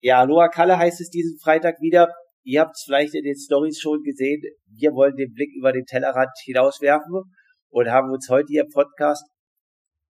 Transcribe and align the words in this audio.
Ja, 0.00 0.20
Aloha 0.20 0.48
Kalle 0.48 0.78
heißt 0.78 1.00
es 1.00 1.10
diesen 1.10 1.38
Freitag 1.38 1.80
wieder. 1.80 2.08
Ihr 2.44 2.60
habt 2.60 2.76
es 2.76 2.84
vielleicht 2.84 3.14
in 3.14 3.24
den 3.24 3.36
Stories 3.36 3.80
schon 3.80 4.02
gesehen. 4.02 4.42
Wir 4.66 4.92
wollen 4.92 5.16
den 5.16 5.34
Blick 5.34 5.50
über 5.56 5.72
den 5.72 5.84
Tellerrand 5.84 6.30
hinauswerfen 6.44 7.22
und 7.70 7.90
haben 7.90 8.10
uns 8.10 8.28
heute 8.30 8.46
hier 8.48 8.62
im 8.62 8.70
Podcast 8.70 9.26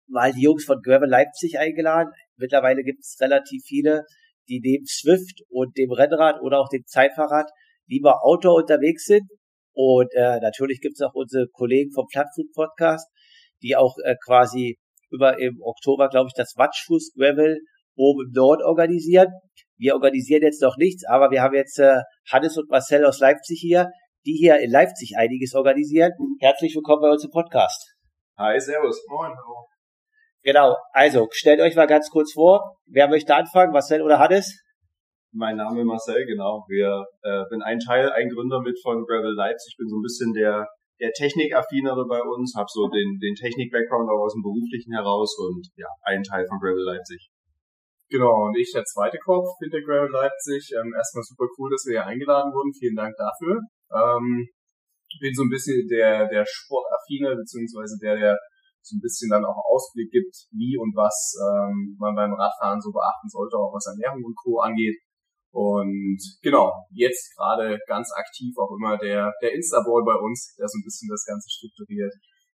mal 0.06 0.32
die 0.32 0.42
Jungs 0.42 0.64
von 0.64 0.80
Gravel 0.82 1.08
Leipzig 1.08 1.58
eingeladen. 1.58 2.12
Mittlerweile 2.36 2.82
gibt 2.82 3.00
es 3.00 3.16
relativ 3.20 3.62
viele, 3.64 4.04
die 4.48 4.60
neben 4.62 4.86
Swift 4.86 5.42
und 5.48 5.76
dem 5.76 5.90
Rennrad 5.90 6.40
oder 6.42 6.60
auch 6.60 6.68
dem 6.68 6.84
Zeitfahrrad 6.86 7.50
lieber 7.88 8.24
Auto 8.24 8.54
unterwegs 8.54 9.04
sind. 9.04 9.28
Und 9.74 10.12
äh, 10.14 10.40
natürlich 10.40 10.80
gibt 10.80 10.94
es 10.94 11.06
auch 11.06 11.14
unsere 11.14 11.46
Kollegen 11.48 11.92
vom 11.92 12.06
Plattfood 12.10 12.52
Podcast, 12.54 13.08
die 13.62 13.76
auch 13.76 13.96
äh, 14.04 14.16
quasi 14.24 14.76
über 15.10 15.38
im 15.38 15.60
Oktober, 15.62 16.08
glaube 16.08 16.28
ich, 16.28 16.34
das 16.34 16.54
Watschfuß 16.56 17.12
Gravel 17.14 17.60
oben 17.96 18.26
im 18.26 18.32
Nord 18.32 18.62
organisieren. 18.62 19.28
Wir 19.76 19.94
organisieren 19.94 20.42
jetzt 20.42 20.62
noch 20.62 20.76
nichts, 20.76 21.04
aber 21.06 21.30
wir 21.30 21.42
haben 21.42 21.54
jetzt 21.54 21.78
äh, 21.78 22.00
Hannes 22.30 22.56
und 22.58 22.68
Marcel 22.70 23.04
aus 23.06 23.20
Leipzig 23.20 23.60
hier, 23.60 23.88
die 24.26 24.34
hier 24.34 24.58
in 24.58 24.70
Leipzig 24.70 25.16
einiges 25.16 25.54
organisieren. 25.54 26.12
Herzlich 26.40 26.74
willkommen 26.74 27.02
bei 27.02 27.10
uns 27.10 27.24
im 27.24 27.30
Podcast. 27.30 27.94
Hi, 28.36 28.60
servus. 28.60 29.00
Moin. 29.08 29.32
Genau, 30.42 30.76
also 30.92 31.28
stellt 31.30 31.60
euch 31.60 31.74
mal 31.76 31.86
ganz 31.86 32.10
kurz 32.10 32.32
vor. 32.32 32.76
Wer 32.86 33.08
möchte 33.08 33.34
anfangen, 33.34 33.72
Marcel 33.72 34.02
oder 34.02 34.18
Hannes? 34.18 34.67
Mein 35.32 35.56
Name 35.56 35.84
Marcel, 35.84 36.24
genau. 36.26 36.64
Wir 36.68 37.04
äh, 37.22 37.44
bin 37.50 37.62
ein 37.62 37.78
Teil, 37.78 38.10
ein 38.10 38.28
Gründer 38.28 38.60
mit 38.60 38.80
von 38.82 39.04
Gravel 39.04 39.34
Leipzig. 39.34 39.74
Ich 39.74 39.78
bin 39.78 39.88
so 39.88 39.96
ein 39.96 40.02
bisschen 40.02 40.32
der 40.32 40.66
der 41.00 41.12
Technikaffinere 41.12 42.06
bei 42.08 42.20
uns, 42.22 42.54
habe 42.56 42.66
so 42.68 42.88
den, 42.88 43.18
den 43.22 43.34
Technik-Background 43.34 44.10
auch 44.10 44.26
aus 44.26 44.34
dem 44.34 44.42
Beruflichen 44.42 44.92
heraus 44.92 45.36
und 45.38 45.70
ja, 45.76 45.86
ein 46.02 46.22
Teil 46.22 46.46
von 46.46 46.58
Gravel 46.58 46.84
Leipzig. 46.84 47.30
Genau, 48.10 48.48
und 48.48 48.56
ich 48.56 48.72
der 48.72 48.84
zweite 48.84 49.18
Kopf 49.18 49.46
hinter 49.60 49.80
Gravel 49.80 50.10
Leipzig. 50.10 50.72
Ähm, 50.74 50.92
erstmal 50.96 51.22
super 51.22 51.46
cool, 51.58 51.70
dass 51.70 51.84
wir 51.86 52.02
hier 52.02 52.06
eingeladen 52.06 52.52
wurden. 52.52 52.72
Vielen 52.74 52.96
Dank 52.96 53.14
dafür. 53.16 53.60
Ähm, 53.92 54.48
bin 55.20 55.34
so 55.34 55.44
ein 55.44 55.52
bisschen 55.52 55.86
der, 55.88 56.26
der 56.28 56.44
Sportaffine, 56.48 57.36
beziehungsweise 57.36 57.96
der, 58.02 58.16
der 58.16 58.36
so 58.82 58.96
ein 58.96 59.04
bisschen 59.04 59.28
dann 59.30 59.44
auch 59.44 59.60
Ausblick 59.70 60.10
gibt, 60.10 60.34
wie 60.52 60.76
und 60.78 60.96
was 60.96 61.36
ähm, 61.36 61.96
man 61.98 62.14
beim 62.14 62.32
Radfahren 62.32 62.80
so 62.80 62.90
beachten 62.90 63.28
sollte, 63.28 63.56
auch 63.56 63.72
was 63.72 63.92
Ernährung 63.92 64.24
und 64.24 64.36
Co. 64.36 64.60
angeht. 64.60 64.96
Und 65.50 66.18
genau, 66.42 66.72
jetzt 66.90 67.34
gerade 67.34 67.78
ganz 67.86 68.10
aktiv 68.14 68.54
auch 68.58 68.70
immer 68.76 68.98
der, 68.98 69.32
der 69.40 69.54
Insta-Boy 69.54 70.04
bei 70.04 70.14
uns, 70.14 70.54
der 70.58 70.68
so 70.68 70.78
ein 70.78 70.84
bisschen 70.84 71.08
das 71.08 71.24
Ganze 71.24 71.48
strukturiert. 71.48 72.12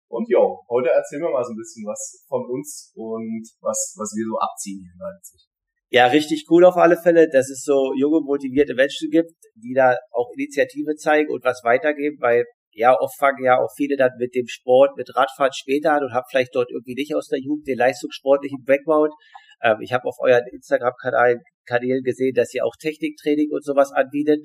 Und 0.07 0.27
jo, 0.29 0.59
heute 0.69 0.89
erzählen 0.89 1.23
wir 1.23 1.31
mal 1.31 1.43
so 1.43 1.53
ein 1.53 1.57
bisschen 1.57 1.87
was 1.87 2.25
von 2.27 2.43
uns 2.45 2.91
und 2.95 3.47
was, 3.61 3.95
was 3.97 4.11
wir 4.11 4.25
so 4.27 4.37
abziehen 4.39 4.83
hier 4.83 4.91
in 4.91 4.99
Leipzig. 4.99 5.47
Ja, 5.89 6.07
richtig 6.07 6.45
cool 6.49 6.65
auf 6.65 6.75
alle 6.75 6.97
Fälle, 6.97 7.29
dass 7.29 7.49
es 7.49 7.63
so 7.63 7.93
junge, 7.95 8.21
motivierte 8.21 8.75
Menschen 8.75 9.09
gibt, 9.09 9.31
die 9.55 9.73
da 9.73 9.95
auch 10.11 10.31
Initiative 10.35 10.95
zeigen 10.95 11.31
und 11.31 11.43
was 11.43 11.61
weitergeben, 11.63 12.17
weil 12.19 12.45
ja, 12.73 12.95
oft 12.97 13.17
fangen 13.17 13.43
ja 13.43 13.59
auch 13.59 13.69
viele 13.75 13.97
dann 13.97 14.11
mit 14.17 14.33
dem 14.33 14.47
Sport, 14.47 14.95
mit 14.95 15.13
Radfahren 15.15 15.51
später 15.53 15.93
an 15.93 16.03
und 16.03 16.13
haben 16.13 16.27
vielleicht 16.29 16.55
dort 16.55 16.71
irgendwie 16.71 16.95
nicht 16.95 17.13
aus 17.15 17.27
der 17.27 17.39
Jugend 17.39 17.67
den 17.67 17.77
leistungssportlichen 17.77 18.63
Background. 18.63 19.13
Ähm, 19.61 19.77
ich 19.81 19.93
habe 19.93 20.05
auf 20.05 20.17
euren 20.19 20.47
Instagram-Kanälen 20.51 22.03
gesehen, 22.03 22.33
dass 22.35 22.53
ihr 22.53 22.65
auch 22.65 22.75
Techniktraining 22.79 23.49
und 23.51 23.63
sowas 23.63 23.91
anbietet. 23.91 24.39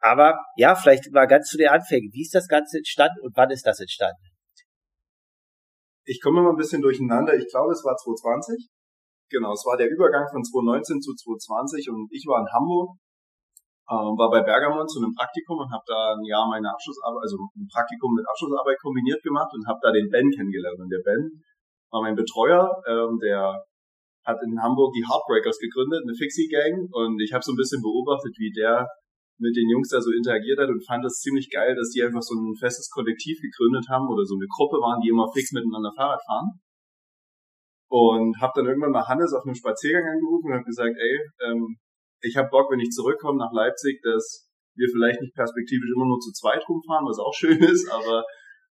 Aber 0.00 0.38
ja, 0.56 0.74
vielleicht 0.74 1.10
mal 1.12 1.26
ganz 1.26 1.48
zu 1.48 1.56
den 1.56 1.68
Anfängen. 1.68 2.10
Wie 2.12 2.22
ist 2.22 2.34
das 2.34 2.48
Ganze 2.48 2.78
entstanden 2.78 3.20
und 3.22 3.36
wann 3.36 3.50
ist 3.50 3.66
das 3.66 3.80
entstanden? 3.80 4.36
ich 6.06 6.22
komme 6.22 6.40
mal 6.40 6.50
ein 6.50 6.56
bisschen 6.56 6.80
durcheinander. 6.80 7.34
Ich 7.34 7.50
glaube, 7.50 7.72
es 7.72 7.84
war 7.84 7.96
2020. 7.96 8.70
Genau, 9.28 9.52
es 9.52 9.66
war 9.66 9.76
der 9.76 9.90
Übergang 9.90 10.26
von 10.30 10.42
2019 10.42 11.02
zu 11.02 11.12
2020 11.12 11.90
und 11.90 12.06
ich 12.14 12.22
war 12.30 12.38
in 12.38 12.46
Hamburg, 12.54 12.94
äh, 13.90 13.98
war 14.14 14.30
bei 14.30 14.46
Bergamon 14.46 14.86
zu 14.86 15.02
einem 15.02 15.10
Praktikum 15.18 15.58
und 15.58 15.70
habe 15.74 15.82
da 15.86 16.14
ein 16.14 16.22
Jahr 16.22 16.46
meine 16.46 16.70
Abschlussarbeit, 16.70 17.26
also 17.26 17.34
ein 17.58 17.66
Praktikum 17.66 18.14
mit 18.14 18.22
Abschlussarbeit 18.22 18.78
kombiniert 18.78 19.18
gemacht 19.26 19.50
und 19.50 19.66
habe 19.66 19.82
da 19.82 19.90
den 19.90 20.08
Ben 20.08 20.30
kennengelernt. 20.30 20.78
Und 20.78 20.90
der 20.94 21.02
Ben 21.02 21.42
war 21.90 22.02
mein 22.06 22.14
Betreuer, 22.14 22.70
ähm, 22.86 23.18
der 23.18 23.66
hat 24.26 24.42
in 24.42 24.60
Hamburg 24.60 24.92
die 24.92 25.06
Heartbreakers 25.06 25.58
gegründet, 25.58 26.02
eine 26.02 26.14
Fixie-Gang 26.18 26.90
und 26.90 27.22
ich 27.22 27.32
habe 27.32 27.46
so 27.46 27.52
ein 27.52 27.60
bisschen 27.60 27.80
beobachtet, 27.80 28.34
wie 28.38 28.50
der 28.50 28.86
mit 29.38 29.54
den 29.54 29.68
Jungs 29.68 29.88
da 29.88 30.00
so 30.00 30.10
interagiert 30.10 30.58
hat 30.58 30.68
und 30.68 30.84
fand 30.84 31.04
das 31.04 31.20
ziemlich 31.20 31.50
geil, 31.50 31.76
dass 31.76 31.90
die 31.90 32.02
einfach 32.02 32.22
so 32.22 32.34
ein 32.34 32.56
festes 32.56 32.90
Kollektiv 32.90 33.38
gegründet 33.40 33.86
haben 33.88 34.08
oder 34.08 34.24
so 34.24 34.34
eine 34.34 34.48
Gruppe 34.48 34.80
waren, 34.80 35.00
die 35.00 35.10
immer 35.10 35.28
fix 35.32 35.52
miteinander 35.52 35.92
Fahrrad 35.94 36.20
fahren. 36.26 36.58
Und 37.88 38.40
habe 38.40 38.52
dann 38.56 38.66
irgendwann 38.66 38.90
mal 38.90 39.06
Hannes 39.06 39.32
auf 39.32 39.44
einem 39.44 39.54
Spaziergang 39.54 40.08
angerufen 40.08 40.50
und 40.50 40.54
habe 40.58 40.64
gesagt, 40.64 40.96
ey, 40.98 41.16
ähm, 41.46 41.76
ich 42.20 42.36
habe 42.36 42.48
Bock, 42.50 42.72
wenn 42.72 42.80
ich 42.80 42.90
zurückkomme 42.90 43.38
nach 43.38 43.52
Leipzig, 43.52 44.00
dass 44.02 44.48
wir 44.74 44.88
vielleicht 44.90 45.20
nicht 45.20 45.34
perspektivisch 45.34 45.90
immer 45.94 46.06
nur 46.06 46.18
zu 46.18 46.32
zweit 46.32 46.66
rumfahren, 46.68 47.06
was 47.06 47.20
auch 47.20 47.32
schön 47.32 47.58
ist, 47.62 47.88
aber 47.92 48.24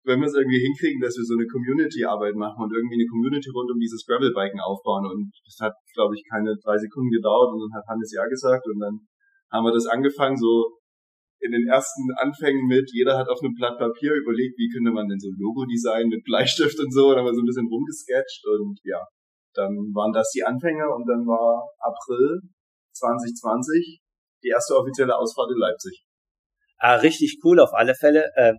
wenn 0.05 0.21
wir 0.21 0.29
es 0.29 0.35
irgendwie 0.35 0.61
hinkriegen, 0.61 1.01
dass 1.01 1.17
wir 1.17 1.25
so 1.25 1.35
eine 1.35 1.47
Community-Arbeit 1.47 2.37
machen 2.37 2.63
und 2.63 2.73
irgendwie 2.73 2.97
eine 2.97 3.11
Community 3.11 3.51
rund 3.51 3.71
um 3.71 3.79
dieses 3.79 4.07
Gravelbiken 4.07 4.61
aufbauen. 4.61 5.05
Und 5.07 5.33
das 5.45 5.59
hat, 5.61 5.75
glaube 5.93 6.15
ich, 6.15 6.23
keine 6.31 6.55
drei 6.63 6.79
Sekunden 6.79 7.11
gedauert 7.11 7.53
und 7.53 7.61
dann 7.67 7.75
hat 7.77 7.87
Hannes 7.89 8.13
ja 8.15 8.25
gesagt 8.27 8.65
und 8.67 8.79
dann 8.81 8.95
haben 9.51 9.65
wir 9.65 9.73
das 9.73 9.87
angefangen, 9.87 10.37
so 10.37 10.79
in 11.41 11.53
den 11.53 11.67
ersten 11.69 12.03
Anfängen 12.19 12.67
mit, 12.67 12.91
jeder 12.93 13.17
hat 13.17 13.29
auf 13.29 13.39
einem 13.43 13.55
Blatt 13.55 13.79
Papier 13.79 14.13
überlegt, 14.15 14.59
wie 14.59 14.69
könnte 14.69 14.91
man 14.91 15.07
denn 15.09 15.21
so 15.21 15.31
ein 15.31 15.39
Logo 15.39 15.65
designen 15.67 16.11
mit 16.11 16.25
Bleistift 16.25 16.79
und 16.81 16.93
so, 16.93 17.11
dann 17.11 17.21
haben 17.21 17.31
wir 17.31 17.35
so 17.35 17.43
ein 17.43 17.47
bisschen 17.47 17.71
rumgesketcht 17.71 18.43
und 18.59 18.81
ja, 18.83 18.99
dann 19.55 19.71
waren 19.95 20.13
das 20.13 20.31
die 20.35 20.43
Anfänge 20.43 20.91
und 20.91 21.07
dann 21.07 21.27
war 21.27 21.63
April 21.79 22.43
2020 22.93 24.01
die 24.43 24.49
erste 24.49 24.75
offizielle 24.75 25.17
Ausfahrt 25.17 25.51
in 25.53 25.59
Leipzig. 25.59 26.05
Ah, 26.79 26.97
richtig 26.97 27.39
cool 27.45 27.61
auf 27.61 27.73
alle 27.73 27.95
Fälle. 27.95 28.31
Äh, 28.37 28.55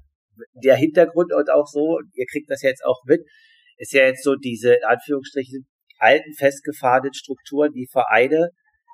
der 0.54 0.76
Hintergrund 0.76 1.34
und 1.34 1.50
auch 1.52 1.68
so, 1.68 2.00
ihr 2.14 2.26
kriegt 2.32 2.50
das 2.50 2.62
jetzt 2.62 2.84
auch 2.86 3.02
mit, 3.06 3.22
ist 3.78 3.94
ja 3.94 4.06
jetzt 4.06 4.24
so 4.24 4.36
diese, 4.36 4.74
in 4.74 4.84
Anführungsstrichen, 4.84 5.68
alten, 6.00 6.34
festgefahrenen 6.38 7.14
Strukturen, 7.14 7.72
die 7.74 7.88
Vereine 7.92 8.50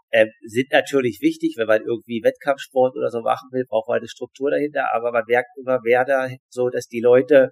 äh, 0.09 0.27
sind 0.43 0.71
natürlich 0.71 1.19
wichtig, 1.21 1.55
wenn 1.57 1.67
man 1.67 1.81
irgendwie 1.81 2.21
Wettkampfsport 2.23 2.95
oder 2.95 3.09
so 3.09 3.21
machen 3.21 3.49
will, 3.51 3.65
braucht 3.67 3.89
man 3.89 3.97
eine 3.97 4.07
Struktur 4.07 4.51
dahinter, 4.51 4.93
aber 4.93 5.11
man 5.11 5.23
merkt 5.27 5.49
immer 5.59 5.79
mehr 5.83 6.05
da 6.05 6.29
so, 6.49 6.69
dass 6.69 6.87
die 6.87 7.01
Leute, 7.01 7.51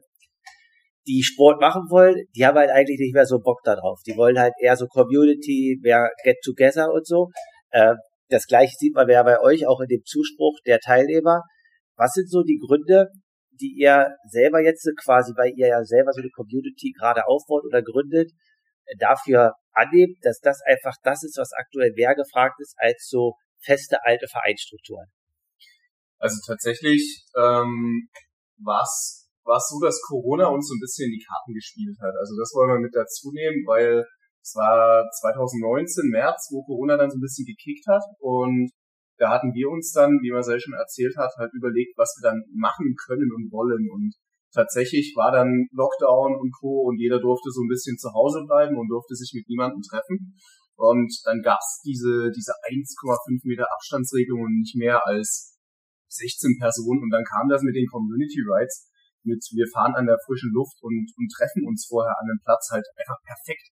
die 1.06 1.24
Sport 1.24 1.60
machen 1.60 1.90
wollen, 1.90 2.24
die 2.36 2.46
haben 2.46 2.58
halt 2.58 2.70
eigentlich 2.70 3.00
nicht 3.00 3.14
mehr 3.14 3.26
so 3.26 3.40
Bock 3.40 3.60
darauf. 3.64 4.00
Die 4.08 4.16
wollen 4.16 4.40
halt 4.40 4.54
eher 4.62 4.78
so 4.78 4.88
Community, 4.88 5.78
mehr 5.82 6.10
Get 6.24 6.38
Together 6.44 6.94
und 6.94 7.06
so. 7.06 7.30
Äh, 7.72 7.96
das 8.30 8.46
gleiche 8.48 8.74
sieht 8.78 8.96
man 8.96 9.10
ja 9.10 9.22
bei 9.24 9.40
euch 9.42 9.68
auch 9.68 9.82
in 9.82 9.88
dem 9.88 10.04
Zuspruch 10.06 10.58
der 10.66 10.80
Teilnehmer. 10.80 11.42
Was 11.98 12.14
sind 12.14 12.30
so 12.30 12.44
die 12.44 12.60
Gründe, 12.66 13.10
die 13.62 13.76
ihr 13.78 14.16
selber 14.30 14.62
jetzt 14.62 14.88
quasi, 15.04 15.34
weil 15.36 15.54
ihr 15.56 15.68
ja 15.68 15.84
selber 15.84 16.12
so 16.14 16.22
eine 16.22 16.30
Community 16.32 16.94
gerade 16.98 17.28
aufbaut 17.28 17.64
oder 17.66 17.82
gründet, 17.82 18.32
dafür 19.00 19.54
annehmen, 19.74 20.16
dass 20.22 20.40
das 20.40 20.62
einfach 20.66 20.96
das 21.04 21.24
ist, 21.24 21.38
was 21.38 21.52
aktuell 21.54 21.94
mehr 21.96 22.16
gefragt 22.16 22.60
ist 22.60 22.76
als 22.78 23.08
so 23.10 23.36
feste 23.64 24.04
alte 24.04 24.28
Vereinsstrukturen? 24.28 25.08
Also 26.20 26.40
tatsächlich 26.46 27.26
ähm, 27.36 28.10
war 28.58 28.84
es 28.84 29.28
so, 29.44 29.80
dass 29.82 30.02
Corona 30.08 30.48
uns 30.48 30.68
so 30.68 30.76
ein 30.76 30.80
bisschen 30.80 31.12
die 31.12 31.24
Karten 31.24 31.54
gespielt 31.54 31.98
hat. 32.00 32.14
Also 32.20 32.36
das 32.40 32.52
wollen 32.56 32.70
wir 32.70 32.80
mit 32.80 32.96
dazu 32.96 33.32
nehmen, 33.34 33.66
weil 33.66 34.04
es 34.42 34.56
war 34.56 35.04
2019 35.22 36.10
März, 36.10 36.50
wo 36.52 36.64
Corona 36.64 36.98
dann 36.98 37.10
so 37.10 37.18
ein 37.18 37.22
bisschen 37.24 37.46
gekickt 37.46 37.88
hat 37.88 38.04
und 38.20 38.72
da 39.24 39.32
hatten 39.32 39.56
wir 39.56 39.72
uns 39.72 39.96
dann, 39.96 40.20
wie 40.20 40.36
Marcel 40.36 40.60
schon 40.60 40.76
erzählt 40.76 41.16
hat, 41.16 41.32
halt 41.40 41.56
überlegt, 41.56 41.96
was 41.96 42.12
wir 42.20 42.28
dann 42.28 42.44
machen 42.52 42.92
können 43.00 43.32
und 43.32 43.48
wollen 43.56 43.88
und 43.88 44.12
tatsächlich 44.52 45.16
war 45.16 45.32
dann 45.32 45.72
Lockdown 45.72 46.36
und 46.36 46.52
Co. 46.52 46.84
und 46.84 47.00
jeder 47.00 47.24
durfte 47.24 47.48
so 47.50 47.64
ein 47.64 47.72
bisschen 47.72 47.96
zu 47.98 48.12
Hause 48.12 48.44
bleiben 48.44 48.76
und 48.76 48.92
durfte 48.92 49.16
sich 49.16 49.32
mit 49.32 49.48
niemandem 49.48 49.80
treffen. 49.80 50.36
Und 50.76 51.08
dann 51.24 51.42
gab's 51.42 51.80
diese, 51.88 52.30
diese 52.36 52.52
1,5 52.68 53.48
Meter 53.48 53.66
Abstandsregelung 53.72 54.44
und 54.44 54.60
nicht 54.60 54.76
mehr 54.76 55.00
als 55.08 55.56
16 56.12 56.60
Personen. 56.60 57.08
Und 57.08 57.10
dann 57.10 57.24
kam 57.24 57.48
das 57.48 57.64
mit 57.64 57.76
den 57.76 57.88
Community 57.88 58.44
Rights, 58.44 58.92
mit 59.24 59.40
wir 59.56 59.68
fahren 59.72 59.96
an 59.96 60.06
der 60.06 60.20
frischen 60.28 60.52
Luft 60.52 60.78
und, 60.84 61.08
und 61.16 61.32
treffen 61.32 61.64
uns 61.66 61.88
vorher 61.88 62.14
an 62.20 62.28
dem 62.28 62.44
Platz 62.44 62.68
halt 62.76 62.86
einfach 63.00 63.24
perfekt. 63.24 63.73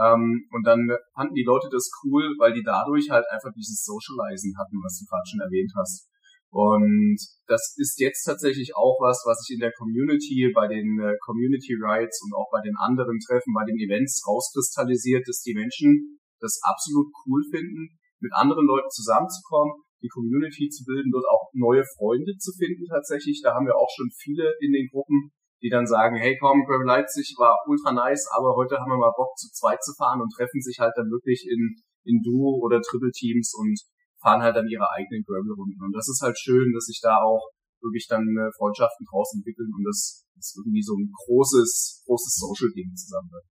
Ähm, 0.00 0.48
und 0.50 0.66
dann 0.66 0.88
fanden 1.14 1.34
die 1.34 1.44
Leute 1.44 1.68
das 1.70 1.90
cool, 2.02 2.24
weil 2.38 2.54
die 2.54 2.62
dadurch 2.64 3.10
halt 3.10 3.26
einfach 3.30 3.52
dieses 3.52 3.84
Socializen 3.84 4.56
hatten, 4.56 4.80
was 4.82 4.98
du 4.98 5.04
gerade 5.04 5.28
schon 5.28 5.40
erwähnt 5.40 5.72
hast. 5.76 6.08
Und 6.50 7.18
das 7.46 7.74
ist 7.76 8.00
jetzt 8.00 8.24
tatsächlich 8.24 8.74
auch 8.74 8.98
was, 8.98 9.22
was 9.24 9.38
sich 9.44 9.54
in 9.54 9.60
der 9.60 9.72
Community, 9.72 10.50
bei 10.52 10.66
den 10.66 10.98
äh, 10.98 11.14
Community 11.22 11.78
Rights 11.78 12.22
und 12.24 12.34
auch 12.34 12.50
bei 12.50 12.60
den 12.60 12.74
anderen 12.74 13.20
Treffen, 13.20 13.54
bei 13.54 13.64
den 13.64 13.78
Events 13.78 14.26
rauskristallisiert, 14.26 15.28
dass 15.28 15.42
die 15.42 15.54
Menschen 15.54 16.18
das 16.40 16.58
absolut 16.64 17.06
cool 17.26 17.42
finden, 17.52 18.00
mit 18.18 18.32
anderen 18.34 18.66
Leuten 18.66 18.90
zusammenzukommen, 18.90 19.84
die 20.02 20.08
Community 20.08 20.68
zu 20.68 20.82
bilden, 20.84 21.12
dort 21.12 21.28
auch 21.30 21.52
neue 21.52 21.84
Freunde 21.96 22.34
zu 22.38 22.50
finden 22.56 22.86
tatsächlich. 22.88 23.40
Da 23.44 23.54
haben 23.54 23.66
wir 23.66 23.76
auch 23.76 23.90
schon 23.94 24.10
viele 24.10 24.50
in 24.60 24.72
den 24.72 24.88
Gruppen, 24.88 25.30
die 25.62 25.68
dann 25.68 25.86
sagen, 25.86 26.16
hey 26.16 26.36
komm, 26.40 26.64
Gravel 26.64 26.86
Leipzig 26.86 27.36
war 27.38 27.56
ultra 27.66 27.92
nice, 27.92 28.28
aber 28.32 28.56
heute 28.56 28.76
haben 28.78 28.90
wir 28.90 28.96
mal 28.96 29.12
Bock 29.16 29.36
zu 29.36 29.48
zweit 29.52 29.82
zu 29.82 29.92
fahren 29.96 30.20
und 30.20 30.32
treffen 30.32 30.60
sich 30.60 30.78
halt 30.80 30.92
dann 30.96 31.10
wirklich 31.10 31.46
in, 31.48 31.76
in 32.04 32.20
Duo 32.24 32.60
oder 32.64 32.80
Triple 32.80 33.12
Teams 33.12 33.52
und 33.54 33.76
fahren 34.22 34.42
halt 34.42 34.56
dann 34.56 34.68
ihre 34.68 34.88
eigenen 34.90 35.24
Gravel-Runden. 35.24 35.80
Und 35.84 35.92
das 35.92 36.08
ist 36.08 36.20
halt 36.22 36.38
schön, 36.38 36.72
dass 36.72 36.84
sich 36.84 37.00
da 37.02 37.20
auch 37.20 37.48
wirklich 37.80 38.06
dann 38.08 38.24
äh, 38.36 38.52
Freundschaften 38.56 39.06
draus 39.10 39.32
entwickeln 39.34 39.72
und 39.72 39.84
das 39.84 40.24
ist 40.36 40.56
irgendwie 40.56 40.82
so 40.82 40.94
ein 40.96 41.08
großes, 41.12 42.04
großes 42.06 42.36
Social-Ding 42.36 42.92
zusammen 42.96 43.30
wird. 43.32 43.44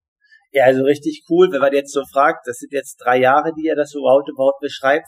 Ja, 0.51 0.65
also 0.65 0.83
richtig 0.83 1.23
cool, 1.29 1.51
wenn 1.51 1.59
man 1.59 1.73
jetzt 1.73 1.91
so 1.91 2.03
fragt, 2.11 2.47
das 2.47 2.57
sind 2.57 2.71
jetzt 2.71 2.97
drei 2.97 3.19
Jahre, 3.19 3.51
die 3.53 3.67
er 3.67 3.75
das 3.75 3.91
so 3.91 3.99
roundabout 3.99 4.59
beschreibt. 4.61 5.07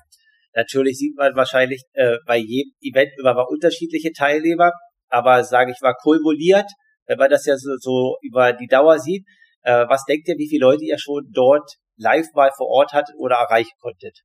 Natürlich 0.56 0.98
sieht 0.98 1.16
man 1.16 1.36
wahrscheinlich 1.36 1.84
äh, 1.94 2.18
bei 2.26 2.38
jedem 2.38 2.74
Event 2.82 3.12
immer 3.20 3.48
unterschiedliche 3.48 4.12
Teilnehmer, 4.12 4.72
aber 5.08 5.44
sage 5.44 5.72
ich 5.72 5.82
mal 5.82 5.96
kumuliert, 6.02 6.70
wenn 7.10 7.18
man 7.18 7.30
das 7.30 7.46
ja 7.46 7.58
so, 7.58 7.74
so 7.82 8.18
über 8.22 8.54
die 8.54 8.68
Dauer 8.68 9.00
sieht. 9.00 9.26
Äh, 9.64 9.90
was 9.90 10.06
denkt 10.06 10.30
ihr, 10.30 10.38
wie 10.38 10.48
viele 10.48 10.66
Leute 10.66 10.86
ihr 10.86 11.00
schon 11.00 11.26
dort 11.34 11.82
live 11.98 12.28
mal 12.36 12.52
vor 12.56 12.68
Ort 12.70 12.94
hat 12.94 13.10
oder 13.18 13.36
erreichen 13.36 13.76
konntet? 13.82 14.22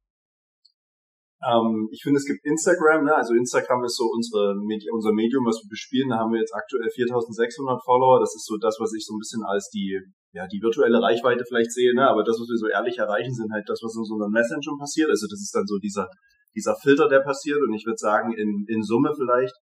Ähm, 1.41 1.89
ich 1.91 2.05
finde, 2.05 2.21
es 2.21 2.29
gibt 2.29 2.45
Instagram, 2.45 3.05
ne? 3.05 3.17
also 3.17 3.33
Instagram 3.33 3.85
ist 3.85 3.97
so 3.97 4.05
unsere 4.05 4.55
Medi 4.55 4.89
unser 4.93 5.13
Medium, 5.13 5.45
was 5.49 5.65
wir 5.65 5.69
bespielen. 5.73 6.13
Da 6.13 6.21
haben 6.21 6.33
wir 6.33 6.41
jetzt 6.41 6.55
aktuell 6.55 6.89
4600 6.93 7.81
Follower. 7.83 8.21
Das 8.21 8.37
ist 8.37 8.45
so 8.45 8.61
das, 8.61 8.77
was 8.79 8.93
ich 8.93 9.05
so 9.05 9.17
ein 9.17 9.21
bisschen 9.21 9.43
als 9.49 9.69
die, 9.73 9.97
ja, 10.33 10.47
die 10.47 10.61
virtuelle 10.61 11.01
Reichweite 11.01 11.45
vielleicht 11.49 11.73
sehe. 11.73 11.97
Ne? 11.97 12.05
Aber 12.05 12.23
das, 12.23 12.37
was 12.37 12.49
wir 12.53 12.61
so 12.61 12.69
ehrlich 12.69 13.01
erreichen, 13.01 13.33
sind 13.33 13.51
halt 13.51 13.65
das, 13.65 13.81
was 13.81 13.97
in 13.97 14.05
unseren 14.05 14.31
Messenger 14.31 14.77
passiert. 14.79 15.09
Also 15.09 15.25
das 15.25 15.41
ist 15.41 15.57
dann 15.57 15.67
so 15.67 15.81
dieser, 15.81 16.09
dieser 16.53 16.77
Filter, 16.77 17.09
der 17.09 17.25
passiert. 17.25 17.61
Und 17.65 17.73
ich 17.73 17.85
würde 17.89 17.99
sagen, 17.99 18.37
in, 18.37 18.69
in 18.69 18.85
Summe 18.85 19.13
vielleicht 19.17 19.57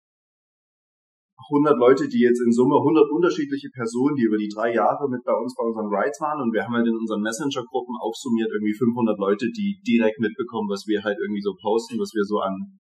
100 1.52 1.76
Leute, 1.76 2.08
die 2.08 2.25
jetzt 2.25 2.40
in 2.40 2.50
Summe 2.50 2.81
100 2.81 3.12
unterschiedliche 3.12 3.69
Personen, 3.69 4.16
die 4.16 4.25
über 4.25 4.40
die 4.40 4.49
drei 4.49 4.72
Jahre 4.72 5.04
mit 5.12 5.20
bei 5.22 5.37
uns 5.37 5.52
bei 5.52 5.64
unseren 5.69 5.93
Rides 5.93 6.16
waren 6.25 6.40
und 6.40 6.52
wir 6.56 6.64
haben 6.64 6.72
halt 6.72 6.88
in 6.88 6.96
unseren 6.96 7.20
Messenger-Gruppen 7.20 7.93
aufsummiert 8.00 8.49
irgendwie 8.49 8.72
500 8.72 9.20
Leute, 9.20 9.52
die 9.52 9.76
direkt 9.84 10.19
mitbekommen, 10.19 10.72
was 10.72 10.88
wir 10.88 11.04
halt 11.04 11.20
irgendwie 11.20 11.44
so 11.44 11.52
posten, 11.60 12.00
was 12.00 12.16
wir 12.16 12.25
so 12.25 12.40
an 12.40 12.81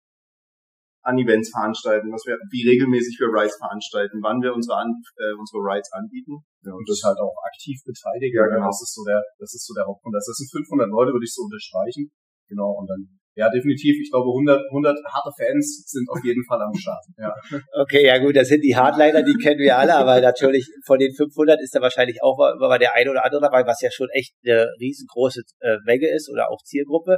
an 1.03 1.19
Events 1.19 1.51
veranstalten, 1.51 2.07
was 2.15 2.23
wir, 2.23 2.39
wie 2.47 2.63
regelmäßig 2.63 3.19
wir 3.19 3.27
Rides 3.27 3.59
veranstalten, 3.59 4.23
wann 4.23 4.39
wir 4.39 4.55
unsere, 4.55 4.79
an, 4.79 5.03
äh, 5.19 5.35
unsere 5.35 5.59
Rides 5.59 5.91
anbieten. 5.91 6.39
Ja, 6.63 6.71
und 6.71 6.87
das 6.87 7.03
halt 7.03 7.19
auch 7.19 7.35
aktiv 7.43 7.75
beteiligen. 7.83 8.39
Ja, 8.39 8.47
genau. 8.47 8.71
Das 8.71 8.79
ist 8.79 8.95
so 8.95 9.03
der, 9.03 9.19
das 9.35 9.51
ist 9.51 9.67
so 9.67 9.75
der 9.75 9.83
Hauptgrund. 9.83 10.15
Das 10.15 10.23
sind 10.23 10.47
500 10.47 10.87
Leute, 10.87 11.11
würde 11.11 11.27
ich 11.27 11.35
so 11.35 11.43
unterstreichen. 11.43 12.07
Genau. 12.47 12.71
Und 12.79 12.87
dann 12.87 13.19
ja, 13.35 13.49
definitiv. 13.49 13.95
Ich 13.99 14.11
glaube, 14.11 14.29
100, 14.29 14.61
100 14.69 14.97
harte 15.11 15.31
Fans 15.35 15.83
sind 15.87 16.07
auf 16.09 16.23
jeden 16.23 16.43
Fall 16.45 16.61
am 16.61 16.73
Start. 16.73 17.03
Ja. 17.17 17.33
Okay, 17.83 18.05
ja 18.05 18.17
gut, 18.19 18.35
das 18.35 18.47
sind 18.47 18.61
die 18.61 18.75
Hardliner, 18.75 19.23
die 19.23 19.33
kennen 19.41 19.59
wir 19.59 19.77
alle, 19.77 19.95
aber 19.95 20.21
natürlich 20.21 20.67
von 20.85 20.99
den 20.99 21.13
500 21.13 21.59
ist 21.61 21.75
da 21.75 21.81
wahrscheinlich 21.81 22.21
auch 22.21 22.37
mal 22.37 22.77
der 22.77 22.95
eine 22.95 23.09
oder 23.09 23.25
andere 23.25 23.41
dabei, 23.41 23.65
was 23.65 23.81
ja 23.81 23.89
schon 23.91 24.07
echt 24.13 24.33
eine 24.45 24.67
riesengroße 24.79 25.41
äh, 25.59 25.77
Menge 25.85 26.07
ist 26.09 26.29
oder 26.31 26.51
auch 26.51 26.61
Zielgruppe. 26.63 27.17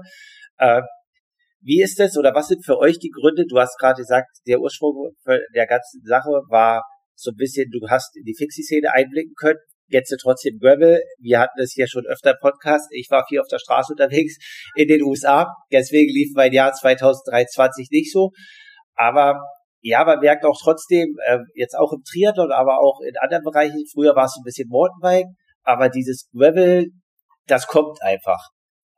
Äh, 0.57 0.81
wie 1.61 1.81
ist 1.81 1.99
das 1.99 2.17
oder 2.17 2.33
was 2.33 2.47
sind 2.47 2.63
für 2.63 2.77
euch 2.77 2.99
die 2.99 3.09
Gründe? 3.09 3.45
Du 3.47 3.59
hast 3.59 3.77
gerade 3.77 3.97
gesagt, 3.97 4.29
der 4.47 4.59
Ursprung 4.59 5.13
der 5.25 5.67
ganzen 5.67 6.01
Sache 6.05 6.29
war 6.49 6.83
so 7.15 7.31
ein 7.31 7.37
bisschen, 7.37 7.69
du 7.71 7.79
hast 7.89 8.15
in 8.15 8.23
die 8.23 8.35
Fixie-Szene 8.37 8.93
einblicken 8.93 9.33
können 9.35 9.59
jetzt 9.87 10.15
trotzdem 10.21 10.57
Gravel. 10.59 11.01
Wir 11.19 11.39
hatten 11.39 11.59
es 11.59 11.73
hier 11.73 11.87
schon 11.87 12.05
öfter 12.05 12.35
Podcast. 12.39 12.87
Ich 12.91 13.07
war 13.09 13.25
viel 13.27 13.39
auf 13.39 13.47
der 13.47 13.59
Straße 13.59 13.93
unterwegs 13.93 14.37
in 14.75 14.87
den 14.87 15.03
USA. 15.03 15.47
Deswegen 15.71 16.11
lief 16.11 16.31
mein 16.35 16.53
Jahr 16.53 16.73
2023 16.73 17.89
nicht 17.91 18.11
so. 18.11 18.31
Aber 18.95 19.39
ja, 19.81 20.03
man 20.03 20.19
merkt 20.19 20.45
auch 20.45 20.59
trotzdem, 20.61 21.15
äh, 21.27 21.39
jetzt 21.53 21.75
auch 21.75 21.93
im 21.93 22.01
Triathlon, 22.03 22.51
aber 22.51 22.79
auch 22.79 23.01
in 23.01 23.13
anderen 23.17 23.43
Bereichen, 23.43 23.83
früher 23.93 24.15
war 24.15 24.25
es 24.25 24.35
ein 24.39 24.43
bisschen 24.43 24.67
Mountainbike, 24.67 25.27
aber 25.63 25.89
dieses 25.89 26.27
Gravel, 26.33 26.87
das 27.45 27.67
kommt 27.67 28.01
einfach. 28.01 28.49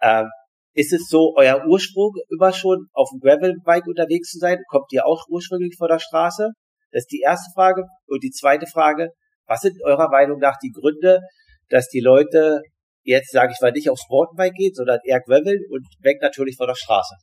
Ähm, 0.01 0.29
ist 0.77 0.93
es 0.93 1.09
so 1.09 1.33
euer 1.35 1.65
Ursprung 1.65 2.13
immer 2.29 2.53
schon 2.53 2.85
auf 2.93 3.09
dem 3.11 3.19
Gravelbike 3.19 3.87
unterwegs 3.87 4.29
zu 4.29 4.37
sein? 4.37 4.59
Kommt 4.69 4.91
ihr 4.91 5.07
auch 5.07 5.25
ursprünglich 5.27 5.75
von 5.75 5.87
der 5.87 5.97
Straße? 5.97 6.51
Das 6.91 7.01
ist 7.01 7.11
die 7.11 7.21
erste 7.25 7.49
Frage. 7.55 7.83
Und 8.05 8.23
die 8.23 8.29
zweite 8.29 8.67
Frage, 8.67 9.09
was 9.47 9.61
sind 9.61 9.77
eurer 9.83 10.09
Meinung 10.09 10.39
nach 10.39 10.57
die 10.61 10.71
Gründe, 10.71 11.21
dass 11.69 11.87
die 11.87 12.01
Leute 12.01 12.61
jetzt, 13.03 13.31
sage 13.31 13.53
ich 13.53 13.61
mal, 13.61 13.71
nicht 13.71 13.89
aufs 13.89 14.07
Mountainbike 14.09 14.53
gehen, 14.53 14.73
sondern 14.73 14.99
eher 15.03 15.21
graveln 15.21 15.63
und 15.69 15.85
weg 16.01 16.17
natürlich 16.21 16.57
von 16.57 16.67
der 16.67 16.75
Straße? 16.75 17.15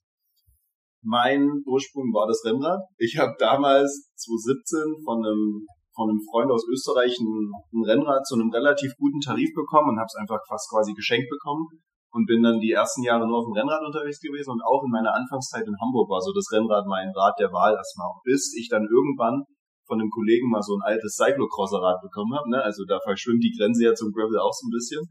Mein 1.02 1.46
Ursprung 1.66 2.12
war 2.14 2.26
das 2.26 2.40
Rennrad. 2.44 2.80
Ich 2.96 3.18
habe 3.18 3.34
damals 3.38 4.08
2017 4.16 5.04
von 5.04 5.20
einem 5.20 5.66
von 5.94 6.10
einem 6.10 6.20
Freund 6.26 6.50
aus 6.50 6.66
Österreich 6.66 7.14
ein, 7.22 7.54
ein 7.72 7.84
Rennrad 7.86 8.26
zu 8.26 8.34
einem 8.34 8.50
relativ 8.50 8.96
guten 8.98 9.20
Tarif 9.20 9.54
bekommen 9.54 9.94
und 9.94 9.98
habe 10.02 10.10
es 10.10 10.18
einfach 10.18 10.42
fast 10.48 10.68
quasi 10.68 10.92
geschenkt 10.92 11.30
bekommen 11.30 11.70
und 12.10 12.26
bin 12.26 12.42
dann 12.42 12.58
die 12.58 12.72
ersten 12.74 13.02
Jahre 13.02 13.26
nur 13.26 13.38
auf 13.38 13.46
dem 13.46 13.54
Rennrad 13.54 13.82
unterwegs 13.82 14.18
gewesen 14.18 14.50
und 14.50 14.62
auch 14.62 14.82
in 14.82 14.90
meiner 14.90 15.14
Anfangszeit 15.14 15.66
in 15.66 15.78
Hamburg 15.78 16.10
war 16.10 16.20
so 16.20 16.34
das 16.34 16.50
Rennrad 16.50 16.86
mein 16.86 17.14
Rad 17.14 17.38
der 17.38 17.50
Wahl 17.54 17.74
erstmal, 17.74 18.10
bis 18.24 18.54
ich 18.58 18.68
dann 18.68 18.86
irgendwann 18.90 19.46
von 19.86 20.00
einem 20.00 20.10
Kollegen 20.10 20.50
mal 20.50 20.62
so 20.62 20.76
ein 20.76 20.82
altes 20.82 21.16
Cyclocrosser-Rad 21.16 22.00
bekommen 22.02 22.34
habe. 22.34 22.50
Ne? 22.50 22.62
Also 22.62 22.84
da 22.84 22.98
verschwimmt 23.00 23.42
die 23.42 23.54
Grenze 23.56 23.84
ja 23.84 23.94
zum 23.94 24.12
Gravel 24.12 24.38
auch 24.38 24.52
so 24.52 24.66
ein 24.66 24.74
bisschen. 24.74 25.02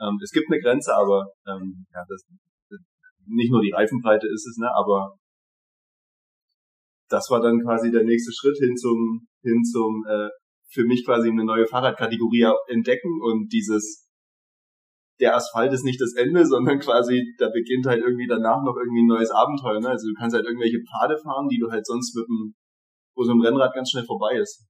Ähm, 0.00 0.18
es 0.22 0.30
gibt 0.30 0.46
eine 0.50 0.60
Grenze, 0.60 0.94
aber 0.94 1.26
ähm, 1.46 1.86
ja, 1.92 2.04
das, 2.08 2.24
nicht 3.26 3.50
nur 3.50 3.60
die 3.60 3.72
Reifenbreite 3.72 4.26
ist 4.26 4.46
es, 4.46 4.56
ne? 4.58 4.70
aber 4.74 5.16
das 7.08 7.30
war 7.30 7.40
dann 7.40 7.60
quasi 7.60 7.90
der 7.90 8.04
nächste 8.04 8.32
Schritt 8.32 8.58
hin 8.58 8.76
zum 8.76 9.26
hin 9.42 9.64
zum 9.64 10.04
äh, 10.08 10.28
für 10.70 10.84
mich 10.84 11.04
quasi 11.04 11.30
eine 11.30 11.44
neue 11.44 11.66
Fahrradkategorie 11.66 12.52
entdecken 12.68 13.20
und 13.22 13.48
dieses 13.52 14.08
der 15.20 15.34
Asphalt 15.34 15.72
ist 15.72 15.84
nicht 15.84 16.00
das 16.00 16.14
Ende, 16.14 16.46
sondern 16.46 16.78
quasi 16.78 17.34
da 17.38 17.48
beginnt 17.48 17.86
halt 17.86 18.02
irgendwie 18.02 18.26
danach 18.28 18.62
noch 18.62 18.76
irgendwie 18.76 19.02
ein 19.02 19.08
neues 19.08 19.30
Abenteuer. 19.30 19.80
Ne? 19.80 19.88
Also 19.88 20.08
du 20.08 20.14
kannst 20.14 20.36
halt 20.36 20.46
irgendwelche 20.46 20.78
Pfade 20.84 21.18
fahren, 21.18 21.48
die 21.48 21.58
du 21.58 21.70
halt 21.70 21.86
sonst 21.86 22.14
mit 22.14 22.26
dem 22.26 22.54
wo 23.18 23.26
so 23.26 23.34
ein 23.34 23.42
Rennrad 23.42 23.74
ganz 23.74 23.90
schnell 23.90 24.06
vorbei 24.06 24.38
ist. 24.38 24.62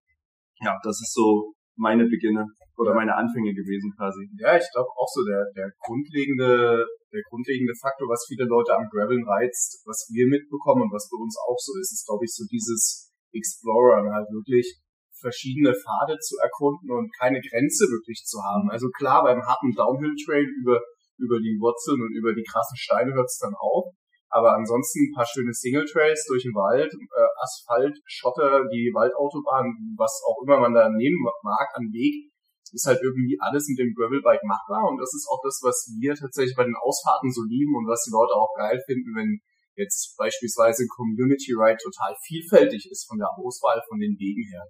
Ja, 0.64 0.72
das 0.82 0.96
ist 1.04 1.12
so 1.12 1.52
meine 1.76 2.08
Beginne 2.08 2.48
oder 2.80 2.96
meine 2.96 3.14
Anfänge 3.14 3.52
gewesen 3.52 3.92
quasi. 3.92 4.24
Ja, 4.40 4.56
ich 4.56 4.64
glaube 4.72 4.88
auch 4.96 5.06
so 5.12 5.20
der, 5.22 5.44
der 5.54 5.68
grundlegende, 5.84 6.88
der 7.12 7.22
grundlegende 7.28 7.76
Faktor, 7.76 8.08
was 8.08 8.24
viele 8.26 8.48
Leute 8.48 8.72
am 8.72 8.88
Graveln 8.88 9.22
reizt, 9.28 9.84
was 9.84 10.08
wir 10.10 10.26
mitbekommen 10.26 10.88
und 10.88 10.92
was 10.96 11.12
bei 11.12 11.20
uns 11.20 11.36
auch 11.36 11.60
so 11.60 11.76
ist, 11.76 11.92
ist 11.92 12.08
glaube 12.08 12.24
ich 12.24 12.32
so 12.32 12.48
dieses 12.48 13.12
Explorer 13.36 14.00
halt 14.08 14.32
wirklich 14.32 14.80
verschiedene 15.20 15.74
Pfade 15.74 16.16
zu 16.18 16.38
erkunden 16.40 16.90
und 16.90 17.12
keine 17.18 17.42
Grenze 17.42 17.90
wirklich 17.90 18.24
zu 18.24 18.38
haben. 18.40 18.70
Also 18.70 18.88
klar, 18.88 19.22
beim 19.24 19.42
harten 19.42 19.74
Downhill 19.74 20.14
Trail 20.24 20.46
über, 20.62 20.80
über 21.18 21.38
die 21.38 21.58
Wurzeln 21.60 22.00
und 22.00 22.14
über 22.14 22.32
die 22.32 22.46
krassen 22.46 22.78
Steine 22.78 23.12
hört 23.12 23.26
es 23.26 23.38
dann 23.38 23.54
auf. 23.58 23.92
Aber 24.30 24.54
ansonsten 24.54 25.08
ein 25.08 25.14
paar 25.14 25.26
schöne 25.26 25.52
Single-Trails 25.52 26.26
durch 26.28 26.42
den 26.42 26.54
Wald, 26.54 26.92
äh, 26.92 27.28
Asphalt, 27.40 27.96
Schotter, 28.04 28.68
die 28.68 28.92
Waldautobahn, 28.92 29.96
was 29.96 30.20
auch 30.28 30.42
immer 30.44 30.60
man 30.60 30.74
da 30.74 30.88
nehmen 30.88 31.24
mag 31.42 31.68
an 31.74 31.88
Weg, 31.92 32.28
ist 32.72 32.86
halt 32.86 33.00
irgendwie 33.02 33.38
alles 33.40 33.68
mit 33.68 33.78
dem 33.78 33.94
Gravelbike 33.96 34.44
machbar. 34.44 34.84
Und 34.88 34.98
das 34.98 35.14
ist 35.14 35.26
auch 35.30 35.40
das, 35.42 35.60
was 35.62 35.88
wir 35.98 36.14
tatsächlich 36.14 36.56
bei 36.56 36.64
den 36.64 36.76
Ausfahrten 36.76 37.32
so 37.32 37.42
lieben 37.42 37.74
und 37.76 37.88
was 37.88 38.04
die 38.04 38.12
Leute 38.12 38.34
auch 38.34 38.52
geil 38.56 38.80
finden, 38.84 39.16
wenn 39.16 39.40
jetzt 39.76 40.16
beispielsweise 40.18 40.84
ein 40.84 40.92
Community 40.92 41.54
Ride 41.54 41.78
total 41.80 42.14
vielfältig 42.20 42.90
ist 42.90 43.06
von 43.08 43.18
der 43.18 43.30
Auswahl 43.38 43.80
von 43.88 43.98
den 43.98 44.18
Wegen 44.18 44.44
her. 44.50 44.66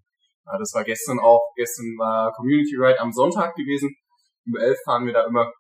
Ja, 0.47 0.59
das 0.59 0.73
war 0.75 0.85
gestern 0.85 1.19
auch, 1.19 1.53
gestern 1.57 1.97
war 1.99 2.33
Community 2.33 2.77
Ride 2.77 3.00
am 3.00 3.12
Sonntag 3.12 3.57
gewesen. 3.57 3.97
Um 4.47 4.57
11 4.57 4.79
fahren 4.85 5.07
wir 5.07 5.12
da 5.12 5.27
immer. 5.27 5.50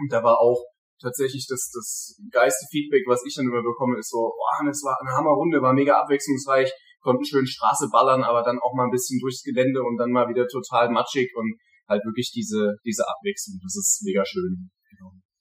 Und 0.00 0.12
da 0.12 0.22
war 0.22 0.40
auch 0.40 0.64
tatsächlich 1.00 1.46
das, 1.48 1.70
das 1.72 2.18
geiste 2.30 2.66
Feedback, 2.70 3.02
was 3.06 3.24
ich 3.24 3.34
dann 3.34 3.46
immer 3.46 3.62
bekomme, 3.62 3.98
ist 3.98 4.10
so, 4.10 4.18
oh, 4.18 4.66
das 4.66 4.82
war 4.82 4.98
eine 5.00 5.16
Hammerrunde, 5.16 5.62
war 5.62 5.72
mega 5.72 6.00
abwechslungsreich, 6.00 6.70
konnten 7.00 7.24
schön 7.24 7.46
Straße 7.46 7.88
ballern, 7.90 8.24
aber 8.24 8.42
dann 8.42 8.58
auch 8.58 8.74
mal 8.74 8.84
ein 8.84 8.90
bisschen 8.90 9.18
durchs 9.20 9.42
Gelände 9.42 9.82
und 9.82 9.96
dann 9.96 10.10
mal 10.10 10.28
wieder 10.28 10.46
total 10.46 10.90
matschig 10.90 11.30
und 11.36 11.58
halt 11.88 12.04
wirklich 12.04 12.30
diese, 12.34 12.76
diese 12.84 13.04
Abwechslung. 13.08 13.58
Das 13.62 13.76
ist 13.76 14.02
mega 14.04 14.24
schön. 14.24 14.70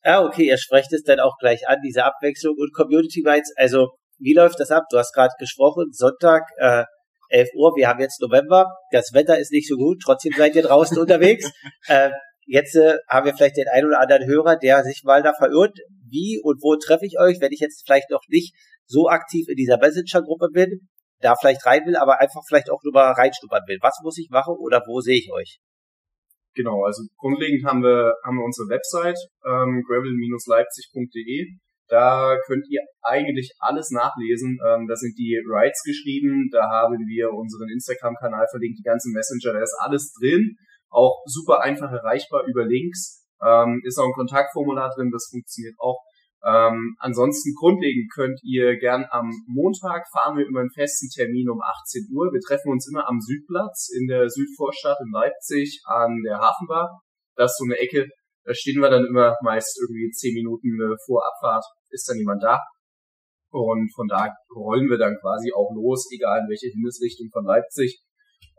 Ja, 0.04 0.24
okay, 0.24 0.48
ihr 0.48 0.58
sprecht 0.58 0.94
es 0.94 1.04
dann 1.04 1.20
auch 1.20 1.36
gleich 1.38 1.68
an, 1.68 1.80
diese 1.84 2.06
Abwechslung 2.06 2.56
und 2.58 2.74
Community 2.74 3.24
Rights. 3.26 3.52
Also, 3.58 3.90
wie 4.20 4.34
läuft 4.34 4.60
das 4.60 4.72
ab? 4.72 4.84
Du 4.90 4.98
hast 4.98 5.14
gerade 5.14 5.34
gesprochen, 5.38 5.92
Sonntag, 5.92 6.44
äh, 6.58 6.86
11 7.30 7.50
Uhr, 7.56 7.74
wir 7.76 7.90
haben 7.90 8.00
jetzt 8.00 8.22
November, 8.22 8.68
das 8.92 9.12
Wetter 9.14 9.38
ist 9.38 9.52
nicht 9.52 9.68
so 9.68 9.76
gut, 9.76 10.02
trotzdem 10.02 10.32
seid 10.38 10.56
ihr 10.56 10.64
draußen 10.64 10.98
unterwegs. 11.02 11.52
Äh, 11.88 12.12
Jetzt 12.50 12.76
äh, 12.76 12.96
haben 13.10 13.26
wir 13.26 13.36
vielleicht 13.36 13.58
den 13.58 13.68
einen 13.68 13.88
oder 13.88 14.00
anderen 14.00 14.26
Hörer, 14.26 14.56
der 14.56 14.84
sich 14.84 15.04
mal 15.04 15.22
da 15.22 15.34
verirrt. 15.34 15.78
Wie 16.10 16.40
und 16.42 16.64
wo 16.64 16.78
treffe 16.78 17.06
ich 17.06 17.20
euch, 17.20 17.42
wenn 17.42 17.52
ich 17.52 17.60
jetzt 17.60 17.84
vielleicht 17.86 18.10
noch 18.10 18.24
nicht 18.30 18.56
so 18.86 19.10
aktiv 19.10 19.50
in 19.50 19.58
dieser 19.58 19.78
Messenger-Gruppe 19.78 20.48
bin, 20.54 20.88
da 21.20 21.36
vielleicht 21.36 21.66
rein 21.66 21.86
will, 21.86 21.98
aber 21.98 22.22
einfach 22.22 22.42
vielleicht 22.48 22.70
auch 22.72 22.82
nur 22.84 22.94
mal 22.94 23.12
reinstuppern 23.12 23.64
will. 23.68 23.80
Was 23.82 24.00
muss 24.02 24.18
ich 24.18 24.30
machen 24.30 24.56
oder 24.58 24.82
wo 24.88 25.02
sehe 25.02 25.18
ich 25.18 25.30
euch? 25.34 25.60
Genau, 26.56 26.86
also 26.86 27.04
grundlegend 27.18 27.68
haben 27.68 27.84
wir, 27.84 28.14
haben 28.24 28.38
wir 28.38 28.46
unsere 28.46 28.70
Website, 28.70 29.20
ähm, 29.46 29.84
gravel-leipzig.de. 29.86 31.60
Da 31.90 32.36
könnt 32.48 32.66
ihr 32.70 32.82
eigentlich 33.02 33.52
alles 33.60 33.92
nachlesen. 33.92 34.58
Ähm, 34.66 34.88
da 34.88 34.96
sind 34.96 35.18
die 35.18 35.40
Rights 35.46 35.84
geschrieben, 35.84 36.50
da 36.52 36.64
haben 36.70 36.96
wir 37.08 37.32
unseren 37.32 37.70
Instagram-Kanal 37.70 38.48
verlinkt, 38.50 38.80
die 38.80 38.88
ganzen 38.88 39.12
Messenger, 39.12 39.54
da 39.54 39.62
ist 39.62 39.76
alles 39.80 40.14
drin. 40.20 40.56
Auch 40.90 41.24
super 41.26 41.62
einfach 41.62 41.92
erreichbar 41.92 42.44
über 42.48 42.66
Links. 42.66 43.26
Ähm, 43.44 43.82
ist 43.84 44.00
auch 44.00 44.06
ein 44.06 44.14
Kontaktformular 44.14 44.90
drin, 44.96 45.12
das 45.12 45.28
funktioniert 45.30 45.76
auch. 45.80 46.00
Ähm, 46.46 46.96
ansonsten 47.00 47.54
grundlegend 47.60 48.12
könnt 48.14 48.40
ihr 48.44 48.78
gern 48.78 49.06
am 49.10 49.30
Montag 49.48 50.06
fahren 50.14 50.38
wir 50.38 50.46
immer 50.46 50.62
einen 50.62 50.72
festen 50.72 51.10
Termin 51.10 51.50
um 51.50 51.62
18 51.62 52.08
Uhr. 52.14 52.32
Wir 52.32 52.40
treffen 52.40 52.72
uns 52.72 52.88
immer 52.88 53.08
am 53.08 53.20
Südplatz 53.20 53.90
in 53.94 54.08
der 54.08 54.30
Südvorstadt 54.30 54.98
in 55.04 55.12
Leipzig 55.12 55.82
an 55.86 56.22
der 56.24 56.38
Hafenbar. 56.38 57.02
Das 57.36 57.52
ist 57.52 57.58
so 57.58 57.66
eine 57.66 57.78
Ecke, 57.78 58.08
da 58.46 58.54
stehen 58.54 58.80
wir 58.80 58.90
dann 58.90 59.06
immer 59.06 59.36
meist 59.44 59.78
irgendwie 59.82 60.10
zehn 60.12 60.34
Minuten 60.34 60.80
äh, 60.80 60.96
vor 61.06 61.26
Abfahrt, 61.28 61.66
ist 61.90 62.08
dann 62.08 62.18
jemand 62.18 62.42
da. 62.44 62.60
Und 63.52 63.92
von 63.94 64.08
da 64.08 64.30
rollen 64.56 64.90
wir 64.90 64.98
dann 64.98 65.18
quasi 65.20 65.52
auch 65.54 65.72
los, 65.74 66.08
egal 66.14 66.42
in 66.42 66.50
welche 66.50 66.72
Himmelsrichtung 66.72 67.30
von 67.32 67.46
Leipzig. 67.46 68.00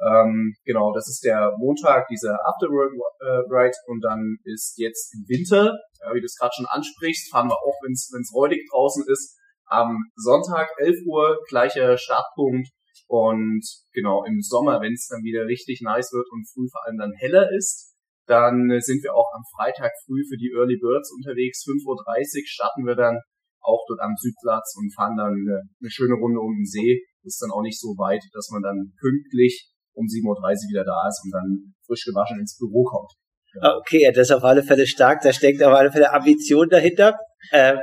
Ähm, 0.01 0.55
genau, 0.65 0.93
das 0.93 1.09
ist 1.09 1.25
der 1.25 1.53
Montag, 1.59 2.07
dieser 2.09 2.39
Afterwork 2.47 2.93
äh, 3.21 3.91
und 3.91 4.01
dann 4.01 4.37
ist 4.45 4.79
jetzt 4.79 5.13
im 5.15 5.27
Winter, 5.29 5.75
ja, 6.01 6.15
wie 6.15 6.21
du 6.21 6.27
es 6.27 6.37
gerade 6.39 6.53
schon 6.55 6.67
ansprichst, 6.67 7.31
fahren 7.33 7.49
wir 7.49 7.57
auch, 7.57 7.75
wenn 7.83 7.93
es 7.93 8.33
räudig 8.35 8.69
draußen 8.71 9.05
ist, 9.09 9.37
am 9.67 9.99
Sonntag 10.15 10.71
11 10.79 11.05
Uhr, 11.07 11.39
gleicher 11.49 11.99
Startpunkt 11.99 12.69
und 13.09 13.65
genau 13.93 14.25
im 14.25 14.41
Sommer, 14.41 14.81
wenn 14.81 14.93
es 14.93 15.09
dann 15.09 15.23
wieder 15.23 15.47
richtig 15.47 15.81
nice 15.83 16.13
wird 16.13 16.27
und 16.31 16.49
früh 16.49 16.69
vor 16.71 16.87
allem 16.87 16.99
dann 16.99 17.13
heller 17.13 17.51
ist, 17.57 17.95
dann 18.27 18.69
sind 18.81 19.03
wir 19.03 19.15
auch 19.15 19.33
am 19.35 19.43
Freitag 19.57 19.91
früh 20.05 20.23
für 20.29 20.37
die 20.37 20.53
Early 20.55 20.79
Birds 20.79 21.11
unterwegs. 21.11 21.65
5.30 21.65 21.87
Uhr 21.89 22.47
starten 22.47 22.87
wir 22.87 22.95
dann 22.95 23.19
auch 23.61 23.85
dort 23.89 24.01
am 24.01 24.15
Südplatz 24.17 24.77
und 24.77 24.95
fahren 24.95 25.17
dann 25.17 25.33
eine, 25.33 25.63
eine 25.81 25.91
schöne 25.91 26.15
Runde 26.15 26.39
um 26.39 26.61
den 26.61 26.67
See. 26.67 27.03
Ist 27.25 27.41
dann 27.43 27.51
auch 27.51 27.63
nicht 27.63 27.81
so 27.81 27.97
weit, 27.97 28.23
dass 28.33 28.51
man 28.51 28.63
dann 28.63 28.93
pünktlich 29.01 29.73
um 29.99 30.07
7.30 30.07 30.31
Uhr 30.31 30.71
wieder 30.71 30.85
da 30.85 31.09
ist 31.09 31.21
und 31.25 31.33
dann 31.35 31.75
frisch 31.87 32.05
gewaschen 32.05 32.39
ins 32.39 32.57
Büro 32.57 32.85
kommt. 32.85 33.11
Genau. 33.53 33.79
Okay, 33.79 34.11
das 34.15 34.29
ist 34.29 34.33
auf 34.33 34.45
alle 34.45 34.63
Fälle 34.63 34.87
stark. 34.87 35.23
Da 35.23 35.33
steckt 35.33 35.63
auf 35.63 35.75
alle 35.75 35.91
Fälle 35.91 36.13
Ambition 36.13 36.69
dahinter. 36.69 37.19
Ähm, 37.53 37.79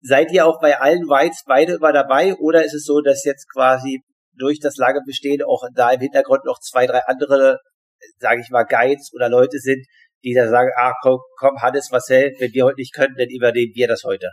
seid 0.00 0.32
ihr 0.32 0.46
auch 0.46 0.60
bei 0.60 0.80
allen 0.80 1.06
Whites 1.06 1.44
beide 1.46 1.74
immer 1.74 1.92
dabei 1.92 2.34
oder 2.34 2.64
ist 2.64 2.74
es 2.74 2.84
so, 2.84 3.00
dass 3.00 3.24
jetzt 3.24 3.46
quasi 3.52 4.02
durch 4.34 4.58
das 4.58 4.76
lange 4.76 5.00
Bestehen 5.06 5.42
auch 5.42 5.62
da 5.74 5.92
im 5.92 6.00
Hintergrund 6.00 6.44
noch 6.44 6.58
zwei, 6.58 6.86
drei 6.86 7.00
andere, 7.06 7.58
sage 8.18 8.40
ich 8.40 8.50
mal, 8.50 8.64
Guides 8.64 9.12
oder 9.14 9.28
Leute 9.28 9.58
sind, 9.58 9.86
die 10.24 10.34
da 10.34 10.48
sagen, 10.48 10.70
ah, 10.76 10.94
komm, 11.02 11.20
komm 11.36 11.60
Hannes, 11.60 11.90
Marcel, 11.90 12.32
wenn 12.38 12.52
wir 12.52 12.64
heute 12.64 12.80
nicht 12.80 12.94
können, 12.94 13.14
dann 13.16 13.28
übernehmen 13.28 13.72
wir 13.74 13.88
das 13.88 14.02
heute. 14.04 14.30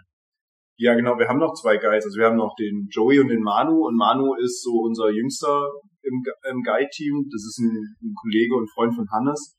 Ja, 0.77 0.93
genau, 0.95 1.17
wir 1.19 1.27
haben 1.27 1.39
noch 1.39 1.53
zwei 1.53 1.75
Guides. 1.75 2.05
Also 2.05 2.17
wir 2.17 2.27
haben 2.27 2.37
noch 2.37 2.55
den 2.57 2.87
Joey 2.89 3.19
und 3.19 3.27
den 3.27 3.41
Manu 3.41 3.85
und 3.85 3.97
Manu 3.97 4.33
ist 4.35 4.63
so 4.63 4.71
unser 4.79 5.09
jüngster 5.09 5.67
im, 6.03 6.23
im 6.49 6.61
Guide-Team. 6.63 7.27
Das 7.31 7.43
ist 7.45 7.59
ein, 7.59 7.95
ein, 8.01 8.13
Kollege 8.15 8.55
und 8.55 8.71
Freund 8.71 8.95
von 8.95 9.07
Hannes. 9.11 9.55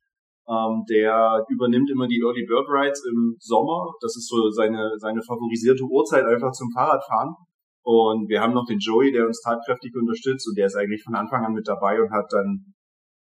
Ähm, 0.49 0.85
der 0.89 1.45
übernimmt 1.49 1.91
immer 1.91 2.09
die 2.09 2.21
Early 2.21 2.45
Bird 2.47 2.67
Rides 2.69 3.05
im 3.07 3.37
Sommer. 3.39 3.93
Das 4.01 4.17
ist 4.17 4.29
so 4.29 4.51
seine, 4.51 4.99
seine 4.99 5.23
favorisierte 5.23 5.85
Uhrzeit 5.85 6.25
einfach 6.25 6.53
zum 6.53 6.71
Fahrradfahren. 6.73 7.35
Und 7.83 8.29
wir 8.29 8.41
haben 8.41 8.53
noch 8.53 8.67
den 8.67 8.79
Joey, 8.79 9.13
der 9.13 9.27
uns 9.27 9.41
tatkräftig 9.41 9.95
unterstützt 9.97 10.47
und 10.49 10.57
der 10.59 10.67
ist 10.67 10.77
eigentlich 10.77 11.03
von 11.03 11.15
Anfang 11.15 11.45
an 11.45 11.55
mit 11.55 11.67
dabei 11.67 12.01
und 12.01 12.13
hat 12.13 12.27
dann 12.31 12.75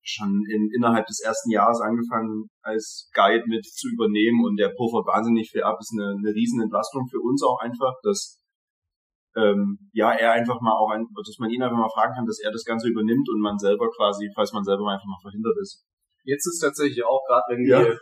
schon 0.06 0.44
in, 0.48 0.70
innerhalb 0.76 1.06
des 1.08 1.20
ersten 1.20 1.50
Jahres 1.50 1.82
angefangen, 1.82 2.48
als 2.62 3.10
Guide 3.14 3.44
mit 3.48 3.66
zu 3.66 3.90
übernehmen 3.90 4.46
und 4.46 4.58
der 4.58 4.70
puffert 4.70 5.08
wahnsinnig 5.08 5.50
viel 5.50 5.64
ab. 5.64 5.78
Ist 5.80 5.98
eine, 5.98 6.14
eine 6.14 6.34
riesen 6.34 6.62
Entlastung 6.62 7.08
für 7.10 7.20
uns 7.20 7.42
auch 7.44 7.60
einfach, 7.60 7.94
dass 8.04 8.40
ähm, 9.36 9.90
ja, 9.92 10.12
er 10.14 10.32
einfach 10.32 10.62
mal 10.62 10.76
auch, 10.78 10.90
ein, 10.92 11.08
dass 11.16 11.38
man 11.40 11.50
ihn 11.50 11.62
einfach 11.62 11.78
mal 11.78 11.90
fragen 11.90 12.16
kann, 12.16 12.26
dass 12.26 12.40
er 12.40 12.52
das 12.52 12.64
Ganze 12.64 12.88
übernimmt 12.88 13.28
und 13.30 13.42
man 13.42 13.58
selber 13.58 13.90
quasi, 13.92 14.32
falls 14.34 14.54
man 14.54 14.64
selber 14.64 14.88
einfach 14.88 15.06
mal 15.06 15.22
verhindert 15.22 15.56
ist. 15.62 15.84
Jetzt 16.24 16.48
ist 16.48 16.60
tatsächlich 16.60 17.04
auch 17.04 17.22
gerade, 17.28 17.44
wenn 17.50 17.66
wir 17.66 17.80
ja. 17.88 17.96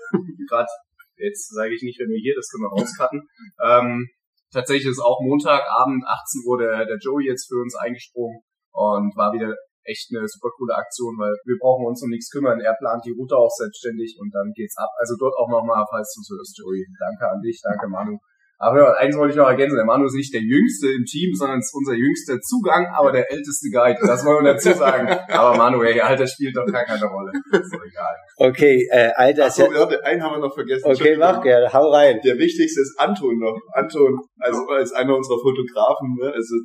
gerade, 0.48 0.70
jetzt 1.18 1.50
sage 1.54 1.74
ich 1.74 1.82
nicht, 1.82 2.00
wenn 2.00 2.10
wir 2.10 2.22
hier, 2.22 2.36
das 2.36 2.50
können 2.50 2.63
wir 2.63 2.74
rauscutten, 2.74 3.28
ähm, 3.66 4.08
tatsächlich 4.52 4.92
ist 4.92 5.02
auch 5.02 5.22
Montagabend 5.22 6.06
18 6.06 6.42
Uhr 6.46 6.58
der, 6.58 6.86
der 6.86 6.98
Joey 7.02 7.25
jetzt 7.25 7.50
für 7.50 7.60
uns 7.62 7.75
eingesprungen 7.75 8.42
und 8.72 9.16
war 9.18 9.34
wieder 9.34 9.54
echt 9.84 10.13
eine 10.16 10.28
super 10.28 10.50
coole 10.56 10.75
Aktion, 10.75 11.18
weil 11.18 11.36
wir 11.44 11.58
brauchen 11.60 11.86
uns 11.86 12.02
um 12.02 12.10
nichts 12.10 12.30
kümmern. 12.30 12.62
Er 12.62 12.74
plant 12.80 13.04
die 13.06 13.12
Route 13.12 13.36
auch 13.36 13.52
selbstständig 13.52 14.16
und 14.20 14.34
dann 14.34 14.54
geht's 14.56 14.78
ab. 14.78 14.90
Also 14.98 15.16
dort 15.20 15.36
auch 15.36 15.50
nochmal, 15.50 15.84
falls 15.90 16.13
du 16.16 16.22
so 16.24 16.36
hörst, 16.38 16.58
Joey. 16.58 16.86
Danke 17.00 17.28
an 17.28 17.42
dich, 17.42 17.60
danke 17.62 17.90
Manu. 17.90 18.18
Aber 18.63 18.79
ja, 18.79 18.93
eins 18.93 19.17
wollte 19.17 19.32
ich 19.32 19.38
noch 19.38 19.50
ergänzen, 19.50 19.75
der 19.75 19.84
Manu 19.84 20.05
ist 20.05 20.15
nicht 20.15 20.34
der 20.34 20.41
Jüngste 20.41 20.88
im 20.88 21.03
Team, 21.03 21.36
sondern 21.36 21.60
ist 21.60 21.75
unser 21.75 21.96
jüngster 21.96 22.39
Zugang, 22.39 22.88
aber 22.96 23.12
der 23.12 23.29
älteste 23.29 23.70
Guide. 23.70 24.00
Das 24.08 24.24
wollen 24.24 24.46
wir 24.46 24.53
dazu 24.53 24.72
sagen. 24.72 25.10
aber 25.27 25.58
Manu, 25.58 25.84
ey, 25.84 26.00
Alter 26.00 26.25
spielt 26.25 26.55
doch 26.55 26.65
gar 26.65 26.86
keine 26.86 27.03
Rolle. 27.03 27.34
Ist 27.51 27.74
doch 27.74 27.84
egal. 27.84 28.15
Okay, 28.38 28.88
äh, 28.89 29.12
Alter 29.15 29.48
ist 29.48 29.58
so, 29.58 29.70
ja... 29.70 29.86
einen 30.03 30.24
haben 30.24 30.36
wir 30.36 30.48
noch 30.48 30.53
vergessen. 30.53 30.89
Okay, 30.89 31.17
mach 31.17 31.41
gerne, 31.41 31.74
hau 31.74 31.91
rein. 31.91 32.22
Der 32.24 32.38
wichtigste 32.38 32.79
ist 32.79 32.98
Anton 32.98 33.38
noch. 33.38 33.60
Anton, 33.74 34.17
also 34.39 34.65
als 34.67 34.93
einer 34.93 35.13
unserer 35.13 35.39
Fotografen, 35.39 36.15
ne? 36.22 36.32
also 36.34 36.55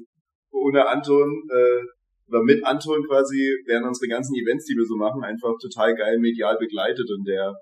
ohne 0.52 0.86
Anton, 0.86 1.42
äh, 1.50 1.82
oder 2.30 2.44
mit 2.44 2.64
Anton 2.64 3.02
quasi 3.08 3.56
werden 3.66 3.88
unsere 3.88 4.06
ganzen 4.06 4.36
Events, 4.36 4.66
die 4.66 4.76
wir 4.76 4.84
so 4.84 4.94
machen, 4.94 5.24
einfach 5.24 5.54
total 5.60 5.96
geil 5.96 6.18
medial 6.20 6.56
begleitet 6.58 7.08
und 7.10 7.26
der 7.26 7.54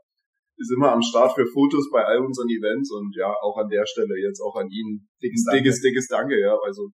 ist 0.59 0.73
immer 0.73 0.93
am 0.93 1.03
Start 1.03 1.35
für 1.35 1.47
Fotos 1.47 1.89
bei 1.93 2.05
all 2.05 2.19
unseren 2.19 2.49
Events 2.49 2.91
und 2.93 3.15
ja, 3.17 3.33
auch 3.43 3.57
an 3.59 3.69
der 3.69 3.85
Stelle 3.87 4.17
jetzt 4.23 4.41
auch 4.41 4.57
an 4.57 4.69
ihn 4.71 5.07
dickes, 5.23 5.45
Danke. 5.45 5.63
dickes, 5.63 5.81
dickes 5.81 6.07
Danke, 6.09 6.41
ja, 6.41 6.57
also. 6.65 6.89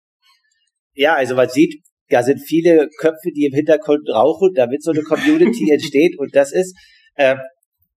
Ja, 0.95 1.15
also 1.15 1.35
man 1.35 1.49
sieht, 1.49 1.83
da 2.09 2.23
sind 2.23 2.41
viele 2.41 2.89
Köpfe, 2.99 3.31
die 3.35 3.47
im 3.47 3.55
Hintergrund 3.55 4.09
rauchen, 4.09 4.51
damit 4.55 4.83
so 4.83 4.91
eine 4.91 5.03
Community 5.03 5.71
entsteht 5.73 6.19
und 6.19 6.35
das 6.35 6.53
ist, 6.53 6.75
äh, 7.15 7.37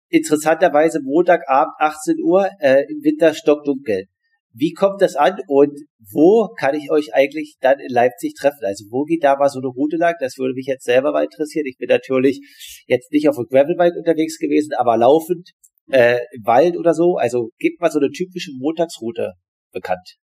interessanterweise 0.09 0.99
Montagabend 1.01 1.73
18 1.79 2.15
Uhr, 2.23 2.47
äh, 2.59 2.83
im 2.87 3.01
Winter 3.03 3.33
stockdunkel. 3.33 4.05
Wie 4.53 4.73
kommt 4.73 5.01
das 5.01 5.15
an 5.15 5.37
und 5.47 5.79
wo 6.11 6.53
kann 6.59 6.75
ich 6.75 6.91
euch 6.91 7.13
eigentlich 7.13 7.55
dann 7.59 7.79
in 7.79 7.89
Leipzig 7.89 8.35
treffen? 8.35 8.63
Also 8.63 8.85
wo 8.91 9.03
geht 9.03 9.23
da 9.23 9.35
mal 9.35 9.49
so 9.49 9.59
eine 9.59 9.67
Route 9.67 9.97
lang? 9.97 10.13
Das 10.19 10.37
würde 10.37 10.53
mich 10.53 10.67
jetzt 10.67 10.85
selber 10.85 11.11
mal 11.11 11.23
interessieren. 11.23 11.65
Ich 11.65 11.77
bin 11.77 11.89
natürlich 11.89 12.39
jetzt 12.85 13.11
nicht 13.11 13.27
auf 13.27 13.37
einem 13.37 13.47
Gravelbike 13.49 13.95
unterwegs 13.97 14.37
gewesen, 14.37 14.73
aber 14.77 14.97
laufend 14.97 15.51
äh, 15.91 16.19
im 16.33 16.45
Wald 16.45 16.77
oder 16.77 16.93
so. 16.93 17.17
Also 17.17 17.49
gebt 17.57 17.81
mal 17.81 17.91
so 17.91 17.99
eine 17.99 18.11
typische 18.11 18.51
Montagsroute 18.59 19.33
bekannt. 19.71 20.17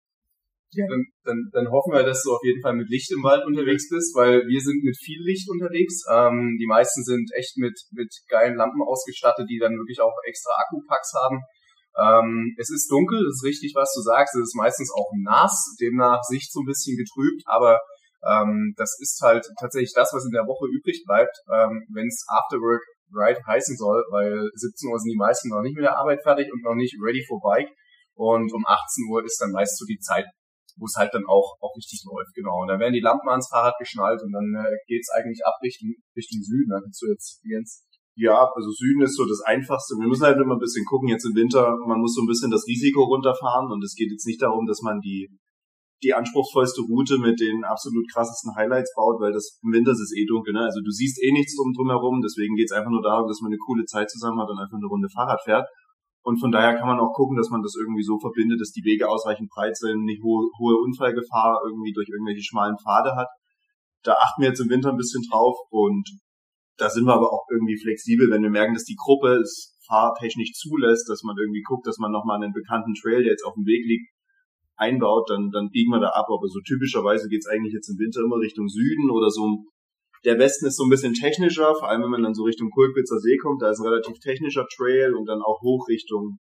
Ja, 0.71 0.85
dann, 0.85 1.01
dann, 1.25 1.49
dann 1.51 1.71
hoffen 1.71 1.93
wir, 1.93 2.03
dass 2.03 2.21
du 2.21 2.29
auf 2.29 2.43
jeden 2.43 2.61
Fall 2.61 2.75
mit 2.75 2.89
Licht 2.89 3.09
im 3.11 3.23
Wald 3.23 3.41
unterwegs 3.43 3.89
bist, 3.89 4.13
weil 4.13 4.45
wir 4.45 4.61
sind 4.61 4.83
mit 4.83 4.95
viel 5.01 5.17
Licht 5.25 5.49
unterwegs. 5.49 6.05
Ähm, 6.05 6.57
die 6.61 6.69
meisten 6.69 7.03
sind 7.03 7.25
echt 7.33 7.57
mit, 7.57 7.73
mit 7.89 8.13
geilen 8.29 8.55
Lampen 8.55 8.83
ausgestattet, 8.85 9.49
die 9.49 9.57
dann 9.57 9.73
wirklich 9.73 9.99
auch 9.99 10.13
extra 10.27 10.53
Akkupacks 10.61 11.13
haben. 11.17 11.41
Ähm, 11.99 12.55
es 12.57 12.69
ist 12.69 12.89
dunkel, 12.89 13.19
das 13.23 13.41
ist 13.41 13.45
richtig, 13.45 13.73
was 13.75 13.91
du 13.93 14.01
sagst. 14.01 14.35
Es 14.35 14.49
ist 14.49 14.55
meistens 14.55 14.91
auch 14.95 15.11
nass, 15.21 15.75
demnach 15.79 16.23
Sicht 16.23 16.51
so 16.51 16.61
ein 16.61 16.65
bisschen 16.65 16.95
getrübt, 16.95 17.43
aber 17.45 17.79
ähm, 18.27 18.73
das 18.77 18.97
ist 18.99 19.19
halt 19.21 19.47
tatsächlich 19.59 19.93
das, 19.95 20.11
was 20.13 20.25
in 20.25 20.31
der 20.31 20.47
Woche 20.47 20.67
übrig 20.67 21.03
bleibt, 21.05 21.35
ähm, 21.51 21.87
wenn 21.93 22.07
es 22.07 22.25
Afterwork 22.27 22.83
Ride 23.11 23.41
heißen 23.45 23.75
soll, 23.77 24.03
weil 24.11 24.49
17 24.53 24.89
Uhr 24.89 24.99
sind 24.99 25.11
die 25.11 25.17
meisten 25.17 25.49
noch 25.49 25.61
nicht 25.61 25.75
mit 25.75 25.83
der 25.83 25.97
Arbeit 25.97 26.21
fertig 26.21 26.51
und 26.51 26.63
noch 26.63 26.75
nicht 26.75 26.95
ready 27.01 27.23
for 27.27 27.41
Bike. 27.41 27.69
Und 28.13 28.53
um 28.53 28.63
18 28.67 29.07
Uhr 29.09 29.23
ist 29.23 29.39
dann 29.41 29.51
meist 29.51 29.77
so 29.77 29.85
die 29.85 29.99
Zeit, 29.99 30.25
wo 30.77 30.85
es 30.85 30.95
halt 30.95 31.13
dann 31.13 31.25
auch, 31.25 31.55
auch 31.61 31.75
richtig 31.75 32.03
läuft, 32.05 32.35
genau. 32.35 32.61
Und 32.61 32.67
dann 32.67 32.79
werden 32.79 32.93
die 32.93 33.03
Lampen 33.03 33.29
ans 33.29 33.49
Fahrrad 33.49 33.75
geschnallt 33.79 34.21
und 34.21 34.31
dann 34.31 34.53
äh, 34.55 34.75
geht's 34.87 35.09
eigentlich 35.09 35.41
ab 35.45 35.55
Richtung, 35.63 35.95
Richtung 36.15 36.41
Süden. 36.43 36.69
Da 36.69 36.79
kannst 36.81 37.01
du 37.01 37.07
jetzt, 37.07 37.41
Jens, 37.43 37.87
ja, 38.19 38.51
also 38.53 38.69
Süden 38.71 39.01
ist 39.01 39.15
so 39.15 39.23
das 39.25 39.39
Einfachste. 39.47 39.95
Wir 39.95 40.07
müssen 40.07 40.27
halt 40.27 40.35
immer 40.35 40.55
ein 40.55 40.59
bisschen 40.59 40.83
gucken, 40.83 41.07
jetzt 41.07 41.23
im 41.23 41.35
Winter, 41.35 41.71
man 41.87 42.01
muss 42.03 42.15
so 42.15 42.21
ein 42.21 42.27
bisschen 42.27 42.51
das 42.51 42.67
Risiko 42.67 43.03
runterfahren 43.07 43.71
und 43.71 43.81
es 43.81 43.95
geht 43.95 44.11
jetzt 44.11 44.27
nicht 44.27 44.41
darum, 44.41 44.67
dass 44.67 44.81
man 44.81 44.99
die, 44.99 45.31
die 46.03 46.13
anspruchsvollste 46.13 46.81
Route 46.81 47.17
mit 47.17 47.39
den 47.39 47.63
absolut 47.63 48.11
krassesten 48.11 48.55
Highlights 48.55 48.91
baut, 48.93 49.21
weil 49.21 49.31
das 49.31 49.59
im 49.63 49.71
Winter 49.71 49.91
ist 49.91 50.03
es 50.03 50.11
eh 50.11 50.25
dunkel, 50.25 50.51
ne? 50.51 50.67
Also 50.67 50.81
du 50.83 50.91
siehst 50.91 51.23
eh 51.23 51.31
nichts 51.31 51.55
drum 51.55 51.71
drumherum, 51.71 52.19
deswegen 52.19 52.55
geht 52.55 52.67
es 52.67 52.75
einfach 52.75 52.91
nur 52.91 53.01
darum, 53.01 53.27
dass 53.27 53.39
man 53.39 53.55
eine 53.55 53.63
coole 53.63 53.85
Zeit 53.85 54.11
zusammen 54.11 54.39
hat 54.39 54.49
und 54.49 54.59
einfach 54.59 54.77
eine 54.77 54.91
Runde 54.91 55.07
Fahrrad 55.07 55.39
fährt. 55.43 55.67
Und 56.21 56.41
von 56.41 56.51
daher 56.51 56.75
kann 56.75 56.87
man 56.87 56.99
auch 56.99 57.13
gucken, 57.13 57.37
dass 57.37 57.49
man 57.49 57.63
das 57.63 57.75
irgendwie 57.79 58.03
so 58.03 58.19
verbindet, 58.19 58.59
dass 58.59 58.75
die 58.75 58.83
Wege 58.83 59.07
ausreichend 59.07 59.49
breit 59.49 59.77
sind, 59.77 60.03
nicht 60.03 60.21
hohe, 60.21 60.51
hohe 60.59 60.75
Unfallgefahr 60.75 61.61
irgendwie 61.63 61.93
durch 61.93 62.09
irgendwelche 62.09 62.43
schmalen 62.43 62.75
Pfade 62.83 63.15
hat. 63.15 63.27
Da 64.03 64.15
achten 64.19 64.41
wir 64.41 64.49
jetzt 64.49 64.59
im 64.59 64.69
Winter 64.69 64.89
ein 64.89 64.97
bisschen 64.97 65.23
drauf 65.31 65.55
und 65.71 66.03
da 66.79 66.89
sind 66.89 67.05
wir 67.05 67.13
aber 67.13 67.31
auch 67.31 67.45
irgendwie 67.51 67.77
flexibel, 67.77 68.29
wenn 68.29 68.41
wir 68.41 68.49
merken, 68.49 68.73
dass 68.73 68.85
die 68.85 68.95
Gruppe 68.95 69.39
es 69.41 69.77
fahrtechnisch 69.85 70.53
zulässt, 70.53 71.09
dass 71.09 71.23
man 71.23 71.35
irgendwie 71.37 71.61
guckt, 71.61 71.85
dass 71.85 71.97
man 71.97 72.11
nochmal 72.11 72.41
einen 72.41 72.53
bekannten 72.53 72.93
Trail, 72.93 73.23
der 73.23 73.33
jetzt 73.33 73.43
auf 73.43 73.53
dem 73.53 73.65
Weg 73.65 73.85
liegt, 73.85 74.07
einbaut, 74.77 75.29
dann, 75.29 75.51
dann 75.51 75.69
biegen 75.69 75.91
wir 75.91 75.99
da 75.99 76.09
ab. 76.09 76.27
Aber 76.29 76.47
so 76.47 76.59
typischerweise 76.61 77.27
geht's 77.27 77.47
eigentlich 77.47 77.73
jetzt 77.73 77.89
im 77.89 77.99
Winter 77.99 78.21
immer 78.21 78.37
Richtung 78.37 78.69
Süden 78.69 79.11
oder 79.11 79.29
so. 79.29 79.65
Der 80.25 80.37
Westen 80.39 80.67
ist 80.67 80.77
so 80.77 80.83
ein 80.83 80.89
bisschen 80.89 81.13
technischer, 81.13 81.75
vor 81.75 81.89
allem 81.89 82.03
wenn 82.03 82.11
man 82.11 82.23
dann 82.23 82.33
so 82.33 82.43
Richtung 82.43 82.69
Kulkwitzer 82.71 83.19
See 83.19 83.37
kommt, 83.37 83.61
da 83.61 83.71
ist 83.71 83.79
ein 83.79 83.87
relativ 83.87 84.19
technischer 84.19 84.65
Trail 84.75 85.15
und 85.15 85.25
dann 85.25 85.41
auch 85.41 85.61
hoch 85.61 85.87
Richtung, 85.87 86.39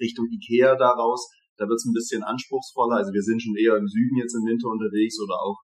Richtung 0.00 0.26
Ikea 0.30 0.76
daraus. 0.76 1.28
Da 1.56 1.66
wird 1.68 1.76
es 1.76 1.84
ein 1.84 1.94
bisschen 1.94 2.22
anspruchsvoller. 2.22 2.96
Also 2.96 3.12
wir 3.12 3.22
sind 3.22 3.42
schon 3.42 3.56
eher 3.56 3.76
im 3.76 3.86
Süden 3.86 4.16
jetzt 4.18 4.34
im 4.34 4.46
Winter 4.46 4.68
unterwegs 4.68 5.18
oder 5.20 5.34
auch 5.34 5.58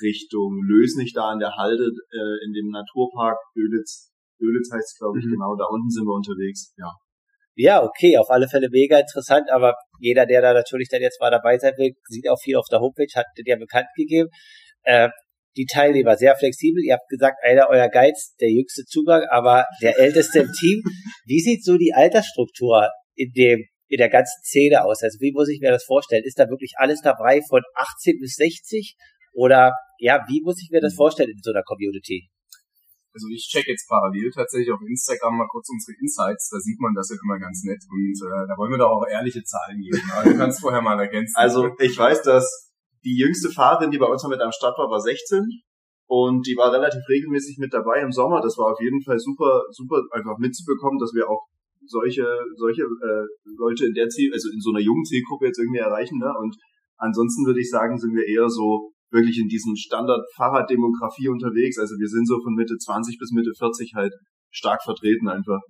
Richtung 0.00 0.62
Lösnich 0.64 1.12
da 1.12 1.32
in 1.32 1.38
der 1.38 1.56
Halde 1.56 1.84
äh, 1.84 2.44
in 2.44 2.52
dem 2.52 2.68
Naturpark 2.68 3.38
Dölitz. 3.54 4.10
Dölitz 4.40 4.70
heißt 4.72 4.94
es, 4.94 4.98
glaube 4.98 5.18
ich, 5.18 5.26
mhm. 5.26 5.32
genau. 5.32 5.56
Da 5.56 5.66
unten 5.68 5.90
sind 5.90 6.04
wir 6.04 6.14
unterwegs. 6.14 6.72
Ja. 6.78 6.90
Ja, 7.54 7.82
okay, 7.82 8.16
auf 8.16 8.30
alle 8.30 8.48
Fälle 8.48 8.68
mega 8.70 8.98
interessant, 8.98 9.50
aber 9.50 9.74
jeder, 10.00 10.24
der 10.24 10.40
da 10.40 10.54
natürlich 10.54 10.88
dann 10.88 11.02
jetzt 11.02 11.20
mal 11.20 11.30
dabei 11.30 11.58
sein 11.58 11.74
will, 11.76 11.92
sieht 12.04 12.26
auch 12.28 12.40
viel 12.40 12.56
auf 12.56 12.66
der 12.70 12.80
Homepage, 12.80 13.12
hat 13.14 13.26
ja 13.44 13.56
bekannt 13.56 13.88
gegeben. 13.94 14.30
Äh, 14.84 15.10
die 15.56 15.66
Teilnehmer 15.66 16.16
sehr 16.16 16.34
flexibel. 16.36 16.82
Ihr 16.82 16.94
habt 16.94 17.08
gesagt, 17.08 17.36
einer 17.42 17.68
euer 17.68 17.88
Geiz, 17.88 18.34
der 18.40 18.50
jüngste 18.50 18.84
Zugang, 18.84 19.24
aber 19.30 19.66
der 19.82 19.98
älteste 19.98 20.40
im 20.40 20.52
Team. 20.58 20.82
Wie 21.26 21.40
sieht 21.40 21.62
so 21.62 21.76
die 21.76 21.92
Altersstruktur 21.92 22.88
in 23.14 23.32
dem 23.32 23.66
in 23.88 23.98
der 23.98 24.08
ganzen 24.08 24.42
Szene 24.42 24.84
aus? 24.84 25.02
Also 25.02 25.18
wie 25.20 25.32
muss 25.32 25.50
ich 25.50 25.60
mir 25.60 25.70
das 25.70 25.84
vorstellen? 25.84 26.24
Ist 26.24 26.38
da 26.38 26.48
wirklich 26.48 26.72
alles 26.76 27.00
dabei 27.02 27.42
von 27.48 27.60
18 27.74 28.18
bis 28.18 28.36
60? 28.36 28.96
Oder 29.32 29.72
ja, 29.98 30.24
wie 30.28 30.42
muss 30.42 30.60
ich 30.62 30.70
mir 30.70 30.80
das 30.80 30.94
vorstellen 30.94 31.30
in 31.30 31.42
so 31.42 31.50
einer 31.50 31.62
Community? 31.62 32.28
Also 33.14 33.28
ich 33.28 33.46
check 33.48 33.66
jetzt 33.68 33.88
parallel 33.88 34.30
tatsächlich 34.32 34.72
auf 34.72 34.80
Instagram 34.80 35.36
mal 35.36 35.48
kurz 35.48 35.68
unsere 35.68 35.96
Insights, 36.00 36.48
da 36.48 36.58
sieht 36.58 36.80
man 36.80 36.94
das 36.94 37.10
ja 37.10 37.16
immer 37.22 37.38
ganz 37.38 37.62
nett 37.64 37.84
und 37.90 38.16
äh, 38.16 38.48
da 38.48 38.56
wollen 38.56 38.72
wir 38.72 38.78
doch 38.78 38.88
auch 38.88 39.06
ehrliche 39.06 39.44
Zahlen 39.44 39.80
geben. 39.80 40.00
Aber 40.16 40.30
du 40.30 40.36
kannst 40.36 40.60
vorher 40.60 40.80
mal 40.80 40.98
ergänzen. 40.98 41.36
Also 41.36 41.68
ich 41.78 41.96
weiß, 41.96 42.22
dass 42.22 42.72
die 43.04 43.18
jüngste 43.18 43.50
Fahrerin, 43.50 43.90
die 43.90 43.98
bei 43.98 44.06
uns 44.06 44.26
mit 44.26 44.40
am 44.40 44.52
Start 44.52 44.78
war, 44.78 44.88
war 44.88 45.00
16 45.00 45.44
und 46.06 46.46
die 46.46 46.56
war 46.56 46.72
relativ 46.72 47.02
regelmäßig 47.08 47.58
mit 47.58 47.74
dabei 47.74 48.00
im 48.00 48.12
Sommer. 48.12 48.40
Das 48.40 48.56
war 48.56 48.72
auf 48.72 48.80
jeden 48.80 49.02
Fall 49.02 49.18
super, 49.18 49.64
super 49.70 50.00
einfach 50.12 50.38
mitzubekommen, 50.38 50.98
dass 50.98 51.12
wir 51.12 51.28
auch 51.28 51.44
solche, 51.84 52.24
solche 52.56 52.82
äh, 52.82 53.26
Leute 53.58 53.86
in 53.86 53.94
der 53.94 54.08
Ziel, 54.08 54.32
also 54.32 54.48
in 54.48 54.60
so 54.60 54.70
einer 54.70 54.80
jungen 54.80 55.04
Zielgruppe 55.04 55.46
jetzt 55.46 55.58
irgendwie 55.58 55.80
erreichen. 55.80 56.18
Ne? 56.18 56.32
Und 56.38 56.56
ansonsten 56.96 57.44
würde 57.44 57.60
ich 57.60 57.70
sagen, 57.70 57.98
sind 57.98 58.14
wir 58.14 58.26
eher 58.26 58.48
so 58.48 58.92
wirklich 59.12 59.38
in 59.38 59.48
diesem 59.48 59.76
Standard 59.76 60.24
Fahrraddemografie 60.36 61.28
unterwegs. 61.28 61.78
Also 61.78 61.94
wir 62.00 62.08
sind 62.08 62.26
so 62.26 62.40
von 62.42 62.54
Mitte 62.54 62.76
20 62.76 63.18
bis 63.18 63.30
Mitte 63.32 63.52
40 63.56 63.92
halt 63.94 64.12
stark 64.50 64.82
vertreten 64.82 65.28
einfach 65.28 65.60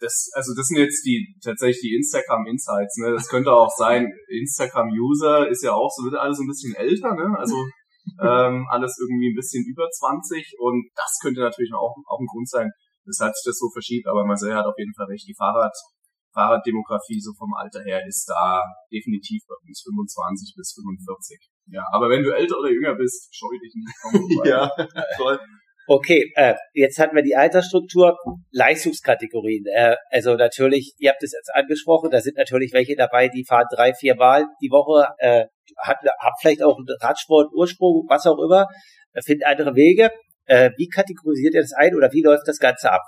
das, 0.00 0.32
also 0.32 0.56
das 0.56 0.66
sind 0.66 0.78
jetzt 0.78 1.04
die 1.04 1.36
tatsächlich 1.44 1.80
die 1.82 1.94
Instagram 1.94 2.46
Insights, 2.48 2.96
ne? 2.96 3.12
Das 3.12 3.28
könnte 3.28 3.52
auch 3.52 3.70
sein, 3.76 4.08
Instagram 4.28 4.88
User 4.88 5.48
ist 5.48 5.62
ja 5.62 5.72
auch 5.72 5.90
so, 5.92 6.04
wird 6.04 6.16
alles 6.16 6.40
ein 6.40 6.48
bisschen 6.48 6.74
älter, 6.74 7.14
ne? 7.14 7.36
Also 7.38 7.54
ähm, 8.24 8.66
alles 8.70 8.96
irgendwie 8.98 9.30
ein 9.30 9.36
bisschen 9.36 9.64
über 9.68 9.88
20 9.88 10.56
und 10.58 10.88
das 10.96 11.18
könnte 11.20 11.40
natürlich 11.40 11.72
auch, 11.74 11.94
auch 12.08 12.18
ein 12.18 12.26
Grund 12.26 12.48
sein, 12.48 12.70
weshalb 13.04 13.34
sich 13.36 13.44
das 13.44 13.58
so 13.58 13.68
verschiebt, 13.70 14.08
aber 14.08 14.24
Marcel 14.24 14.56
hat 14.56 14.64
auf 14.64 14.78
jeden 14.78 14.94
Fall 14.96 15.06
recht, 15.06 15.28
die 15.28 15.36
Fahrrad, 15.36 15.76
Fahrraddemografie 16.32 17.20
so 17.20 17.32
vom 17.36 17.52
Alter 17.54 17.82
her 17.82 18.00
ist 18.06 18.24
da 18.28 18.62
definitiv 18.90 19.42
bei 19.48 19.56
uns 19.66 19.82
25 19.82 20.54
bis 20.56 20.72
45. 20.78 21.50
Ja, 21.72 21.84
aber 21.92 22.10
wenn 22.10 22.22
du 22.22 22.30
älter 22.30 22.58
oder 22.58 22.70
jünger 22.70 22.94
bist, 22.94 23.34
scheu 23.34 23.56
dich 23.62 23.74
nicht. 23.74 24.46
ja, 24.46 24.70
toll. 25.16 25.38
Okay, 25.86 26.30
äh, 26.36 26.54
jetzt 26.72 26.98
hatten 27.00 27.16
wir 27.16 27.22
die 27.22 27.34
Altersstruktur, 27.34 28.16
Leistungskategorien. 28.52 29.64
Äh, 29.66 29.96
also 30.10 30.36
natürlich, 30.36 30.94
ihr 30.98 31.10
habt 31.10 31.22
es 31.22 31.32
jetzt 31.32 31.50
angesprochen, 31.52 32.10
da 32.10 32.20
sind 32.20 32.36
natürlich 32.36 32.72
welche 32.72 32.94
dabei, 32.94 33.28
die 33.28 33.44
fahren 33.44 33.66
drei, 33.74 33.92
vier 33.94 34.14
Mal 34.14 34.46
die 34.62 34.70
Woche, 34.70 35.08
äh, 35.18 35.46
hat, 35.78 35.96
haben 36.20 36.34
vielleicht 36.40 36.62
auch 36.62 36.76
einen 36.76 36.86
Radsport, 37.00 37.52
Ursprung, 37.52 38.06
was 38.08 38.26
auch 38.26 38.38
immer, 38.38 38.66
finden 39.24 39.44
andere 39.44 39.74
Wege. 39.74 40.10
Äh, 40.44 40.70
wie 40.76 40.88
kategorisiert 40.88 41.54
ihr 41.54 41.62
das 41.62 41.72
ein 41.76 41.94
oder 41.96 42.12
wie 42.12 42.22
läuft 42.22 42.46
das 42.46 42.58
Ganze 42.58 42.92
ab? 42.92 43.02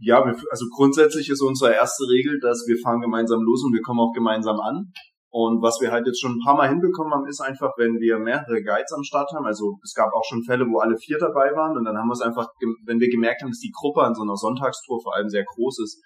Ja, 0.00 0.22
also 0.22 0.66
grundsätzlich 0.74 1.28
ist 1.30 1.40
unsere 1.40 1.74
erste 1.74 2.04
Regel, 2.04 2.38
dass 2.40 2.64
wir 2.66 2.76
fahren 2.82 3.00
gemeinsam 3.00 3.40
los 3.42 3.64
und 3.64 3.72
wir 3.72 3.82
kommen 3.82 4.00
auch 4.00 4.12
gemeinsam 4.12 4.60
an. 4.60 4.92
Und 5.34 5.58
was 5.66 5.82
wir 5.82 5.90
halt 5.90 6.06
jetzt 6.06 6.20
schon 6.20 6.38
ein 6.38 6.44
paar 6.46 6.54
Mal 6.54 6.68
hinbekommen 6.68 7.12
haben, 7.12 7.26
ist 7.26 7.40
einfach, 7.40 7.74
wenn 7.76 7.98
wir 7.98 8.20
mehrere 8.20 8.62
Guides 8.62 8.94
am 8.94 9.02
Start 9.02 9.32
haben, 9.34 9.44
also 9.46 9.80
es 9.82 9.92
gab 9.92 10.14
auch 10.14 10.22
schon 10.22 10.44
Fälle, 10.44 10.62
wo 10.70 10.78
alle 10.78 10.94
vier 10.96 11.18
dabei 11.18 11.50
waren 11.58 11.76
und 11.76 11.82
dann 11.82 11.98
haben 11.98 12.06
wir 12.06 12.14
es 12.14 12.22
einfach, 12.22 12.46
wenn 12.86 13.00
wir 13.00 13.10
gemerkt 13.10 13.42
haben, 13.42 13.50
dass 13.50 13.58
die 13.58 13.74
Gruppe 13.74 14.02
an 14.02 14.14
so 14.14 14.22
einer 14.22 14.36
Sonntagstour 14.36 15.02
vor 15.02 15.16
allem 15.16 15.28
sehr 15.28 15.42
groß 15.42 15.82
ist, 15.82 15.98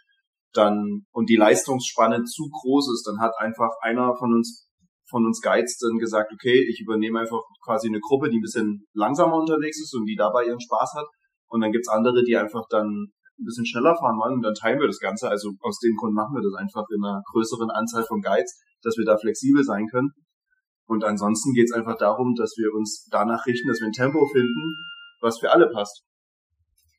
dann 0.55 1.05
und 1.13 1.29
die 1.29 1.37
Leistungsspanne 1.37 2.25
zu 2.25 2.49
groß 2.49 2.89
ist, 2.95 3.05
dann 3.05 3.21
hat 3.21 3.37
einfach 3.37 3.69
einer 3.83 4.17
von 4.17 4.33
uns 4.33 4.65
von 5.11 5.27
uns 5.27 5.43
Guides 5.43 5.77
dann 5.77 5.99
gesagt, 5.99 6.33
okay, 6.33 6.65
ich 6.65 6.81
übernehme 6.81 7.21
einfach 7.21 7.45
quasi 7.63 7.89
eine 7.89 8.01
Gruppe, 8.01 8.31
die 8.31 8.39
ein 8.39 8.49
bisschen 8.49 8.87
langsamer 8.95 9.37
unterwegs 9.37 9.77
ist 9.77 9.95
und 9.95 10.07
die 10.07 10.17
dabei 10.17 10.47
ihren 10.47 10.61
Spaß 10.61 10.95
hat. 10.97 11.07
Und 11.49 11.61
dann 11.61 11.73
gibt's 11.73 11.89
andere, 11.89 12.25
die 12.25 12.37
einfach 12.37 12.65
dann 12.71 13.13
ein 13.39 13.45
bisschen 13.45 13.67
schneller 13.67 13.95
fahren 13.95 14.17
wollen 14.17 14.41
und 14.41 14.43
dann 14.43 14.55
teilen 14.55 14.81
wir 14.81 14.87
das 14.87 15.01
Ganze. 15.01 15.29
Also 15.29 15.53
aus 15.61 15.79
dem 15.81 15.97
Grund 15.97 16.15
machen 16.15 16.35
wir 16.35 16.43
das 16.43 16.57
einfach 16.57 16.85
in 16.89 17.05
einer 17.05 17.21
größeren 17.33 17.71
Anzahl 17.71 18.05
von 18.05 18.21
Guides, 18.21 18.57
dass 18.83 18.97
wir 18.97 19.05
da 19.05 19.17
flexibel 19.17 19.65
sein 19.65 19.87
können. 19.91 20.11
Und 20.87 21.05
ansonsten 21.05 21.53
geht 21.53 21.67
es 21.67 21.73
einfach 21.73 21.99
darum, 21.99 22.35
dass 22.35 22.55
wir 22.57 22.73
uns 22.75 23.07
danach 23.11 23.45
richten, 23.47 23.69
dass 23.69 23.81
wir 23.81 23.89
ein 23.89 23.93
Tempo 23.93 24.27
finden, 24.33 24.75
was 25.21 25.39
für 25.39 25.51
alle 25.51 25.69
passt. 25.69 26.03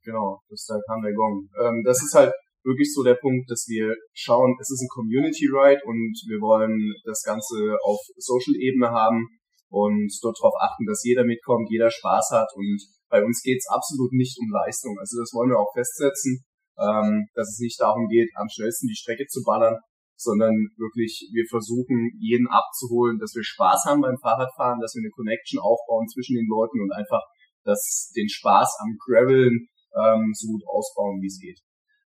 Genau, 0.04 0.40
das 0.50 0.66
da 0.66 0.80
kam 0.88 1.02
der 1.02 1.14
Gong. 1.14 1.50
Ähm, 1.60 1.84
das 1.84 2.02
ist 2.04 2.14
halt 2.14 2.34
wirklich 2.64 2.94
so 2.94 3.04
der 3.04 3.16
Punkt, 3.16 3.50
dass 3.50 3.66
wir 3.68 3.96
schauen, 4.14 4.56
es 4.60 4.70
ist 4.70 4.82
ein 4.82 4.94
Community 4.94 5.48
Ride 5.48 5.82
und 5.86 6.14
wir 6.28 6.40
wollen 6.40 6.94
das 7.04 7.24
Ganze 7.24 7.78
auf 7.84 8.00
Social-Ebene 8.18 8.92
haben 8.92 9.28
und 9.70 10.12
dort 10.22 10.38
darauf 10.40 10.56
achten, 10.62 10.86
dass 10.86 11.04
jeder 11.04 11.24
mitkommt, 11.24 11.70
jeder 11.70 11.90
Spaß 11.90 12.32
hat 12.32 12.50
und 12.56 12.80
bei 13.10 13.24
uns 13.24 13.42
geht 13.42 13.58
es 13.58 13.68
absolut 13.68 14.14
nicht 14.14 14.38
um 14.40 14.50
Leistung. 14.52 14.98
Also 15.00 15.20
das 15.20 15.34
wollen 15.34 15.50
wir 15.50 15.60
auch 15.60 15.74
festsetzen, 15.74 16.46
ähm, 16.78 17.28
dass 17.34 17.50
es 17.50 17.60
nicht 17.60 17.80
darum 17.82 18.08
geht, 18.08 18.30
am 18.36 18.48
schnellsten 18.50 18.88
die 18.88 18.96
Strecke 18.96 19.26
zu 19.28 19.42
ballern, 19.44 19.78
sondern 20.20 20.54
wirklich 20.76 21.30
wir 21.32 21.46
versuchen, 21.50 22.12
jeden 22.20 22.48
abzuholen, 22.48 23.18
dass 23.20 23.34
wir 23.36 23.44
Spaß 23.44 23.86
haben 23.88 24.02
beim 24.02 24.20
Fahrradfahren, 24.20 24.80
dass 24.80 24.94
wir 24.96 25.02
eine 25.02 25.16
Connection 25.16 25.60
aufbauen 25.60 26.08
zwischen 26.08 26.36
den 26.36 26.48
Leuten 26.48 26.82
und 26.82 26.92
einfach 26.92 27.24
dass 27.66 28.12
den 28.16 28.30
Spaß 28.30 28.78
am 28.82 28.98
Graveln 29.06 29.68
ähm, 29.96 30.32
so 30.34 30.48
gut 30.48 30.64
ausbauen, 30.68 31.22
wie 31.22 31.28
es 31.28 31.40
geht. 31.40 31.60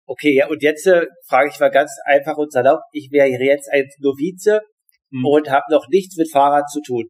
Okay, 0.05 0.35
ja, 0.35 0.47
und 0.47 0.63
jetzt 0.63 0.87
äh, 0.87 1.05
frage 1.27 1.49
ich 1.49 1.59
mal 1.59 1.69
ganz 1.69 1.91
einfach 2.05 2.37
und 2.37 2.51
salopp, 2.51 2.81
ich 2.91 3.09
wäre 3.11 3.29
jetzt 3.29 3.69
ein 3.71 3.85
Novize 3.99 4.61
hm. 5.11 5.25
und 5.25 5.49
habe 5.49 5.65
noch 5.69 5.87
nichts 5.89 6.17
mit 6.17 6.31
Fahrrad 6.31 6.69
zu 6.69 6.81
tun. 6.81 7.05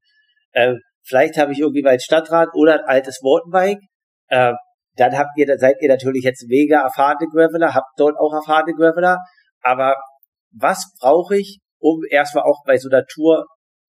Äh, 0.51 0.75
vielleicht 1.03 1.37
habe 1.37 1.53
ich 1.53 1.59
irgendwie 1.59 1.83
mein 1.83 1.99
Stadtrad 1.99 2.49
oder 2.53 2.73
ein 2.73 2.85
altes 2.85 3.21
Mountainbike. 3.21 3.79
Äh, 4.27 4.53
dann 4.95 5.17
habt 5.17 5.37
ihr, 5.37 5.57
seid 5.57 5.77
ihr 5.79 5.87
natürlich 5.87 6.23
jetzt 6.23 6.45
mega 6.49 6.81
erfahrene 6.81 7.29
Graveler, 7.31 7.73
habt 7.73 7.97
dort 7.97 8.17
auch 8.17 8.33
erfahrene 8.33 8.75
Graveler. 8.75 9.17
Aber 9.61 9.95
was 10.51 10.93
brauche 10.99 11.37
ich, 11.37 11.59
um 11.79 12.01
erstmal 12.09 12.43
auch 12.43 12.63
bei 12.65 12.77
so 12.77 12.89
einer 12.89 13.05
Tour 13.05 13.45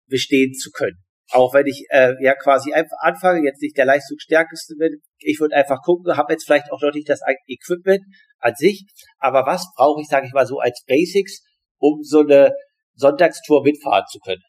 bestehen 0.09 0.55
zu 0.55 0.71
können? 0.71 0.97
Auch 1.33 1.55
wenn 1.55 1.67
ich 1.67 1.85
äh, 1.91 2.15
ja 2.23 2.35
quasi 2.35 2.73
einfach 2.73 2.97
anfange, 3.01 3.45
jetzt 3.45 3.61
nicht 3.61 3.77
der 3.77 3.85
leistungsstärkste 3.85 4.77
bin, 4.77 5.01
ich 5.19 5.41
würde 5.41 5.57
einfach 5.57 5.83
gucken, 5.83 6.17
habe 6.17 6.33
jetzt 6.33 6.45
vielleicht 6.45 6.71
auch 6.71 6.81
noch 6.81 6.93
nicht 6.93 7.09
das 7.09 7.21
Equipment 7.49 8.03
an 8.39 8.55
sich, 8.55 8.87
aber 9.19 9.45
was 9.45 9.67
brauche 9.77 10.01
ich, 10.01 10.07
sage 10.07 10.27
ich 10.27 10.33
mal 10.33 10.47
so 10.47 10.59
als 10.59 10.85
Basics, 10.87 11.43
um 11.79 12.03
so 12.03 12.21
eine 12.21 12.53
Sonntagstour 12.95 13.65
mitfahren 13.65 14.05
zu 14.09 14.21
können? 14.21 14.43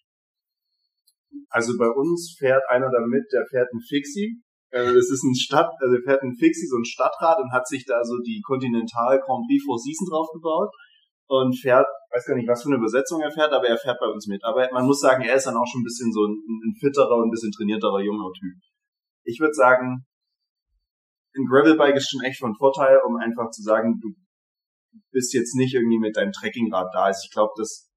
Also 1.50 1.74
bei 1.78 1.90
uns 1.90 2.36
fährt 2.38 2.64
einer 2.70 2.92
damit, 2.92 3.26
der 3.32 3.46
fährt 3.50 3.70
ein 3.74 3.82
Fixie. 3.82 4.42
Äh, 4.70 4.94
das 4.94 5.10
ist 5.10 5.24
ein 5.24 5.36
Stadt, 5.36 5.72
also 5.80 5.96
der 5.96 6.04
fährt 6.04 6.22
ein 6.22 6.36
Fixie, 6.36 6.68
so 6.68 6.78
ein 6.78 6.86
Stadtrad 6.86 7.40
und 7.40 7.52
hat 7.52 7.68
sich 7.68 7.86
da 7.86 8.04
so 8.04 8.18
die 8.20 8.42
Continental 8.46 9.20
Grand 9.20 9.46
Prix 9.48 9.64
Four 9.66 9.80
Season 9.80 10.08
draufgebaut 10.10 10.70
und 11.28 11.58
fährt, 11.58 11.88
weiß 12.12 12.26
gar 12.26 12.36
nicht, 12.36 12.48
was 12.48 12.64
für 12.64 12.70
eine 12.70 12.78
Übersetzung 12.78 13.22
er 13.22 13.32
fährt, 13.32 13.52
aber 13.52 13.68
er 13.68 13.78
fährt 13.78 14.00
bei 14.00 14.08
uns 14.08 14.28
mit. 14.28 14.44
Aber 14.44 14.68
man 14.72 14.86
muss 14.86 15.00
sagen, 15.00 15.24
er 15.24 15.36
ist 15.36 15.46
dann 15.46 15.58
auch 15.58 15.68
schon 15.68 15.82
ein 15.82 15.90
bisschen 15.90 16.12
so 16.12 16.26
ein, 16.26 16.34
ein 16.34 16.76
fitterer 16.80 17.18
und 17.18 17.28
ein 17.28 17.32
bisschen 17.32 17.52
trainierterer 17.52 18.02
junger 18.02 18.32
Typ. 18.34 18.56
Ich 19.24 19.40
würde 19.40 19.54
sagen, 19.54 20.06
ein 21.36 21.46
Gravelbike 21.46 21.96
ist 21.96 22.10
schon 22.10 22.24
echt 22.24 22.40
von 22.40 22.56
Vorteil, 22.56 23.00
um 23.06 23.18
einfach 23.18 23.50
zu 23.52 23.62
sagen, 23.62 24.00
du 24.02 24.10
bist 25.12 25.34
jetzt 25.34 25.56
nicht 25.56 25.76
irgendwie 25.76 26.00
mit 26.00 26.16
deinem 26.16 26.32
Trekkingrad 26.32 26.88
da. 26.94 27.04
Also 27.06 27.22
ich 27.26 27.32
glaube, 27.32 27.52
das 27.58 27.88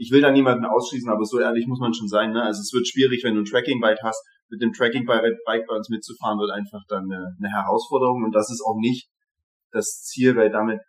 ich 0.00 0.10
will 0.10 0.22
da 0.22 0.30
niemanden 0.30 0.64
ausschließen, 0.64 1.10
aber 1.10 1.26
so 1.26 1.38
ehrlich 1.40 1.66
muss 1.66 1.78
man 1.78 1.92
schon 1.92 2.08
sein. 2.08 2.32
Ne? 2.32 2.42
Also 2.42 2.62
es 2.62 2.72
wird 2.72 2.88
schwierig, 2.88 3.22
wenn 3.22 3.34
du 3.34 3.42
ein 3.42 3.44
Tracking-Bike 3.44 4.00
hast. 4.02 4.24
Mit 4.48 4.62
dem 4.62 4.72
Tracking-Bike 4.72 5.66
bei 5.68 5.76
uns 5.76 5.90
mitzufahren, 5.90 6.38
wird 6.38 6.50
einfach 6.52 6.80
dann 6.88 7.04
eine, 7.04 7.36
eine 7.36 7.52
Herausforderung. 7.52 8.24
Und 8.24 8.34
das 8.34 8.50
ist 8.50 8.64
auch 8.64 8.78
nicht 8.80 9.10
das 9.72 10.00
Ziel, 10.02 10.36
weil 10.36 10.50
damit 10.50 10.80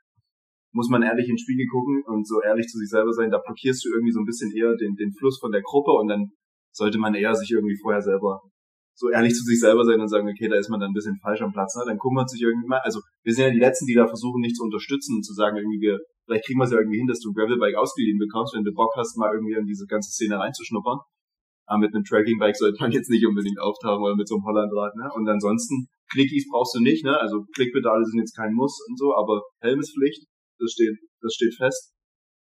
muss 0.72 0.90
man 0.90 1.04
ehrlich 1.04 1.28
in 1.28 1.36
den 1.36 1.40
Spiegel 1.40 1.68
gucken 1.68 2.04
und 2.06 2.28
so 2.28 2.42
ehrlich 2.42 2.68
zu 2.68 2.78
sich 2.78 2.90
selber 2.90 3.14
sein. 3.14 3.30
Da 3.30 3.40
blockierst 3.40 3.84
du 3.86 3.90
irgendwie 3.90 4.12
so 4.12 4.20
ein 4.20 4.26
bisschen 4.26 4.52
eher 4.56 4.76
den, 4.76 4.96
den 4.96 5.12
Fluss 5.14 5.40
von 5.40 5.52
der 5.52 5.62
Gruppe 5.62 5.92
und 5.92 6.08
dann 6.08 6.32
sollte 6.72 6.98
man 6.98 7.14
eher 7.14 7.36
sich 7.36 7.52
irgendwie 7.52 7.78
vorher 7.82 8.02
selber 8.02 8.42
so 8.94 9.10
ehrlich 9.10 9.34
zu 9.34 9.44
sich 9.44 9.60
selber 9.60 9.84
sein 9.84 10.00
und 10.00 10.10
sagen, 10.10 10.30
okay, 10.30 10.48
da 10.48 10.58
ist 10.58 10.70
man 10.70 10.80
dann 10.80 10.92
ein 10.92 10.94
bisschen 10.94 11.18
falsch 11.18 11.42
am 11.42 11.52
Platz, 11.52 11.76
ne? 11.76 11.84
dann 11.88 11.98
kümmert 11.98 12.30
sich 12.30 12.42
irgendwie 12.42 12.68
mal, 12.68 12.82
also 12.84 13.02
wir 13.24 13.34
sind 13.34 13.46
ja 13.46 13.52
die 13.52 13.60
Letzten, 13.60 13.88
die 13.88 13.96
da 13.96 14.06
versuchen, 14.06 14.42
nicht 14.42 14.56
zu 14.56 14.64
unterstützen 14.64 15.16
und 15.16 15.24
zu 15.24 15.34
sagen, 15.34 15.58
irgendwie, 15.58 15.82
wir, 15.82 16.00
vielleicht 16.26 16.46
kriegen 16.46 16.60
wir 16.60 16.66
es 16.66 16.72
ja 16.72 16.78
irgendwie 16.78 17.00
hin, 17.00 17.08
dass 17.08 17.20
du 17.20 17.32
ein 17.32 17.34
Gravelbike 17.34 17.76
ausgeliehen 17.76 18.20
bekommst, 18.20 18.54
wenn 18.54 18.64
du 18.64 18.74
Bock 18.74 18.94
hast, 18.96 19.18
mal 19.18 19.34
irgendwie 19.34 19.56
in 19.56 19.66
diese 19.66 19.88
ganze 19.88 20.12
Szene 20.12 20.38
reinzuschnuppern. 20.38 21.00
Aber 21.66 21.80
mit 21.80 21.96
einem 21.96 22.04
Trackingbike 22.04 22.58
sollte 22.58 22.78
man 22.82 22.92
jetzt 22.92 23.10
nicht 23.10 23.26
unbedingt 23.26 23.60
auftauchen 23.60 24.04
oder 24.04 24.16
mit 24.16 24.28
so 24.28 24.36
einem 24.36 24.44
Hollandrad, 24.44 24.94
ne? 24.96 25.10
Und 25.16 25.28
ansonsten, 25.30 25.88
Clickies 26.12 26.50
brauchst 26.52 26.76
du 26.76 26.82
nicht, 26.82 27.06
ne? 27.06 27.18
Also 27.18 27.46
Klickpedale 27.56 28.04
sind 28.04 28.20
jetzt 28.20 28.36
kein 28.36 28.54
Muss 28.54 28.78
und 28.90 29.00
so, 29.00 29.16
aber 29.16 29.42
Helm 29.62 29.80
ist 29.80 29.96
Pflicht, 29.96 30.26
das 30.62 30.72
steht, 30.72 30.96
das 31.22 31.34
steht 31.34 31.56
fest. 31.58 31.94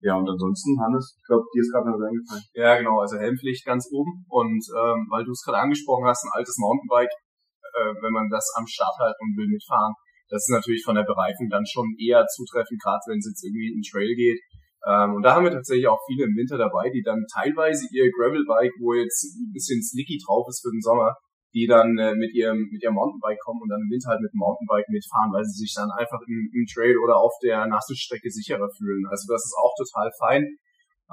Ja, 0.04 0.20
und 0.20 0.28
ansonsten, 0.28 0.76
Hannes, 0.84 1.16
ich 1.16 1.24
glaube, 1.24 1.48
dir 1.48 1.64
ist 1.64 1.72
gerade 1.72 1.88
noch 1.88 1.96
was 1.96 2.04
eingefallen. 2.04 2.44
Ja, 2.52 2.76
genau, 2.76 3.00
also 3.00 3.16
Helmpflicht 3.16 3.64
ganz 3.64 3.88
oben. 3.88 4.28
Und 4.28 4.60
ähm, 4.76 5.08
weil 5.08 5.24
du 5.24 5.32
es 5.32 5.40
gerade 5.40 5.64
angesprochen 5.64 6.04
hast, 6.04 6.28
ein 6.28 6.36
altes 6.36 6.60
Mountainbike, 6.60 7.08
äh, 7.08 7.92
wenn 8.04 8.12
man 8.12 8.28
das 8.28 8.44
am 8.60 8.68
Start 8.68 8.92
hat 9.00 9.16
und 9.24 9.32
will 9.32 9.48
mitfahren, 9.48 9.96
das 10.28 10.44
ist 10.44 10.52
natürlich 10.52 10.84
von 10.84 10.96
der 10.96 11.08
Bereifung 11.08 11.48
dann 11.48 11.64
schon 11.64 11.88
eher 11.96 12.26
zutreffend, 12.28 12.80
gerade 12.84 13.00
wenn 13.08 13.18
es 13.18 13.32
jetzt 13.32 13.44
irgendwie 13.44 13.72
in 13.72 13.80
den 13.80 13.88
Trail 13.88 14.12
geht. 14.12 14.40
Ähm, 14.84 15.16
und 15.16 15.22
da 15.24 15.34
haben 15.34 15.44
wir 15.44 15.52
tatsächlich 15.52 15.88
auch 15.88 16.00
viele 16.04 16.28
im 16.28 16.36
Winter 16.36 16.58
dabei, 16.58 16.92
die 16.92 17.00
dann 17.00 17.24
teilweise 17.32 17.88
ihr 17.92 18.12
Gravelbike, 18.12 18.76
wo 18.84 18.92
jetzt 18.92 19.24
ein 19.40 19.52
bisschen 19.56 19.80
slicky 19.80 20.20
drauf 20.20 20.44
ist 20.48 20.60
für 20.60 20.72
den 20.72 20.84
Sommer, 20.84 21.16
die 21.54 21.66
dann 21.70 21.96
äh, 21.98 22.14
mit 22.18 22.34
ihrem 22.34 22.66
mit 22.68 22.82
ihrem 22.82 22.98
Mountainbike 22.98 23.38
kommen 23.38 23.62
und 23.62 23.70
dann 23.70 23.86
im 23.86 23.90
Winter 23.90 24.10
halt 24.10 24.20
mit 24.20 24.34
dem 24.34 24.42
Mountainbike 24.42 24.90
mitfahren, 24.90 25.30
weil 25.30 25.46
sie 25.46 25.62
sich 25.62 25.72
dann 25.72 25.88
einfach 25.94 26.18
im, 26.26 26.50
im 26.50 26.66
Trail 26.66 26.98
oder 26.98 27.16
auf 27.16 27.38
der 27.42 27.66
nassen 27.70 27.94
Strecke 27.94 28.28
sicherer 28.28 28.68
fühlen. 28.74 29.06
Also 29.06 29.30
das 29.30 29.46
ist 29.46 29.54
auch 29.54 29.72
total 29.78 30.10
fein. 30.18 30.42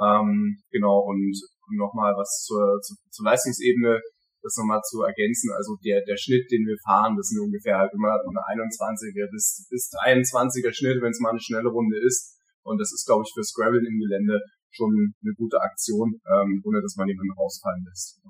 Ähm, 0.01 0.57
genau, 0.73 1.05
und 1.05 1.37
nochmal 1.77 2.17
was 2.17 2.41
zur, 2.41 2.81
zur, 2.81 2.97
zur 3.13 3.25
Leistungsebene, 3.25 4.01
das 4.41 4.57
nochmal 4.57 4.81
zu 4.81 5.05
ergänzen. 5.05 5.53
Also 5.53 5.77
der, 5.85 6.01
der 6.01 6.17
Schnitt, 6.17 6.49
den 6.49 6.65
wir 6.65 6.77
fahren, 6.81 7.13
das 7.15 7.29
sind 7.29 7.39
ungefähr 7.39 7.77
halt 7.77 7.93
immer 7.93 8.17
eine 8.17 8.65
21er 8.65 9.29
bis, 9.29 9.67
bis 9.69 9.93
23er 9.93 10.73
Schnitt, 10.73 11.01
wenn 11.05 11.13
es 11.13 11.21
mal 11.21 11.29
eine 11.29 11.39
schnelle 11.39 11.69
Runde 11.69 12.01
ist. 12.01 12.33
Und 12.63 12.81
das 12.81 12.91
ist, 12.91 13.05
glaube 13.05 13.23
ich, 13.25 13.33
fürs 13.33 13.53
Gravel 13.53 13.85
im 13.85 13.99
Gelände 13.99 14.41
schon 14.73 15.13
eine 15.21 15.33
gute 15.37 15.61
Aktion, 15.61 16.17
ähm, 16.25 16.61
ohne 16.65 16.81
dass 16.81 16.95
man 16.95 17.07
jemanden 17.07 17.33
rausfallen 17.37 17.85
lässt 17.85 18.21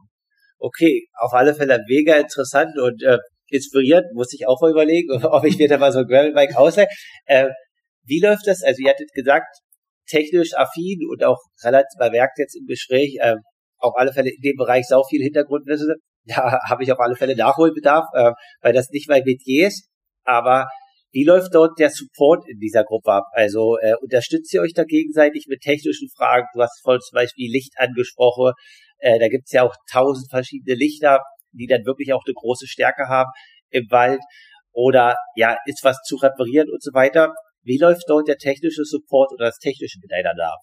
okay, 0.62 1.08
auf 1.20 1.34
alle 1.34 1.54
Fälle 1.54 1.80
mega 1.88 2.16
interessant 2.16 2.78
und 2.78 3.04
äh, 3.04 3.18
inspiriert, 3.50 4.06
muss 4.14 4.34
ich 4.34 4.48
auch 4.48 4.62
mal 4.62 4.72
überlegen, 4.72 5.12
ob 5.26 5.44
ich 5.46 5.58
mir 5.58 5.68
da 5.68 5.78
mal 5.78 5.92
so 5.92 6.00
ein 6.00 6.08
Gravelbike 6.08 6.56
ausleihe. 6.56 6.88
Äh, 7.26 7.50
wie 8.06 8.22
läuft 8.22 8.48
das? 8.48 8.64
Also 8.64 8.82
ihr 8.82 8.90
hattet 8.90 9.12
gesagt, 9.14 9.48
technisch 10.08 10.54
affin 10.56 11.00
und 11.10 11.24
auch 11.24 11.40
relativ, 11.64 12.00
man 12.00 12.14
jetzt 12.14 12.56
im 12.56 12.66
Gespräch, 12.66 13.18
äh, 13.20 13.36
auf 13.78 13.96
alle 13.96 14.14
Fälle 14.14 14.30
in 14.30 14.42
dem 14.42 14.56
Bereich 14.56 14.86
sau 14.88 15.04
viel 15.04 15.22
Hintergrundwissen. 15.22 15.96
Da 16.24 16.60
habe 16.70 16.84
ich 16.84 16.92
auf 16.92 17.00
alle 17.00 17.16
Fälle 17.16 17.36
Nachholbedarf, 17.36 18.06
äh, 18.14 18.32
weil 18.62 18.74
das 18.74 18.92
nicht 18.92 19.10
mein 19.10 19.24
Metier 19.24 19.70
ist. 19.70 19.90
Aber 20.24 20.68
wie 21.12 21.26
läuft 21.26 21.56
dort 21.56 21.80
der 21.80 21.90
Support 21.90 22.48
in 22.48 22.60
dieser 22.60 22.84
Gruppe 22.84 23.12
ab? 23.12 23.24
Also 23.32 23.78
äh, 23.82 23.96
unterstützt 24.00 24.54
ihr 24.54 24.62
euch 24.62 24.74
da 24.74 24.84
gegenseitig 24.84 25.48
mit 25.50 25.62
technischen 25.62 26.10
Fragen? 26.16 26.46
Du 26.54 26.62
hast 26.62 26.80
vorhin 26.84 27.02
zum 27.02 27.16
Beispiel 27.16 27.52
Licht 27.52 27.74
angesprochen. 27.78 28.54
Äh, 29.02 29.20
da 29.20 29.28
gibt's 29.28 29.52
ja 29.52 29.64
auch 29.64 29.76
tausend 29.92 30.30
verschiedene 30.30 30.76
Lichter, 30.76 31.20
die 31.52 31.68
dann 31.68 31.86
wirklich 31.86 32.14
auch 32.14 32.24
eine 32.26 32.34
große 32.34 32.68
Stärke 32.68 33.08
haben 33.10 33.30
im 33.70 33.86
Wald. 33.90 34.22
Oder 34.72 35.18
ja, 35.36 35.58
ist 35.66 35.84
was 35.84 35.98
zu 36.06 36.16
reparieren 36.16 36.70
und 36.72 36.82
so 36.82 36.94
weiter. 36.94 37.34
Wie 37.64 37.78
läuft 37.78 38.04
dort 38.08 38.28
der 38.28 38.38
technische 38.38 38.86
Support 38.86 39.34
oder 39.34 39.46
das 39.46 39.60
technische 39.60 40.00
miteinander 40.02 40.54
ab? 40.54 40.60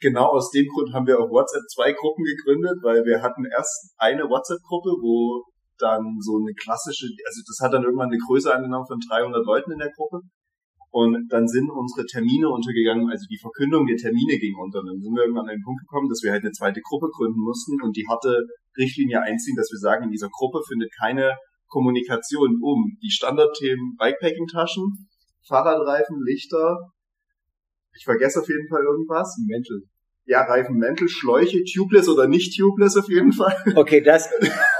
Genau 0.00 0.26
aus 0.26 0.50
dem 0.50 0.66
Grund 0.66 0.92
haben 0.92 1.06
wir 1.06 1.18
auf 1.18 1.30
WhatsApp 1.30 1.62
zwei 1.72 1.92
Gruppen 1.92 2.24
gegründet, 2.24 2.78
weil 2.82 3.04
wir 3.04 3.22
hatten 3.22 3.44
erst 3.46 3.94
eine 3.96 4.24
WhatsApp-Gruppe, 4.24 4.90
wo 5.00 5.44
dann 5.78 6.18
so 6.20 6.38
eine 6.38 6.52
klassische, 6.54 7.06
also 7.24 7.40
das 7.46 7.58
hat 7.62 7.72
dann 7.72 7.84
irgendwann 7.84 8.10
eine 8.10 8.18
Größe 8.18 8.52
angenommen 8.52 8.86
von 8.86 8.98
300 9.00 9.44
Leuten 9.44 9.72
in 9.72 9.78
der 9.78 9.90
Gruppe. 9.90 10.20
Und 10.94 11.26
dann 11.26 11.48
sind 11.48 11.68
unsere 11.74 12.06
Termine 12.06 12.48
untergegangen, 12.48 13.10
also 13.10 13.26
die 13.26 13.42
Verkündung 13.42 13.84
der 13.84 13.96
Termine 13.96 14.38
ging 14.38 14.54
unter. 14.54 14.78
Und 14.78 14.86
dann 14.86 15.00
sind 15.02 15.10
wir 15.10 15.26
irgendwann 15.26 15.50
an 15.50 15.58
den 15.58 15.66
Punkt 15.66 15.82
gekommen, 15.82 16.08
dass 16.08 16.22
wir 16.22 16.30
halt 16.30 16.44
eine 16.46 16.52
zweite 16.52 16.80
Gruppe 16.86 17.10
gründen 17.10 17.40
mussten 17.40 17.82
und 17.82 17.96
die 17.96 18.06
harte 18.06 18.46
Richtlinie 18.78 19.20
einziehen, 19.20 19.56
dass 19.56 19.72
wir 19.74 19.82
sagen, 19.82 20.04
in 20.04 20.14
dieser 20.14 20.30
Gruppe 20.30 20.62
findet 20.62 20.94
keine 20.94 21.34
Kommunikation 21.66 22.62
um 22.62 22.94
die 23.02 23.10
Standardthemen 23.10 23.96
Bikepacking-Taschen, 23.98 25.10
Fahrradreifen, 25.42 26.22
Lichter. 26.22 26.78
Ich 27.98 28.04
vergesse 28.04 28.38
auf 28.38 28.46
jeden 28.46 28.68
Fall 28.68 28.84
irgendwas. 28.86 29.34
Mäntel 29.50 29.82
ja, 30.26 30.42
Reifenmäntel, 30.42 31.08
Schläuche, 31.08 31.62
tubeless 31.64 32.08
oder 32.08 32.26
nicht 32.26 32.56
tubeless 32.58 32.96
auf 32.96 33.08
jeden 33.08 33.32
Fall. 33.32 33.54
Okay, 33.76 34.00
das, 34.00 34.30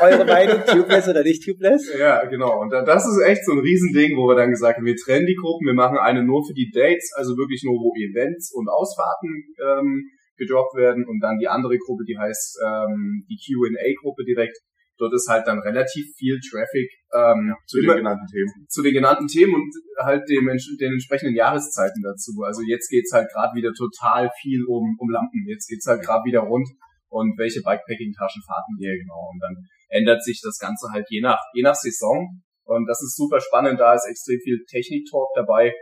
eure 0.00 0.24
Meinung, 0.24 0.64
tubeless 0.66 1.08
oder 1.08 1.22
nicht 1.22 1.44
tubeless? 1.44 1.92
Ja, 1.98 2.24
genau. 2.24 2.60
Und 2.60 2.70
das 2.70 3.06
ist 3.06 3.20
echt 3.22 3.44
so 3.44 3.52
ein 3.52 3.58
Riesending, 3.58 4.16
wo 4.16 4.28
wir 4.28 4.36
dann 4.36 4.50
gesagt 4.50 4.78
haben, 4.78 4.86
wir 4.86 4.96
trennen 4.96 5.26
die 5.26 5.34
Gruppen, 5.34 5.66
wir 5.66 5.74
machen 5.74 5.98
eine 5.98 6.22
nur 6.22 6.44
für 6.46 6.54
die 6.54 6.70
Dates, 6.72 7.12
also 7.14 7.36
wirklich 7.36 7.62
nur, 7.64 7.74
wo 7.74 7.92
Events 7.94 8.52
und 8.54 8.68
Ausfahrten 8.68 9.44
ähm, 9.60 10.04
gedroppt 10.36 10.76
werden 10.76 11.04
und 11.06 11.20
dann 11.20 11.38
die 11.38 11.48
andere 11.48 11.76
Gruppe, 11.78 12.04
die 12.04 12.18
heißt 12.18 12.58
ähm, 12.64 13.26
die 13.28 13.36
Q&A-Gruppe 13.36 14.24
direkt, 14.24 14.58
dort 14.98 15.14
ist 15.14 15.28
halt 15.28 15.46
dann 15.46 15.58
relativ 15.60 16.06
viel 16.16 16.38
Traffic 16.40 16.88
ähm, 17.14 17.48
ja, 17.48 17.56
zu 17.66 17.80
den 17.80 17.96
genannten 17.96 18.26
Themen. 18.26 18.66
Zu 18.68 18.82
den 18.82 18.94
genannten 18.94 19.26
Themen 19.26 19.54
und 19.54 19.70
halt 19.98 20.28
dem, 20.28 20.46
den 20.46 20.92
entsprechenden 20.92 21.34
Jahreszeiten 21.34 22.02
dazu. 22.02 22.32
Also 22.44 22.62
jetzt 22.62 22.88
geht's 22.88 23.12
halt 23.12 23.30
gerade 23.32 23.54
wieder 23.54 23.72
total 23.72 24.30
viel 24.40 24.64
um, 24.64 24.96
um 24.98 25.10
Lampen. 25.10 25.46
Jetzt 25.48 25.68
geht's 25.68 25.86
halt 25.86 26.02
gerade 26.02 26.24
wieder 26.24 26.40
rund 26.40 26.68
und 27.08 27.38
welche 27.38 27.62
Bikepacking-Taschen 27.62 28.42
fahren 28.42 28.74
wir 28.78 28.98
genau. 28.98 29.30
Und 29.32 29.40
dann 29.40 29.56
ändert 29.88 30.22
sich 30.22 30.40
das 30.42 30.58
Ganze 30.58 30.88
halt 30.92 31.06
je 31.08 31.20
nach, 31.20 31.38
je 31.54 31.62
nach 31.62 31.74
Saison. 31.74 32.42
Und 32.64 32.86
das 32.86 33.02
ist 33.02 33.16
super 33.16 33.40
spannend, 33.40 33.78
da 33.78 33.94
ist 33.94 34.08
extrem 34.08 34.40
viel 34.40 34.64
Technik-Talk 34.68 35.28
dabei. 35.34 35.72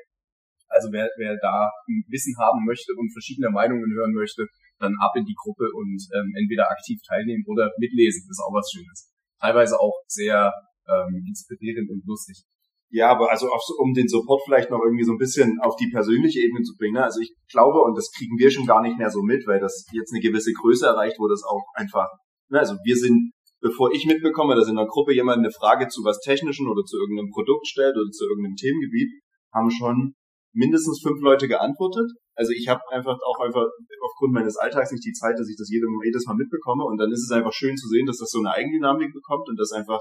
Also 0.69 0.91
wer, 0.91 1.09
wer 1.17 1.37
da 1.41 1.71
Wissen 2.09 2.35
haben 2.39 2.65
möchte 2.65 2.93
und 2.97 3.13
verschiedene 3.13 3.51
Meinungen 3.51 3.93
hören 3.95 4.13
möchte, 4.13 4.47
dann 4.83 4.95
ab 5.01 5.13
in 5.17 5.25
die 5.25 5.39
Gruppe 5.39 5.71
und 5.73 6.03
ähm, 6.13 6.35
entweder 6.37 6.71
aktiv 6.71 7.01
teilnehmen 7.07 7.45
oder 7.47 7.71
mitlesen. 7.79 8.27
Das 8.27 8.39
ist 8.39 8.45
auch 8.45 8.53
was 8.53 8.71
Schönes. 8.71 9.11
Teilweise 9.41 9.79
auch 9.81 9.95
sehr 10.07 10.53
ähm, 10.89 11.25
inspirierend 11.27 11.91
und 11.91 12.05
lustig. 12.07 12.45
Ja, 12.93 13.09
aber 13.09 13.31
also 13.31 13.49
so, 13.49 13.75
um 13.79 13.95
den 13.95 14.07
Support 14.07 14.43
vielleicht 14.45 14.71
noch 14.71 14.83
irgendwie 14.85 15.05
so 15.05 15.13
ein 15.13 15.19
bisschen 15.19 15.59
auf 15.63 15.77
die 15.77 15.89
persönliche 15.89 16.41
Ebene 16.41 16.61
zu 16.63 16.77
bringen. 16.77 16.95
Ne? 16.95 17.05
Also 17.05 17.21
ich 17.21 17.33
glaube, 17.51 17.81
und 17.81 17.97
das 17.97 18.13
kriegen 18.13 18.37
wir 18.37 18.51
schon 18.51 18.67
gar 18.67 18.83
nicht 18.83 18.99
mehr 18.99 19.09
so 19.09 19.23
mit, 19.23 19.47
weil 19.47 19.61
das 19.61 19.87
jetzt 19.93 20.13
eine 20.13 20.21
gewisse 20.21 20.53
Größe 20.53 20.85
erreicht, 20.85 21.17
wo 21.19 21.27
das 21.27 21.43
auch 21.43 21.65
einfach, 21.75 22.09
ne? 22.51 22.59
also 22.59 22.77
wir 22.85 22.97
sind, 22.97 23.33
bevor 23.63 23.95
ich 23.95 24.05
mitbekomme, 24.05 24.57
dass 24.57 24.69
in 24.69 24.77
einer 24.77 24.87
Gruppe 24.87 25.15
jemand 25.15 25.39
eine 25.39 25.51
Frage 25.51 25.89
zu 25.89 26.05
was 26.05 26.21
Technischen 26.21 26.69
oder 26.69 26.85
zu 26.85 26.99
irgendeinem 26.99 27.31
Produkt 27.31 27.67
stellt 27.67 27.97
oder 27.97 28.11
zu 28.11 28.29
irgendeinem 28.29 28.57
Themengebiet, 28.57 29.09
haben 29.55 29.71
schon 29.71 30.13
mindestens 30.53 31.01
fünf 31.03 31.21
Leute 31.21 31.49
geantwortet. 31.49 32.11
Also 32.35 32.53
ich 32.53 32.69
habe 32.69 32.81
einfach 32.91 33.19
auch 33.27 33.41
einfach 33.41 33.67
aufgrund 34.01 34.33
meines 34.33 34.57
Alltags 34.57 34.93
nicht 34.93 35.05
die 35.05 35.13
Zeit, 35.13 35.39
dass 35.39 35.49
ich 35.49 35.57
das 35.57 35.69
jedes 35.71 36.27
Mal 36.27 36.37
mitbekomme. 36.37 36.85
Und 36.85 36.99
dann 36.99 37.11
ist 37.11 37.25
es 37.25 37.33
einfach 37.33 37.53
schön 37.53 37.77
zu 37.77 37.89
sehen, 37.89 38.07
dass 38.07 38.19
das 38.19 38.31
so 38.31 38.41
eine 38.41 38.53
Eigendynamik 38.53 39.13
bekommt 39.13 39.49
und 39.49 39.59
dass 39.59 39.73
einfach 39.73 40.01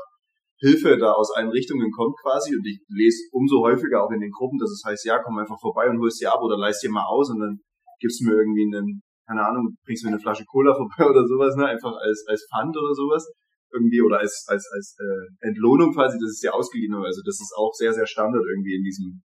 Hilfe 0.59 0.97
da 0.97 1.13
aus 1.13 1.33
allen 1.35 1.49
Richtungen 1.49 1.91
kommt 1.91 2.15
quasi. 2.21 2.55
Und 2.55 2.65
ich 2.65 2.79
lese 2.87 3.27
umso 3.31 3.61
häufiger 3.61 4.03
auch 4.03 4.11
in 4.11 4.21
den 4.21 4.31
Gruppen, 4.31 4.59
dass 4.59 4.69
es 4.69 4.83
heißt, 4.85 5.05
ja, 5.05 5.19
komm 5.19 5.37
einfach 5.39 5.59
vorbei 5.59 5.89
und 5.89 5.99
holst 5.99 6.21
dir 6.21 6.31
ab 6.31 6.41
oder 6.41 6.57
leist 6.57 6.83
dir 6.83 6.91
mal 6.91 7.05
aus 7.07 7.29
und 7.31 7.39
dann 7.39 7.59
gibst 7.99 8.21
du 8.21 8.25
mir 8.25 8.37
irgendwie 8.37 8.69
einen, 8.69 9.01
keine 9.27 9.45
Ahnung, 9.45 9.75
bringst 9.85 10.03
mir 10.03 10.11
eine 10.11 10.19
Flasche 10.19 10.45
Cola 10.45 10.75
vorbei 10.77 11.09
oder 11.09 11.25
sowas, 11.27 11.55
ne? 11.55 11.65
Einfach 11.65 11.95
als, 11.97 12.25
als 12.27 12.47
Pfand 12.51 12.77
oder 12.77 12.93
sowas 12.93 13.25
irgendwie 13.73 14.01
oder 14.01 14.19
als 14.19 14.45
als 14.49 14.67
als 14.73 14.97
äh, 14.99 15.47
Entlohnung 15.47 15.93
quasi, 15.93 16.19
dass 16.19 16.29
es 16.29 16.39
dir 16.39 16.53
ausgeliehen. 16.53 16.93
Also 16.93 17.21
das 17.25 17.39
ist 17.39 17.53
auch 17.57 17.73
sehr 17.73 17.93
sehr 17.93 18.05
Standard 18.05 18.43
irgendwie 18.45 18.75
in 18.75 18.83
diesem 18.83 19.23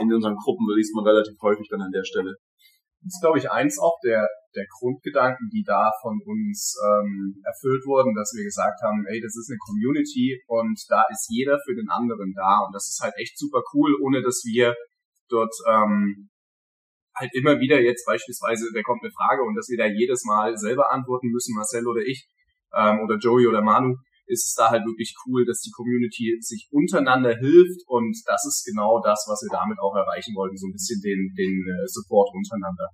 in 0.00 0.12
unseren 0.12 0.36
Gruppen 0.36 0.66
liest 0.76 0.94
man 0.94 1.06
relativ 1.06 1.36
häufig 1.42 1.68
dann 1.70 1.82
an 1.82 1.92
der 1.92 2.04
Stelle. 2.04 2.36
Das 3.02 3.14
ist, 3.14 3.22
glaube 3.22 3.38
ich, 3.38 3.50
eins 3.50 3.78
auch 3.78 3.98
der, 4.02 4.26
der 4.54 4.66
Grundgedanken, 4.78 5.48
die 5.52 5.62
da 5.62 5.92
von 6.02 6.18
uns 6.24 6.74
ähm, 6.82 7.40
erfüllt 7.44 7.84
wurden, 7.86 8.14
dass 8.14 8.32
wir 8.34 8.42
gesagt 8.42 8.80
haben, 8.82 9.04
ey, 9.06 9.20
das 9.20 9.36
ist 9.36 9.50
eine 9.50 9.58
Community 9.58 10.42
und 10.48 10.78
da 10.88 11.04
ist 11.10 11.28
jeder 11.30 11.58
für 11.64 11.74
den 11.74 11.88
anderen 11.88 12.32
da. 12.34 12.66
Und 12.66 12.74
das 12.74 12.88
ist 12.88 13.00
halt 13.02 13.14
echt 13.16 13.38
super 13.38 13.62
cool, 13.74 13.94
ohne 14.02 14.22
dass 14.22 14.42
wir 14.44 14.74
dort 15.28 15.54
ähm, 15.68 16.30
halt 17.14 17.30
immer 17.34 17.60
wieder 17.60 17.80
jetzt 17.80 18.04
beispielsweise, 18.06 18.70
da 18.74 18.82
kommt 18.82 19.02
eine 19.02 19.12
Frage 19.12 19.42
und 19.42 19.54
dass 19.54 19.68
wir 19.68 19.78
da 19.78 19.86
jedes 19.86 20.24
Mal 20.24 20.56
selber 20.56 20.92
antworten 20.92 21.28
müssen, 21.28 21.54
Marcel 21.54 21.86
oder 21.86 22.02
ich, 22.02 22.28
ähm, 22.74 23.00
oder 23.00 23.16
Joey 23.16 23.46
oder 23.46 23.62
Manu, 23.62 23.96
ist 24.26 24.46
es 24.46 24.54
da 24.54 24.70
halt 24.70 24.84
wirklich 24.84 25.14
cool, 25.26 25.44
dass 25.46 25.60
die 25.60 25.70
Community 25.70 26.36
sich 26.40 26.68
untereinander 26.70 27.34
hilft 27.34 27.80
und 27.86 28.14
das 28.26 28.44
ist 28.46 28.64
genau 28.66 29.00
das, 29.02 29.24
was 29.28 29.42
wir 29.42 29.52
damit 29.56 29.78
auch 29.78 29.94
erreichen 29.94 30.34
wollten, 30.34 30.56
so 30.56 30.66
ein 30.66 30.72
bisschen 30.72 31.00
den, 31.00 31.32
den 31.36 31.54
äh, 31.62 31.86
Support 31.86 32.30
untereinander. 32.34 32.90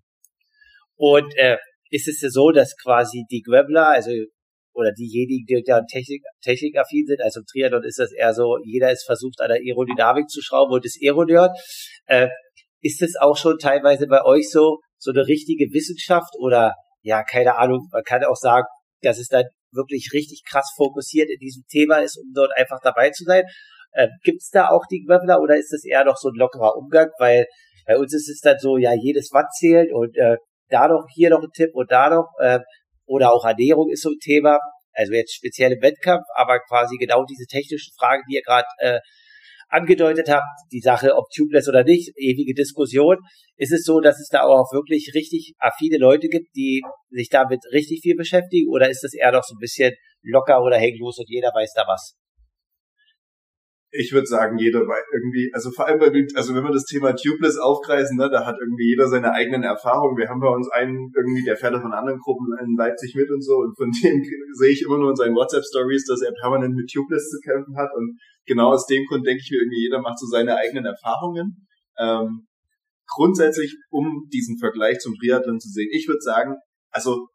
Und 0.97 1.33
äh, 1.37 1.57
ist 1.91 2.09
es 2.09 2.21
so, 2.33 2.51
dass 2.51 2.77
quasi 2.77 3.25
die 3.31 3.43
Graveler, 3.43 3.89
also 3.89 4.11
oder 4.75 4.93
diejenigen, 4.93 5.45
die 5.47 5.63
da 5.67 5.83
Technik, 5.83 6.23
technikaffin 6.41 7.07
sind, 7.07 7.21
also 7.21 7.41
im 7.41 7.47
Triathlon 7.47 7.85
ist 7.85 7.99
das 7.99 8.13
eher 8.13 8.33
so, 8.33 8.57
jeder 8.65 8.91
ist 8.91 9.05
versucht, 9.05 9.41
an 9.41 9.49
der 9.49 9.59
Aerodynamik 9.59 10.29
zu 10.29 10.41
schrauben 10.41 10.73
und 10.73 10.85
ist 10.85 10.99
Aeronerd. 11.03 11.51
Äh, 12.07 12.29
ist 12.81 13.03
es 13.03 13.15
auch 13.21 13.37
schon 13.37 13.59
teilweise 13.59 14.07
bei 14.07 14.25
euch 14.25 14.51
so, 14.51 14.81
so 14.99 15.13
eine 15.13 15.27
richtige 15.27 15.73
Wissenschaft 15.73 16.35
oder 16.39 16.75
ja, 17.03 17.23
keine 17.23 17.57
Ahnung, 17.57 17.89
man 17.93 18.03
kann 18.03 18.25
auch 18.25 18.37
sagen, 18.37 18.67
dass 19.03 19.19
es 19.19 19.29
dann 19.29 19.45
wirklich 19.73 20.11
richtig 20.13 20.43
krass 20.49 20.73
fokussiert 20.77 21.29
in 21.31 21.39
diesem 21.39 21.65
Thema 21.69 21.99
ist, 21.99 22.17
um 22.17 22.33
dort 22.35 22.57
einfach 22.57 22.81
dabei 22.83 23.11
zu 23.11 23.25
sein. 23.25 23.45
Äh, 23.93 24.09
Gibt 24.23 24.41
es 24.41 24.51
da 24.51 24.69
auch 24.69 24.87
die 24.91 25.05
Graveler 25.05 25.41
oder 25.41 25.57
ist 25.57 25.73
das 25.73 25.85
eher 25.85 26.05
noch 26.05 26.17
so 26.17 26.29
ein 26.29 26.37
lockerer 26.37 26.77
Umgang? 26.77 27.11
Weil 27.19 27.47
bei 27.87 27.97
uns 27.99 28.15
ist 28.15 28.29
es 28.29 28.41
dann 28.41 28.59
so, 28.59 28.79
ja, 28.79 28.93
jedes 28.95 29.31
Watt 29.33 29.53
zählt 29.59 29.93
und 29.93 30.17
äh, 30.17 30.37
da 30.69 30.89
noch, 30.89 31.07
hier 31.15 31.31
noch 31.31 31.43
ein 31.43 31.51
Tipp 31.55 31.71
und 31.75 31.91
da 31.91 32.09
noch. 32.09 32.29
Äh, 32.39 32.61
oder 33.07 33.33
auch 33.33 33.45
Ernährung 33.45 33.91
ist 33.91 34.03
so 34.03 34.11
ein 34.11 34.19
Thema. 34.21 34.59
Also 34.95 35.13
jetzt 35.13 35.35
speziell 35.35 35.73
im 35.73 35.83
Wettkampf, 35.83 36.25
aber 36.35 36.61
quasi 36.61 36.97
genau 36.97 37.25
diese 37.25 37.47
technischen 37.47 37.93
Fragen, 37.99 38.23
die 38.29 38.37
ihr 38.37 38.43
gerade 38.43 38.67
äh, 38.79 39.01
angedeutet 39.73 40.29
habt, 40.29 40.47
die 40.71 40.81
Sache, 40.81 41.15
ob 41.17 41.31
tubeless 41.35 41.69
oder 41.69 41.85
nicht, 41.85 42.13
ewige 42.17 42.55
Diskussion, 42.55 43.19
ist 43.57 43.73
es 43.73 43.85
so, 43.85 44.01
dass 44.01 44.21
es 44.21 44.29
da 44.29 44.43
auch 44.43 44.73
wirklich 44.73 45.13
richtig 45.15 45.55
affine 45.59 45.99
Leute 45.99 46.29
gibt, 46.29 46.55
die 46.55 46.83
sich 47.11 47.29
damit 47.29 47.61
richtig 47.73 48.01
viel 48.03 48.17
beschäftigen 48.17 48.71
oder 48.71 48.91
ist 48.91 49.05
es 49.05 49.15
eher 49.15 49.33
noch 49.33 49.45
so 49.45 49.55
ein 49.55 49.61
bisschen 49.61 49.93
locker 50.23 50.63
oder 50.63 50.77
hänglos 50.77 51.19
und 51.19 51.29
jeder 51.29 51.49
weiß 51.49 51.73
da 51.75 51.85
was? 51.87 52.17
ich 53.93 54.11
würde 54.13 54.27
sagen, 54.27 54.57
jeder 54.57 54.81
weiß 54.81 55.05
irgendwie, 55.13 55.51
also 55.53 55.71
vor 55.71 55.87
allem, 55.87 56.01
bei, 56.01 56.09
also 56.35 56.55
wenn 56.55 56.65
wir 56.65 56.73
das 56.73 56.87
Thema 56.87 57.13
Tubeless 57.13 57.59
aufkreisen, 57.59 58.17
ne, 58.17 58.31
da 58.33 58.47
hat 58.47 58.57
irgendwie 58.59 58.89
jeder 58.89 59.07
seine 59.07 59.33
eigenen 59.33 59.65
Erfahrungen. 59.65 60.17
Wir 60.17 60.31
haben 60.31 60.41
bei 60.41 60.49
uns 60.49 60.71
einen 60.71 61.13
irgendwie, 61.15 61.45
der 61.45 61.57
fährt 61.57 61.77
von 61.77 61.93
anderen 61.93 62.19
Gruppen 62.19 62.57
in 62.65 62.75
Leipzig 62.75 63.15
mit 63.15 63.31
und 63.31 63.43
so 63.43 63.57
und 63.57 63.77
von 63.77 63.93
dem 64.03 64.25
sehe 64.55 64.73
ich 64.73 64.83
immer 64.83 64.97
nur 64.97 65.11
in 65.11 65.17
seinen 65.17 65.37
WhatsApp-Stories, 65.37 66.07
dass 66.07 66.23
er 66.23 66.33
permanent 66.41 66.75
mit 66.75 66.89
Tubeless 66.91 67.29
zu 67.29 67.39
kämpfen 67.45 67.77
hat 67.77 67.91
und 67.95 68.17
genau 68.47 68.73
aus 68.73 68.87
dem 68.87 69.05
Grund 69.07 69.27
denke 69.27 69.43
ich 69.43 69.51
mir 69.51 69.61
irgendwie, 69.61 69.83
jeder 69.83 70.01
macht 70.01 70.19
so 70.19 70.27
seine 70.27 70.57
eigenen 70.57 70.85
Erfahrungen. 70.85 71.67
Ähm, 71.99 72.47
grundsätzlich, 73.07 73.77
um 73.91 74.29
diesen 74.33 74.59
Vergleich 74.59 74.99
zum 74.99 75.15
Triathlon 75.15 75.61
zu 75.61 75.69
sehen, 75.69 75.89
ich 75.93 76.09
würde 76.09 76.21
sagen, 76.21 76.57
also 76.91 77.29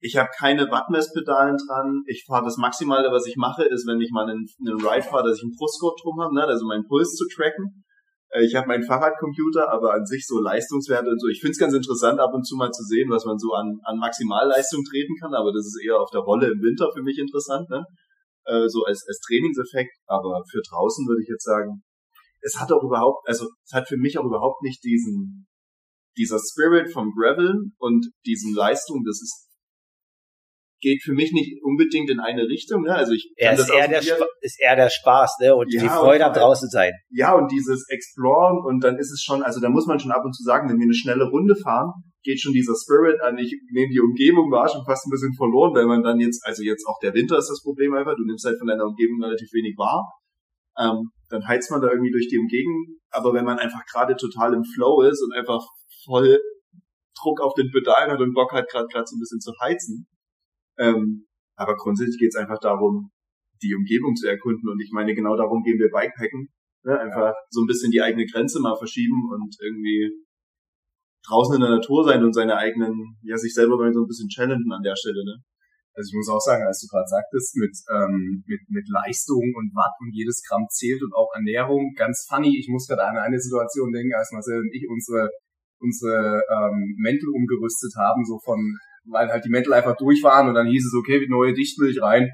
ich 0.00 0.16
habe 0.16 0.28
keine 0.38 0.70
Wattmesspedalen 0.70 1.56
dran. 1.66 2.02
Ich 2.06 2.24
fahre 2.26 2.44
das 2.44 2.56
Maximale, 2.56 3.10
was 3.10 3.26
ich 3.26 3.36
mache, 3.36 3.64
ist, 3.64 3.86
wenn 3.86 4.00
ich 4.00 4.10
mal 4.12 4.30
einen, 4.30 4.46
einen 4.60 4.80
Ride 4.80 5.02
fahre, 5.02 5.28
dass 5.28 5.38
ich 5.38 5.42
einen 5.42 5.56
Brustgurt 5.56 5.98
drum 6.02 6.20
habe, 6.20 6.34
ne? 6.34 6.44
also 6.44 6.66
meinen 6.66 6.86
Puls 6.86 7.14
zu 7.14 7.26
tracken. 7.34 7.84
Äh, 8.30 8.44
ich 8.44 8.54
habe 8.54 8.68
meinen 8.68 8.84
Fahrradcomputer, 8.84 9.70
aber 9.72 9.94
an 9.94 10.06
sich 10.06 10.26
so 10.26 10.38
Leistungswerte 10.40 11.10
und 11.10 11.20
so. 11.20 11.26
Ich 11.28 11.40
finde 11.40 11.52
es 11.52 11.58
ganz 11.58 11.74
interessant, 11.74 12.20
ab 12.20 12.32
und 12.32 12.44
zu 12.44 12.56
mal 12.56 12.70
zu 12.70 12.84
sehen, 12.84 13.10
was 13.10 13.24
man 13.24 13.38
so 13.38 13.52
an, 13.52 13.80
an 13.84 13.98
Maximalleistung 13.98 14.84
treten 14.84 15.14
kann, 15.20 15.34
aber 15.34 15.52
das 15.52 15.66
ist 15.66 15.80
eher 15.84 15.98
auf 15.98 16.10
der 16.10 16.20
Rolle 16.20 16.46
im 16.46 16.62
Winter 16.62 16.90
für 16.94 17.02
mich 17.02 17.18
interessant, 17.18 17.68
ne? 17.68 17.84
Äh, 18.48 18.68
so 18.68 18.84
als, 18.84 19.04
als 19.06 19.20
Trainingseffekt. 19.26 19.92
Aber 20.06 20.42
für 20.50 20.62
draußen 20.62 21.06
würde 21.06 21.22
ich 21.22 21.28
jetzt 21.28 21.44
sagen, 21.44 21.82
es 22.40 22.58
hat 22.58 22.72
auch 22.72 22.82
überhaupt, 22.82 23.28
also 23.28 23.46
es 23.64 23.72
hat 23.72 23.88
für 23.88 23.98
mich 23.98 24.16
auch 24.16 24.24
überhaupt 24.24 24.62
nicht 24.62 24.82
diesen, 24.84 25.46
dieser 26.16 26.38
Spirit 26.38 26.90
vom 26.92 27.12
Gravel 27.12 27.72
und 27.78 28.06
diesen 28.24 28.54
Leistung, 28.54 29.04
das 29.04 29.20
ist 29.20 29.48
geht 30.80 31.02
für 31.02 31.12
mich 31.12 31.32
nicht 31.32 31.60
unbedingt 31.64 32.08
in 32.08 32.20
eine 32.20 32.42
Richtung. 32.42 32.82
Ne? 32.82 32.94
Also 32.94 33.12
ich 33.12 33.32
er 33.36 33.54
ist, 33.54 33.68
eher 33.68 33.88
der 33.88 34.00
ist 34.40 34.60
eher 34.60 34.76
der 34.76 34.90
Spaß 34.90 35.38
ne? 35.40 35.54
und 35.54 35.72
ja, 35.72 35.82
die 35.82 35.88
Freude 35.88 36.26
am 36.26 36.32
draußen 36.32 36.68
sein. 36.70 36.92
Ja, 37.10 37.34
und 37.34 37.50
dieses 37.50 37.84
Exploren 37.88 38.64
und 38.64 38.84
dann 38.84 38.96
ist 38.96 39.10
es 39.10 39.20
schon, 39.20 39.42
also 39.42 39.60
da 39.60 39.70
muss 39.70 39.86
man 39.86 39.98
schon 39.98 40.12
ab 40.12 40.24
und 40.24 40.34
zu 40.34 40.44
sagen, 40.44 40.68
wenn 40.68 40.78
wir 40.78 40.84
eine 40.84 40.94
schnelle 40.94 41.24
Runde 41.24 41.56
fahren, 41.56 41.92
geht 42.28 42.40
schon 42.40 42.52
dieser 42.52 42.76
Spirit 42.76 43.22
an. 43.22 43.38
Ich 43.38 43.56
nehme 43.72 43.88
die 43.90 44.00
Umgebung 44.00 44.50
war 44.52 44.68
schon 44.68 44.84
fast 44.84 45.06
ein 45.06 45.10
bisschen 45.10 45.32
verloren, 45.32 45.72
weil 45.74 45.86
man 45.86 46.02
dann 46.02 46.20
jetzt, 46.20 46.44
also 46.44 46.62
jetzt 46.62 46.84
auch 46.84 46.98
der 47.00 47.14
Winter 47.14 47.38
ist 47.38 47.48
das 47.48 47.62
Problem 47.62 47.94
einfach, 47.94 48.16
du 48.16 48.24
nimmst 48.24 48.44
halt 48.44 48.58
von 48.58 48.68
deiner 48.68 48.84
Umgebung 48.84 49.22
relativ 49.24 49.48
wenig 49.54 49.78
wahr. 49.78 50.12
Ähm, 50.76 51.08
dann 51.30 51.48
heizt 51.48 51.70
man 51.70 51.80
da 51.80 51.88
irgendwie 51.88 52.12
durch 52.12 52.28
die 52.28 52.38
Umgebung. 52.38 53.00
Aber 53.10 53.32
wenn 53.32 53.46
man 53.46 53.58
einfach 53.58 53.80
gerade 53.90 54.14
total 54.16 54.52
im 54.52 54.62
Flow 54.62 55.00
ist 55.08 55.24
und 55.24 55.32
einfach 55.32 55.64
voll 56.04 56.38
Druck 57.16 57.40
auf 57.40 57.54
den 57.54 57.70
Pedalen 57.72 58.12
hat 58.12 58.20
und 58.20 58.34
Bock 58.34 58.52
hat, 58.52 58.68
gerade 58.68 58.88
gerade 58.88 59.06
so 59.06 59.16
ein 59.16 59.20
bisschen 59.20 59.40
zu 59.40 59.52
heizen, 59.62 60.06
ähm, 60.76 61.26
aber 61.56 61.76
grundsätzlich 61.76 62.18
geht 62.18 62.34
es 62.34 62.36
einfach 62.36 62.60
darum, 62.60 63.10
die 63.62 63.74
Umgebung 63.74 64.14
zu 64.16 64.28
erkunden. 64.28 64.68
Und 64.68 64.80
ich 64.80 64.90
meine, 64.92 65.14
genau 65.14 65.34
darum 65.34 65.62
gehen 65.62 65.78
wir 65.78 65.88
Bikepacken. 65.88 66.52
Ne? 66.84 67.00
Einfach 67.00 67.32
so 67.48 67.62
ein 67.62 67.66
bisschen 67.66 67.90
die 67.90 68.02
eigene 68.02 68.26
Grenze 68.26 68.60
mal 68.60 68.76
verschieben 68.76 69.32
und 69.32 69.56
irgendwie 69.64 70.12
draußen 71.26 71.54
in 71.56 71.60
der 71.60 71.70
Natur 71.70 72.04
sein 72.04 72.24
und 72.24 72.32
seine 72.32 72.56
eigenen, 72.56 73.18
ja, 73.22 73.36
sich 73.36 73.54
selber 73.54 73.76
mal 73.76 73.92
so 73.92 74.02
ein 74.02 74.06
bisschen 74.06 74.28
challengen 74.28 74.72
an 74.72 74.82
der 74.82 74.96
Stelle, 74.96 75.24
ne? 75.24 75.42
Also 75.94 76.14
ich 76.14 76.16
muss 76.16 76.30
auch 76.30 76.40
sagen, 76.40 76.62
als 76.62 76.78
du 76.78 76.86
gerade 76.86 77.10
sagtest, 77.10 77.56
mit, 77.56 77.74
ähm, 77.90 78.44
mit, 78.46 78.60
mit 78.70 78.86
Leistung 78.86 79.42
und 79.58 79.74
Watt 79.74 79.98
und 79.98 80.14
jedes 80.14 80.46
Gramm 80.46 80.62
zählt 80.70 81.02
und 81.02 81.12
auch 81.12 81.26
Ernährung, 81.34 81.90
ganz 81.96 82.24
funny. 82.30 82.54
Ich 82.54 82.68
muss 82.70 82.86
gerade 82.86 83.02
an 83.02 83.18
eine 83.18 83.40
Situation 83.40 83.90
denken, 83.90 84.14
als 84.14 84.30
Marcel 84.30 84.60
und 84.62 84.70
ich 84.70 84.86
unsere, 84.86 85.28
unsere 85.82 86.38
ähm, 86.54 86.94
Mäntel 87.02 87.34
umgerüstet 87.34 87.98
haben, 87.98 88.24
so 88.24 88.38
von 88.38 88.78
weil 89.10 89.28
halt 89.28 89.44
die 89.44 89.50
Mäntel 89.50 89.72
einfach 89.72 89.96
durch 89.96 90.22
waren 90.22 90.48
und 90.48 90.54
dann 90.54 90.68
hieß 90.68 90.86
es, 90.86 90.94
okay, 90.94 91.26
neue 91.28 91.54
Dichtmilch 91.54 92.00
rein. 92.00 92.30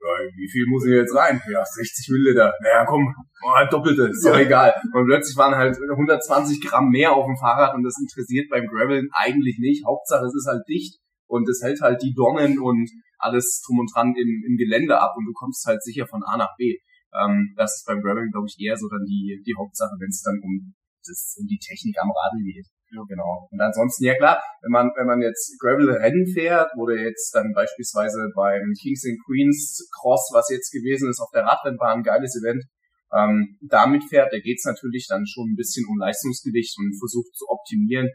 Ja, 0.00 0.30
wie 0.36 0.48
viel 0.48 0.66
muss 0.66 0.86
ich 0.86 0.92
jetzt 0.92 1.14
rein? 1.14 1.40
Ja, 1.50 1.64
60 1.64 2.08
Milliliter. 2.10 2.52
Naja, 2.62 2.84
komm, 2.86 3.02
oh, 3.42 3.50
halt 3.50 3.72
doppelte, 3.72 4.08
ist 4.08 4.24
doch 4.24 4.38
egal. 4.38 4.74
Und 4.94 5.06
plötzlich 5.06 5.36
waren 5.36 5.56
halt 5.56 5.76
120 5.76 6.60
Gramm 6.62 6.90
mehr 6.90 7.12
auf 7.12 7.26
dem 7.26 7.36
Fahrrad 7.36 7.74
und 7.74 7.82
das 7.82 7.98
interessiert 8.00 8.48
beim 8.48 8.66
Graveln 8.66 9.08
eigentlich 9.12 9.58
nicht. 9.58 9.84
Hauptsache, 9.84 10.24
es 10.26 10.34
ist 10.34 10.46
halt 10.46 10.62
dicht 10.68 11.00
und 11.26 11.48
es 11.48 11.62
hält 11.62 11.80
halt 11.80 12.00
die 12.02 12.14
Dornen 12.14 12.60
und 12.60 12.88
alles 13.18 13.62
drum 13.66 13.80
und 13.80 13.90
dran 13.92 14.14
im, 14.14 14.44
im 14.46 14.56
Gelände 14.56 15.00
ab 15.00 15.14
und 15.16 15.26
du 15.26 15.32
kommst 15.32 15.66
halt 15.66 15.82
sicher 15.82 16.06
von 16.06 16.22
A 16.22 16.36
nach 16.36 16.54
B. 16.56 16.78
Ähm, 17.12 17.54
das 17.56 17.78
ist 17.78 17.86
beim 17.86 18.00
Graveln, 18.00 18.30
glaube 18.30 18.46
ich, 18.46 18.56
eher 18.62 18.76
so 18.76 18.88
dann 18.88 19.04
die, 19.04 19.42
die 19.44 19.54
Hauptsache, 19.58 19.96
wenn 19.98 20.10
es 20.10 20.22
dann 20.22 20.38
um, 20.42 20.74
das, 21.04 21.36
um 21.40 21.46
die 21.46 21.58
Technik 21.58 21.96
am 22.00 22.10
Radl 22.10 22.44
geht. 22.44 22.66
Ja, 22.90 23.02
genau. 23.06 23.48
Und 23.50 23.60
ansonsten, 23.60 24.04
ja 24.04 24.16
klar, 24.16 24.42
wenn 24.62 24.72
man, 24.72 24.90
wenn 24.96 25.06
man 25.06 25.20
jetzt 25.20 25.58
Gravel-Rennen 25.60 26.26
fährt, 26.32 26.70
oder 26.76 26.96
jetzt 26.96 27.34
dann 27.34 27.52
beispielsweise 27.52 28.30
beim 28.34 28.72
Kings 28.80 29.04
and 29.04 29.18
Queens 29.26 29.88
Cross, 29.92 30.30
was 30.32 30.48
jetzt 30.50 30.70
gewesen 30.70 31.10
ist, 31.10 31.20
auf 31.20 31.30
der 31.34 31.44
Radrennbahn, 31.44 32.02
geiles 32.02 32.34
Event, 32.40 32.64
ähm, 33.12 33.58
damit 33.60 34.04
fährt, 34.04 34.32
da 34.32 34.38
geht's 34.38 34.64
natürlich 34.64 35.06
dann 35.08 35.26
schon 35.26 35.52
ein 35.52 35.56
bisschen 35.56 35.84
um 35.88 35.98
Leistungsgewicht 35.98 36.76
und 36.78 36.98
versucht 36.98 37.34
zu 37.36 37.46
optimieren. 37.48 38.08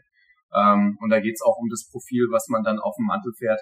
Ähm, 0.54 0.98
und 1.00 1.10
da 1.10 1.20
geht's 1.20 1.42
auch 1.42 1.58
um 1.58 1.68
das 1.68 1.88
Profil, 1.90 2.26
was 2.30 2.48
man 2.48 2.62
dann 2.62 2.78
auf 2.78 2.94
dem 2.96 3.06
Mantel 3.06 3.32
fährt. 3.38 3.60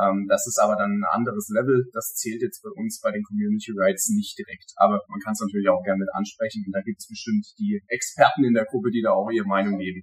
Ähm, 0.00 0.26
das 0.28 0.46
ist 0.46 0.58
aber 0.58 0.76
dann 0.76 1.00
ein 1.00 1.08
anderes 1.10 1.48
Level. 1.52 1.84
Das 1.92 2.14
zählt 2.14 2.40
jetzt 2.40 2.62
bei 2.62 2.70
uns 2.70 3.00
bei 3.00 3.10
den 3.10 3.22
Community 3.22 3.72
Rights 3.76 4.08
nicht 4.08 4.38
direkt. 4.38 4.72
Aber 4.76 5.00
man 5.08 5.20
kann 5.20 5.32
es 5.32 5.40
natürlich 5.40 5.68
auch 5.68 5.82
gerne 5.84 6.00
mit 6.00 6.08
ansprechen. 6.14 6.64
Und 6.66 6.72
da 6.72 6.80
gibt 6.80 7.00
es 7.00 7.08
bestimmt 7.08 7.44
die 7.58 7.80
Experten 7.88 8.44
in 8.44 8.54
der 8.54 8.64
Gruppe, 8.64 8.90
die 8.90 9.02
da 9.02 9.12
auch 9.12 9.30
ihre 9.30 9.46
Meinung 9.46 9.78
geben. 9.78 10.02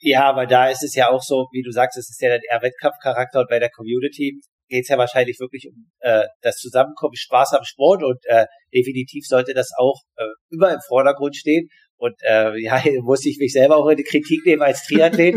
Ja, 0.00 0.24
aber 0.24 0.46
da 0.46 0.68
ist 0.68 0.82
es 0.82 0.94
ja 0.94 1.10
auch 1.10 1.22
so, 1.22 1.48
wie 1.52 1.62
du 1.62 1.70
sagst, 1.70 1.98
es 1.98 2.08
ist 2.08 2.20
ja 2.22 2.30
dann 2.30 2.40
eher 2.48 2.62
Wettkampfcharakter 2.62 3.40
und 3.40 3.50
bei 3.50 3.58
der 3.58 3.70
Community 3.70 4.40
geht 4.70 4.84
es 4.84 4.88
ja 4.88 4.96
wahrscheinlich 4.96 5.38
wirklich 5.40 5.68
um 5.68 5.90
äh, 5.98 6.24
das 6.40 6.56
Zusammenkommen, 6.56 7.16
Spaß 7.16 7.52
am 7.52 7.64
Sport 7.64 8.02
und 8.02 8.18
äh, 8.24 8.46
definitiv 8.72 9.26
sollte 9.26 9.52
das 9.52 9.70
auch 9.76 10.00
äh, 10.16 10.24
immer 10.50 10.72
im 10.72 10.80
Vordergrund 10.88 11.36
stehen. 11.36 11.68
Und 11.96 12.14
äh, 12.22 12.58
ja, 12.62 12.82
muss 13.02 13.26
ich 13.26 13.36
mich 13.38 13.52
selber 13.52 13.76
auch 13.76 13.88
in 13.88 13.98
die 13.98 14.04
Kritik 14.04 14.46
nehmen 14.46 14.62
als 14.62 14.84
Triathlet. 14.86 15.36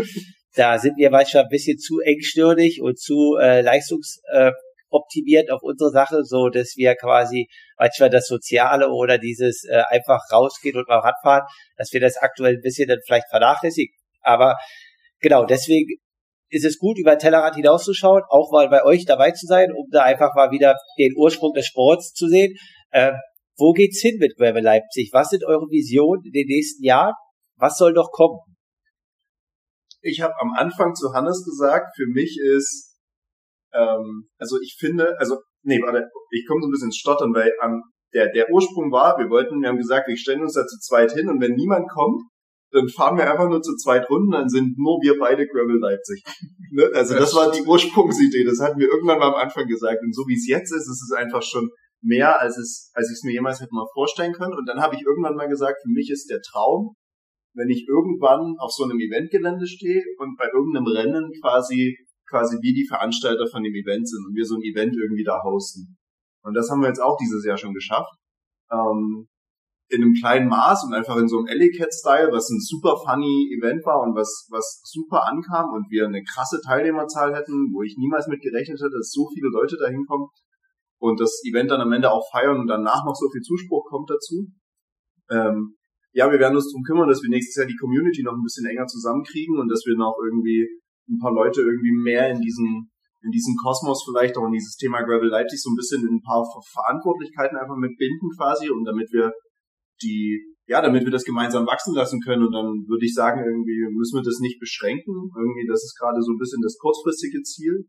Da 0.55 0.77
sind 0.77 0.97
wir 0.97 1.09
manchmal 1.09 1.43
ein 1.43 1.49
bisschen 1.49 1.77
zu 1.77 1.99
engstirnig 1.99 2.81
und 2.81 2.99
zu 2.99 3.37
äh, 3.41 3.61
leistungsoptimiert 3.61 5.49
auf 5.51 5.61
unsere 5.63 5.89
Sache, 5.89 6.23
so 6.23 6.49
dass 6.49 6.75
wir 6.75 6.95
quasi 6.95 7.47
manchmal 7.77 8.09
das 8.09 8.27
Soziale 8.27 8.89
oder 8.89 9.17
dieses 9.17 9.65
äh, 9.65 9.81
einfach 9.89 10.21
rausgehen 10.31 10.77
und 10.77 10.87
mal 10.87 10.99
Radfahren, 10.99 11.47
dass 11.77 11.91
wir 11.91 11.99
das 11.99 12.17
aktuell 12.17 12.55
ein 12.55 12.61
bisschen 12.61 12.87
dann 12.87 12.99
vielleicht 13.05 13.29
vernachlässigen. 13.29 13.95
Aber 14.21 14.57
genau, 15.19 15.45
deswegen 15.45 15.97
ist 16.49 16.65
es 16.65 16.77
gut, 16.77 16.99
über 16.99 17.17
Tellerrand 17.17 17.55
hinauszuschauen, 17.55 18.21
auch 18.29 18.51
mal 18.51 18.69
bei 18.69 18.83
euch 18.85 19.05
dabei 19.05 19.31
zu 19.31 19.47
sein, 19.47 19.71
um 19.71 19.87
da 19.91 20.03
einfach 20.03 20.35
mal 20.35 20.51
wieder 20.51 20.75
den 20.99 21.13
Ursprung 21.17 21.53
des 21.53 21.65
Sports 21.65 22.13
zu 22.13 22.27
sehen. 22.27 22.55
Äh, 22.91 23.13
wo 23.57 23.71
geht's 23.71 24.01
hin 24.01 24.17
mit 24.19 24.35
Gravel 24.37 24.63
Leipzig? 24.63 25.09
Was 25.13 25.29
sind 25.29 25.43
eure 25.43 25.65
Visionen 25.69 26.23
in 26.25 26.31
den 26.31 26.47
nächsten 26.47 26.83
Jahren? 26.83 27.13
Was 27.55 27.77
soll 27.77 27.93
noch 27.93 28.11
kommen? 28.11 28.39
Ich 30.03 30.21
habe 30.21 30.33
am 30.39 30.51
Anfang 30.55 30.93
zu 30.93 31.13
Hannes 31.13 31.43
gesagt, 31.45 31.95
für 31.95 32.07
mich 32.07 32.37
ist, 32.39 32.95
ähm, 33.73 34.27
also 34.37 34.59
ich 34.61 34.75
finde, 34.77 35.17
also, 35.17 35.39
nee, 35.63 35.81
warte, 35.81 36.09
ich 36.31 36.45
komme 36.47 36.61
so 36.61 36.67
ein 36.67 36.71
bisschen 36.71 36.89
ins 36.89 36.97
Stottern, 36.97 37.33
weil 37.33 37.51
ähm, 37.63 37.81
der, 38.13 38.31
der 38.31 38.51
Ursprung 38.51 38.91
war, 38.91 39.17
wir 39.17 39.29
wollten, 39.29 39.61
wir 39.61 39.69
haben 39.69 39.77
gesagt, 39.77 40.07
wir 40.07 40.17
stellen 40.17 40.41
uns 40.41 40.53
da 40.53 40.65
zu 40.65 40.77
zweit 40.79 41.13
hin 41.13 41.29
und 41.29 41.41
wenn 41.41 41.55
niemand 41.55 41.89
kommt, 41.89 42.21
dann 42.71 42.89
fahren 42.89 43.17
wir 43.17 43.29
einfach 43.29 43.47
nur 43.47 43.61
zu 43.61 43.75
zweit 43.77 44.09
Runden, 44.09 44.31
dann 44.31 44.49
sind 44.49 44.77
nur 44.77 44.99
wir 45.01 45.17
beide 45.19 45.47
Gravel 45.47 45.77
Leipzig. 45.79 46.23
ne? 46.71 46.89
Also 46.93 47.15
das 47.15 47.33
war 47.35 47.51
die 47.51 47.61
Ursprungsidee, 47.61 48.43
das 48.43 48.59
hatten 48.59 48.79
wir 48.79 48.89
irgendwann 48.89 49.19
mal 49.19 49.29
am 49.29 49.35
Anfang 49.35 49.67
gesagt. 49.67 50.01
Und 50.01 50.13
so 50.13 50.23
wie 50.27 50.35
es 50.35 50.47
jetzt 50.47 50.71
ist, 50.73 50.89
ist 50.89 51.09
es 51.09 51.11
einfach 51.15 51.43
schon 51.43 51.69
mehr, 52.01 52.41
als 52.41 52.57
es, 52.57 52.91
als 52.93 53.09
ich 53.09 53.17
es 53.17 53.23
mir 53.23 53.31
jemals 53.31 53.61
hätte 53.61 53.73
mal 53.73 53.87
vorstellen 53.93 54.33
können. 54.33 54.53
Und 54.53 54.67
dann 54.67 54.81
habe 54.81 54.95
ich 54.95 55.01
irgendwann 55.01 55.35
mal 55.35 55.47
gesagt, 55.47 55.81
für 55.83 55.91
mich 55.91 56.09
ist 56.09 56.29
der 56.29 56.41
Traum, 56.41 56.95
wenn 57.53 57.69
ich 57.69 57.87
irgendwann 57.87 58.55
auf 58.59 58.71
so 58.71 58.83
einem 58.83 58.99
Eventgelände 58.99 59.67
stehe 59.67 60.03
und 60.17 60.37
bei 60.37 60.49
irgendeinem 60.53 60.87
Rennen 60.87 61.31
quasi 61.41 61.97
quasi 62.33 62.57
wie 62.61 62.73
die 62.73 62.87
Veranstalter 62.87 63.45
von 63.47 63.63
dem 63.63 63.75
Event 63.75 64.09
sind 64.09 64.25
und 64.25 64.35
wir 64.35 64.45
so 64.45 64.55
ein 64.55 64.63
Event 64.63 64.95
irgendwie 64.95 65.23
da 65.23 65.41
hosten. 65.43 65.97
Und 66.41 66.55
das 66.55 66.69
haben 66.69 66.81
wir 66.81 66.87
jetzt 66.87 67.01
auch 67.01 67.17
dieses 67.17 67.45
Jahr 67.45 67.57
schon 67.57 67.73
geschafft. 67.73 68.11
Ähm, 68.71 69.27
in 69.89 70.01
einem 70.01 70.13
kleinen 70.13 70.49
Maß 70.49 70.85
und 70.85 70.93
einfach 70.93 71.17
in 71.17 71.27
so 71.27 71.37
einem 71.37 71.47
Alley 71.47 71.69
Cat 71.69 71.93
Style, 71.93 72.31
was 72.31 72.49
ein 72.49 72.59
super 72.59 72.97
funny 72.97 73.53
Event 73.53 73.85
war 73.85 74.01
und 74.01 74.15
was, 74.15 74.47
was 74.49 74.81
super 74.83 75.27
ankam 75.27 75.69
und 75.71 75.91
wir 75.91 76.07
eine 76.07 76.23
krasse 76.23 76.59
Teilnehmerzahl 76.65 77.35
hätten, 77.35 77.69
wo 77.71 77.83
ich 77.83 77.95
niemals 77.97 78.27
mit 78.27 78.41
gerechnet 78.41 78.79
hätte, 78.79 78.97
dass 78.97 79.11
so 79.11 79.29
viele 79.29 79.49
Leute 79.49 79.77
da 79.77 79.87
hinkommen 79.87 80.29
und 80.99 81.19
das 81.19 81.43
Event 81.45 81.69
dann 81.69 81.81
am 81.81 81.91
Ende 81.91 82.11
auch 82.11 82.25
feiern 82.31 82.59
und 82.59 82.67
danach 82.67 83.05
noch 83.05 83.13
so 83.13 83.29
viel 83.29 83.41
Zuspruch 83.41 83.85
kommt 83.85 84.09
dazu. 84.09 84.47
Ähm, 85.29 85.75
ja, 86.13 86.31
wir 86.31 86.39
werden 86.39 86.55
uns 86.55 86.71
darum 86.71 86.83
kümmern, 86.83 87.09
dass 87.09 87.21
wir 87.21 87.29
nächstes 87.29 87.57
Jahr 87.57 87.67
die 87.67 87.75
Community 87.75 88.23
noch 88.23 88.33
ein 88.33 88.43
bisschen 88.43 88.65
enger 88.65 88.85
zusammenkriegen 88.85 89.57
und 89.57 89.67
dass 89.67 89.83
wir 89.85 89.97
noch 89.97 90.15
irgendwie 90.23 90.69
ein 91.09 91.19
paar 91.19 91.33
Leute 91.33 91.61
irgendwie 91.61 91.91
mehr 91.91 92.29
in 92.29 92.39
diesen 92.39 92.89
in 93.23 93.31
diesen 93.31 93.55
Kosmos 93.55 94.03
vielleicht 94.03 94.37
auch 94.37 94.45
in 94.45 94.51
dieses 94.51 94.75
Thema 94.75 95.01
Gravel 95.01 95.29
Leipzig 95.29 95.61
so 95.61 95.71
ein 95.71 95.79
bisschen 95.79 96.03
in 96.03 96.19
ein 96.19 96.21
paar 96.21 96.43
Verantwortlichkeiten 96.43 97.57
einfach 97.57 97.77
mitbinden 97.77 98.29
quasi 98.35 98.69
und 98.69 98.83
damit 98.83 99.11
wir 99.13 99.31
die, 100.03 100.43
ja, 100.67 100.81
damit 100.81 101.05
wir 101.05 101.11
das 101.11 101.23
gemeinsam 101.23 101.65
wachsen 101.65 101.95
lassen 101.95 102.19
können. 102.19 102.43
Und 102.43 102.51
dann 102.51 102.83
würde 102.87 103.05
ich 103.05 103.13
sagen, 103.13 103.43
irgendwie 103.43 103.87
müssen 103.95 104.19
wir 104.19 104.23
das 104.23 104.39
nicht 104.39 104.59
beschränken. 104.59 105.31
Irgendwie, 105.39 105.65
das 105.67 105.83
ist 105.83 105.97
gerade 105.97 106.21
so 106.21 106.33
ein 106.33 106.37
bisschen 106.37 106.61
das 106.61 106.77
kurzfristige 106.77 107.41
Ziel. 107.43 107.87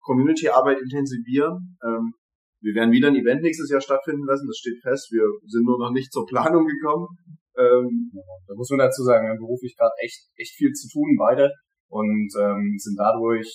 Community-Arbeit 0.00 0.78
intensivieren. 0.80 1.78
Ähm, 1.82 2.14
wir 2.62 2.74
werden 2.74 2.92
wieder 2.92 3.08
ein 3.08 3.16
Event 3.16 3.42
nächstes 3.42 3.70
Jahr 3.70 3.80
stattfinden 3.80 4.24
lassen, 4.24 4.46
das 4.46 4.56
steht 4.56 4.80
fest. 4.82 5.10
Wir 5.10 5.26
sind 5.46 5.64
nur 5.66 5.78
noch 5.78 5.90
nicht 5.90 6.12
zur 6.12 6.26
Planung 6.26 6.66
gekommen. 6.66 7.08
Ähm, 7.56 8.12
da 8.46 8.54
muss 8.54 8.70
man 8.70 8.80
dazu 8.80 9.02
sagen, 9.02 9.24
wir 9.24 9.30
haben 9.30 9.42
beruflich 9.42 9.76
gerade 9.76 9.94
echt, 10.02 10.28
echt 10.36 10.54
viel 10.56 10.72
zu 10.72 10.88
tun, 10.88 11.16
beide. 11.18 11.52
Und 11.88 12.28
ähm, 12.38 12.76
sind 12.78 12.96
dadurch 12.98 13.48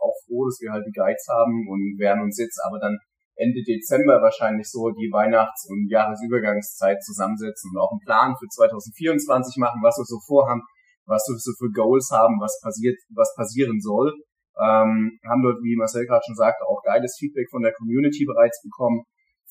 auch 0.00 0.14
froh, 0.26 0.46
dass 0.46 0.58
wir 0.60 0.72
halt 0.72 0.86
die 0.86 0.94
Guides 0.94 1.26
haben 1.30 1.66
und 1.68 1.98
werden 1.98 2.22
uns 2.22 2.38
jetzt 2.38 2.58
aber 2.64 2.78
dann 2.78 2.98
Ende 3.36 3.62
Dezember 3.64 4.20
wahrscheinlich 4.20 4.68
so 4.68 4.90
die 4.90 5.08
Weihnachts- 5.10 5.66
und 5.68 5.88
Jahresübergangszeit 5.88 7.02
zusammensetzen 7.02 7.72
und 7.72 7.80
auch 7.80 7.90
einen 7.92 8.04
Plan 8.04 8.36
für 8.36 8.46
2024 8.46 9.56
machen, 9.56 9.80
was 9.82 9.96
wir 9.96 10.04
so 10.04 10.20
vorhaben, 10.20 10.60
was 11.06 11.24
wir 11.28 11.38
so 11.38 11.52
für 11.56 11.72
Goals 11.72 12.10
haben, 12.12 12.36
was 12.40 12.60
passiert, 12.60 12.98
was 13.14 13.32
passieren 13.34 13.80
soll. 13.80 14.12
Ähm, 14.60 15.16
haben 15.24 15.42
dort, 15.42 15.64
wie 15.64 15.76
Marcel 15.76 16.04
gerade 16.04 16.22
schon 16.26 16.36
sagte, 16.36 16.60
auch 16.68 16.82
geiles 16.84 17.16
Feedback 17.18 17.48
von 17.48 17.62
der 17.62 17.72
Community 17.72 18.26
bereits 18.28 18.60
bekommen, 18.60 19.02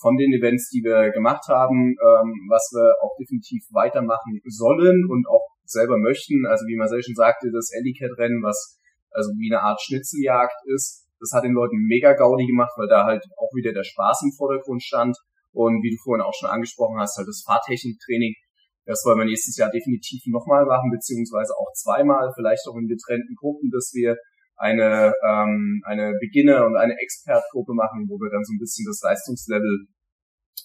von 0.01 0.17
den 0.17 0.33
Events, 0.33 0.69
die 0.69 0.81
wir 0.83 1.11
gemacht 1.11 1.47
haben, 1.47 1.93
ähm, 1.93 2.29
was 2.49 2.73
wir 2.73 2.97
auch 3.05 3.13
definitiv 3.21 3.61
weitermachen 3.71 4.41
sollen 4.49 5.05
und 5.07 5.29
auch 5.29 5.45
selber 5.63 5.97
möchten. 5.97 6.45
Also 6.49 6.65
wie 6.65 6.75
Marcel 6.75 7.01
schon 7.01 7.15
sagte, 7.15 7.53
das 7.53 7.71
Ellicat-Rennen, 7.71 8.41
was 8.43 8.81
also 9.11 9.29
wie 9.37 9.53
eine 9.53 9.61
Art 9.61 9.79
Schnitzeljagd 9.81 10.55
ist, 10.73 11.07
das 11.19 11.31
hat 11.33 11.43
den 11.43 11.53
Leuten 11.53 11.77
mega 11.85 12.13
Gaudi 12.13 12.47
gemacht, 12.47 12.73
weil 12.77 12.87
da 12.87 13.05
halt 13.05 13.23
auch 13.37 13.53
wieder 13.53 13.71
der 13.71 13.83
Spaß 13.83 14.25
im 14.25 14.33
Vordergrund 14.33 14.81
stand. 14.81 15.15
Und 15.53 15.83
wie 15.83 15.91
du 15.91 15.97
vorhin 16.03 16.25
auch 16.25 16.33
schon 16.33 16.49
angesprochen 16.49 16.97
hast, 16.97 17.17
halt 17.17 17.27
das 17.27 17.43
Fahrtechniktraining, 17.45 18.33
das 18.85 19.03
wollen 19.05 19.19
wir 19.19 19.29
nächstes 19.29 19.57
Jahr 19.57 19.69
definitiv 19.69 20.23
nochmal 20.27 20.65
machen, 20.65 20.89
beziehungsweise 20.89 21.53
auch 21.53 21.69
zweimal, 21.75 22.31
vielleicht 22.33 22.65
auch 22.67 22.75
in 22.79 22.87
getrennten 22.87 23.35
Gruppen, 23.35 23.69
dass 23.69 23.91
wir 23.93 24.15
eine, 24.61 25.13
ähm, 25.25 25.81
eine 25.85 26.13
Beginner- 26.21 26.65
und 26.67 26.77
eine 26.77 26.93
Expertgruppe 27.01 27.73
machen, 27.73 28.05
wo 28.07 28.21
wir 28.21 28.29
dann 28.29 28.45
so 28.45 28.53
ein 28.53 28.61
bisschen 28.61 28.85
das 28.85 29.01
Leistungslevel 29.01 29.89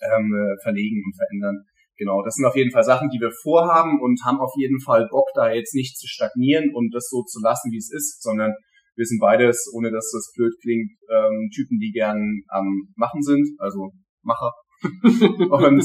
ähm, 0.05 0.29
äh, 0.37 0.63
verlegen 0.63 1.01
und 1.01 1.17
verändern. 1.17 1.65
Genau, 1.97 2.23
das 2.23 2.35
sind 2.35 2.45
auf 2.45 2.57
jeden 2.57 2.73
Fall 2.73 2.85
Sachen, 2.85 3.09
die 3.09 3.19
wir 3.19 3.33
vorhaben 3.43 4.03
und 4.03 4.21
haben 4.23 4.39
auf 4.39 4.53
jeden 4.59 4.81
Fall 4.81 5.09
Bock, 5.09 5.29
da 5.35 5.51
jetzt 5.51 5.75
nicht 5.75 5.97
zu 5.97 6.07
stagnieren 6.07 6.75
und 6.75 6.95
das 6.95 7.09
so 7.09 7.23
zu 7.25 7.41
lassen, 7.41 7.73
wie 7.73 7.79
es 7.79 7.91
ist, 7.91 8.23
sondern 8.23 8.53
wir 8.97 9.07
sind 9.07 9.19
beides, 9.19 9.73
ohne 9.73 9.91
dass 9.91 10.13
das 10.13 10.31
blöd 10.37 10.53
klingt, 10.61 10.93
ähm, 11.09 11.49
Typen, 11.55 11.79
die 11.79 11.93
gern 11.93 12.43
am 12.49 12.93
Machen 12.97 13.23
sind, 13.23 13.49
also 13.59 13.93
Macher. 14.23 14.53
und 14.85 15.85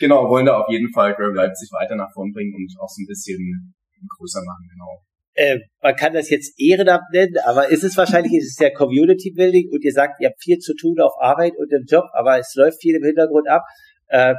genau, 0.00 0.28
wollen 0.28 0.46
da 0.46 0.58
auf 0.58 0.68
jeden 0.68 0.92
Fall 0.92 1.14
Graham 1.14 1.34
Leipzig 1.34 1.70
weiter 1.70 1.94
nach 1.94 2.10
vorn 2.12 2.32
bringen 2.32 2.52
und 2.52 2.74
auch 2.80 2.90
so 2.90 3.00
ein 3.00 3.06
bisschen 3.06 3.74
größer 4.18 4.42
machen, 4.44 4.66
genau 4.68 5.04
äh, 5.34 5.58
man 5.82 5.96
kann 5.96 6.14
das 6.14 6.30
jetzt 6.30 6.54
Ehrenamt 6.58 7.10
nennen, 7.12 7.36
aber 7.44 7.68
ist 7.68 7.82
es 7.82 7.96
wahrscheinlich, 7.96 8.32
ist 8.34 8.52
es 8.52 8.58
ja 8.58 8.70
Community 8.70 9.32
Building 9.32 9.68
und 9.72 9.82
ihr 9.84 9.92
sagt, 9.92 10.20
ihr 10.20 10.28
habt 10.28 10.42
viel 10.42 10.58
zu 10.58 10.74
tun 10.74 11.00
auf 11.00 11.12
Arbeit 11.20 11.52
und 11.58 11.72
im 11.72 11.84
Job, 11.86 12.04
aber 12.12 12.38
es 12.38 12.54
läuft 12.54 12.80
viel 12.80 12.94
im 12.94 13.04
Hintergrund 13.04 13.48
ab. 13.48 13.62
Äh, 14.08 14.34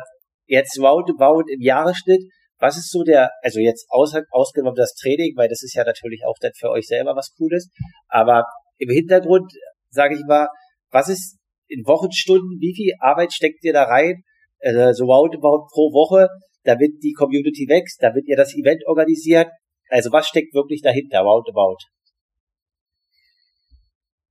jetzt 0.45 0.79
roundabout 0.79 1.43
im 1.51 1.61
Jahresschnitt, 1.61 2.21
was 2.59 2.77
ist 2.77 2.91
so 2.91 3.03
der, 3.03 3.31
also 3.41 3.59
jetzt 3.59 3.87
aus, 3.89 4.13
ausgenommen 4.31 4.75
das 4.77 4.93
Training, 4.93 5.33
weil 5.35 5.49
das 5.49 5.63
ist 5.63 5.75
ja 5.75 5.83
natürlich 5.83 6.23
auch 6.25 6.37
dann 6.39 6.53
für 6.57 6.69
euch 6.69 6.87
selber 6.87 7.15
was 7.15 7.33
Cooles, 7.37 7.69
aber 8.07 8.45
im 8.77 8.89
Hintergrund, 8.89 9.51
sage 9.89 10.15
ich 10.15 10.23
mal, 10.25 10.47
was 10.91 11.09
ist 11.09 11.37
in 11.67 11.85
Wochenstunden, 11.85 12.59
wie 12.59 12.73
viel 12.73 12.93
Arbeit 12.99 13.33
steckt 13.33 13.63
ihr 13.63 13.73
da 13.73 13.83
rein, 13.83 14.23
äh, 14.59 14.93
so 14.93 15.05
roundabout 15.05 15.67
pro 15.73 15.91
Woche, 15.91 16.29
damit 16.63 17.03
die 17.03 17.13
Community 17.13 17.67
wächst, 17.67 18.01
damit 18.01 18.27
ihr 18.27 18.37
das 18.37 18.55
Event 18.55 18.85
organisiert, 18.87 19.49
also 19.89 20.11
was 20.11 20.27
steckt 20.27 20.53
wirklich 20.53 20.81
dahinter, 20.81 21.21
roundabout? 21.21 21.77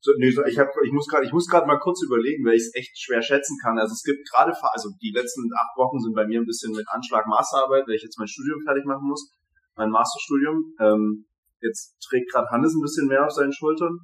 So, 0.05 0.13
nee, 0.19 0.29
ich, 0.29 0.59
hab, 0.59 0.69
ich 0.85 0.93
muss 0.93 1.09
gerade, 1.09 1.25
ich 1.25 1.33
muss 1.33 1.49
gerade 1.49 1.67
mal 1.67 1.79
kurz 1.79 2.03
überlegen, 2.05 2.45
weil 2.45 2.57
ich 2.57 2.69
es 2.69 2.75
echt 2.75 2.93
schwer 2.93 3.23
schätzen 3.23 3.57
kann. 3.63 3.79
Also 3.79 3.93
es 3.93 4.03
gibt 4.03 4.29
gerade, 4.29 4.53
also 4.53 4.91
die 5.01 5.13
letzten 5.17 5.49
acht 5.57 5.75
Wochen 5.79 5.99
sind 5.99 6.15
bei 6.15 6.27
mir 6.27 6.41
ein 6.41 6.45
bisschen 6.45 6.73
mit 6.73 6.85
Anschlag 6.93 7.27
Masterarbeit, 7.27 7.89
weil 7.89 7.95
ich 7.97 8.03
jetzt 8.03 8.19
mein 8.19 8.29
Studium 8.29 8.61
fertig 8.61 8.85
machen 8.85 9.09
muss, 9.09 9.33
mein 9.77 9.89
Masterstudium. 9.89 10.77
Ähm, 10.79 11.25
jetzt 11.63 11.97
trägt 12.05 12.31
gerade 12.31 12.49
Hannes 12.51 12.75
ein 12.75 12.83
bisschen 12.83 13.09
mehr 13.09 13.25
auf 13.25 13.33
seinen 13.33 13.55
Schultern. 13.55 13.97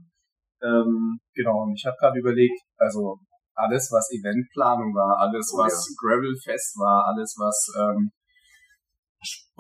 Ähm, 0.63 1.21
genau, 1.35 1.69
und 1.69 1.77
ich 1.77 1.85
habe 1.85 1.97
gerade 2.01 2.19
überlegt, 2.19 2.57
also 2.79 3.21
alles, 3.53 3.93
was 3.93 4.09
Eventplanung 4.11 4.95
war, 4.95 5.21
alles, 5.21 5.53
oh, 5.53 5.59
was 5.59 5.85
ja. 5.85 5.95
Gravelfest 6.01 6.79
war, 6.79 7.13
alles, 7.13 7.37
was 7.37 7.69
ähm, 7.77 8.11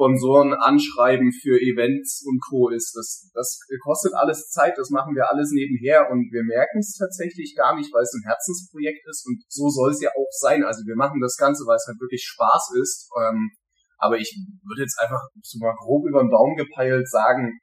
Sponsoren 0.00 0.54
anschreiben 0.54 1.30
für 1.30 1.60
Events 1.60 2.24
und 2.24 2.40
Co. 2.48 2.70
ist. 2.70 2.96
Das, 2.96 3.28
das 3.34 3.60
kostet 3.84 4.14
alles 4.14 4.48
Zeit, 4.48 4.78
das 4.78 4.88
machen 4.88 5.14
wir 5.14 5.28
alles 5.28 5.52
nebenher 5.52 6.08
und 6.10 6.32
wir 6.32 6.42
merken 6.42 6.78
es 6.78 6.96
tatsächlich 6.96 7.52
gar 7.54 7.76
nicht, 7.76 7.92
weil 7.92 8.02
es 8.02 8.16
ein 8.16 8.24
Herzensprojekt 8.24 9.04
ist 9.04 9.26
und 9.28 9.44
so 9.48 9.68
soll 9.68 9.92
es 9.92 10.00
ja 10.00 10.08
auch 10.16 10.32
sein. 10.40 10.64
Also 10.64 10.86
wir 10.86 10.96
machen 10.96 11.20
das 11.20 11.36
Ganze, 11.36 11.68
weil 11.68 11.76
es 11.76 11.84
halt 11.86 12.00
wirklich 12.00 12.24
Spaß 12.24 12.80
ist. 12.80 13.10
Ähm, 13.20 13.52
aber 13.98 14.16
ich 14.16 14.32
würde 14.64 14.88
jetzt 14.88 14.98
einfach 14.98 15.20
so 15.42 15.58
mal 15.60 15.76
grob 15.76 16.08
über 16.08 16.24
den 16.24 16.30
Daumen 16.30 16.56
gepeilt 16.56 17.06
sagen, 17.06 17.60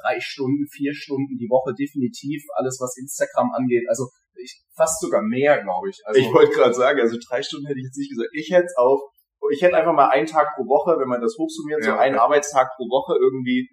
drei 0.00 0.20
Stunden, 0.20 0.70
vier 0.70 0.94
Stunden 0.94 1.34
die 1.34 1.50
Woche 1.50 1.74
definitiv, 1.74 2.46
alles 2.54 2.78
was 2.78 2.94
Instagram 3.02 3.50
angeht. 3.50 3.82
Also 3.88 4.06
ich, 4.38 4.62
fast 4.76 5.00
sogar 5.00 5.22
mehr, 5.22 5.60
glaube 5.60 5.90
ich. 5.90 5.98
Also, 6.04 6.20
ich 6.20 6.32
wollte 6.32 6.54
gerade 6.54 6.72
sagen, 6.72 7.00
also 7.00 7.18
drei 7.18 7.42
Stunden 7.42 7.66
hätte 7.66 7.80
ich 7.80 7.86
jetzt 7.90 7.98
nicht 7.98 8.10
gesagt. 8.14 8.30
Ich 8.32 8.48
hätte 8.54 8.66
es 8.70 8.76
auf 8.78 9.02
ich 9.50 9.62
hätte 9.62 9.76
einfach 9.76 9.94
mal 9.94 10.08
einen 10.08 10.26
Tag 10.26 10.54
pro 10.56 10.64
Woche, 10.64 10.98
wenn 10.98 11.08
man 11.08 11.20
das 11.20 11.36
hochsummiert, 11.38 11.84
ja, 11.84 11.92
so 11.92 11.98
einen 11.98 12.16
Arbeitstag 12.16 12.68
pro 12.76 12.84
Woche 12.84 13.18
irgendwie, 13.18 13.68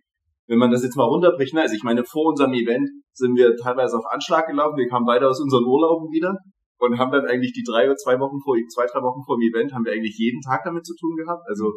wenn 0.47 0.59
man 0.59 0.71
das 0.71 0.83
jetzt 0.83 0.95
mal 0.95 1.05
runterbricht, 1.05 1.53
ne? 1.53 1.61
also 1.61 1.75
ich 1.75 1.83
meine, 1.83 2.03
vor 2.03 2.25
unserem 2.25 2.53
Event 2.53 2.89
sind 3.13 3.35
wir 3.35 3.55
teilweise 3.55 3.97
auf 3.97 4.05
Anschlag 4.09 4.47
gelaufen, 4.47 4.77
wir 4.77 4.87
kamen 4.87 5.05
beide 5.05 5.27
aus 5.27 5.41
unseren 5.41 5.65
Urlauben 5.65 6.11
wieder 6.11 6.35
und 6.79 6.97
haben 6.99 7.11
dann 7.11 7.25
eigentlich 7.25 7.53
die 7.53 7.63
drei 7.63 7.85
oder 7.85 7.95
zwei 7.95 8.19
Wochen 8.19 8.39
vor, 8.43 8.55
zwei, 8.73 8.85
drei 8.85 9.01
Wochen 9.01 9.23
vor 9.25 9.37
dem 9.37 9.49
Event 9.49 9.73
haben 9.73 9.85
wir 9.85 9.93
eigentlich 9.93 10.17
jeden 10.17 10.41
Tag 10.41 10.63
damit 10.63 10.85
zu 10.85 10.95
tun 10.95 11.15
gehabt, 11.15 11.43
also 11.47 11.71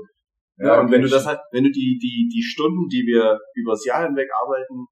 ja, 0.58 0.74
ja 0.74 0.80
und 0.80 0.90
wenn 0.90 1.02
du 1.02 1.08
das 1.08 1.26
halt, 1.26 1.40
wenn 1.52 1.64
du 1.64 1.70
die, 1.70 1.98
die, 1.98 2.28
die 2.28 2.42
Stunden, 2.42 2.88
die 2.88 3.04
wir 3.06 3.38
übers 3.54 3.84
Jahr 3.84 4.04
hinweg 4.04 4.28
arbeiten, 4.34 4.86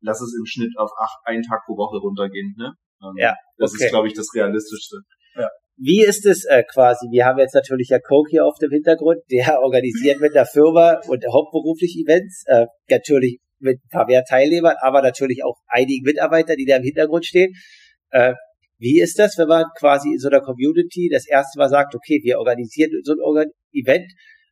lass 0.00 0.20
es 0.20 0.34
im 0.36 0.44
Schnitt 0.44 0.76
auf 0.76 0.90
acht, 0.98 1.18
einen 1.24 1.42
Tag 1.42 1.62
pro 1.64 1.76
Woche 1.76 1.98
runtergehen, 1.98 2.54
ne? 2.58 2.74
Ähm, 3.02 3.14
ja. 3.16 3.34
Das 3.56 3.72
okay. 3.72 3.84
ist, 3.84 3.90
glaube 3.90 4.08
ich, 4.08 4.14
das 4.14 4.28
Realistischste. 4.34 4.98
Ja. 5.36 5.48
Wie 5.84 6.04
ist 6.04 6.24
es 6.26 6.44
äh, 6.44 6.62
quasi? 6.62 7.08
Wir 7.10 7.24
haben 7.24 7.40
jetzt 7.40 7.56
natürlich 7.56 7.88
ja 7.88 7.98
Coke 7.98 8.30
hier 8.30 8.46
auf 8.46 8.56
dem 8.60 8.70
Hintergrund, 8.70 9.18
der 9.32 9.58
organisiert 9.62 10.20
mit 10.20 10.32
der 10.32 10.46
Firma 10.46 11.00
und 11.08 11.24
hauptberuflich 11.26 11.96
Events, 11.98 12.44
äh, 12.46 12.66
natürlich 12.88 13.40
mit 13.58 13.78
ein 13.78 13.88
paar 13.90 14.06
mehr 14.06 14.22
Teilnehmern, 14.22 14.76
aber 14.80 15.02
natürlich 15.02 15.42
auch 15.42 15.56
einigen 15.66 16.04
Mitarbeitern, 16.04 16.54
die 16.56 16.66
da 16.66 16.76
im 16.76 16.84
Hintergrund 16.84 17.26
stehen. 17.26 17.52
Äh, 18.10 18.34
wie 18.78 19.00
ist 19.00 19.18
das, 19.18 19.36
wenn 19.38 19.48
man 19.48 19.64
quasi 19.76 20.10
in 20.12 20.18
so 20.20 20.28
einer 20.28 20.40
Community 20.40 21.08
das 21.12 21.26
erste 21.26 21.58
Mal 21.58 21.68
sagt, 21.68 21.96
okay, 21.96 22.20
wir 22.22 22.38
organisieren 22.38 22.92
so 23.02 23.14
ein 23.14 23.20
Organ 23.20 23.50
Event, 23.72 24.06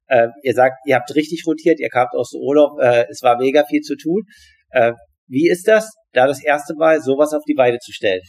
äh, 0.09 0.27
ihr 0.43 0.55
sagt, 0.55 0.79
ihr 0.85 0.97
habt 0.97 1.15
richtig 1.15 1.45
rotiert, 1.47 1.79
ihr 1.79 1.91
kamt 1.91 2.11
aus 2.15 2.31
dem 2.31 2.41
Urlaub, 2.41 2.81
äh, 2.81 3.07
es 3.09 3.23
war 3.23 3.39
mega 3.39 3.65
viel 3.67 3.83
zu 3.83 3.95
tun. 3.97 4.25
Äh, 4.71 4.95
wie 5.29 5.49
ist 5.49 5.69
das, 5.69 5.93
da 6.13 6.27
das 6.27 6.43
erste 6.43 6.75
Mal 6.75 7.01
sowas 7.01 7.33
auf 7.35 7.45
die 7.47 7.55
Beine 7.55 7.79
zu 7.79 7.93
stellen? 7.93 8.23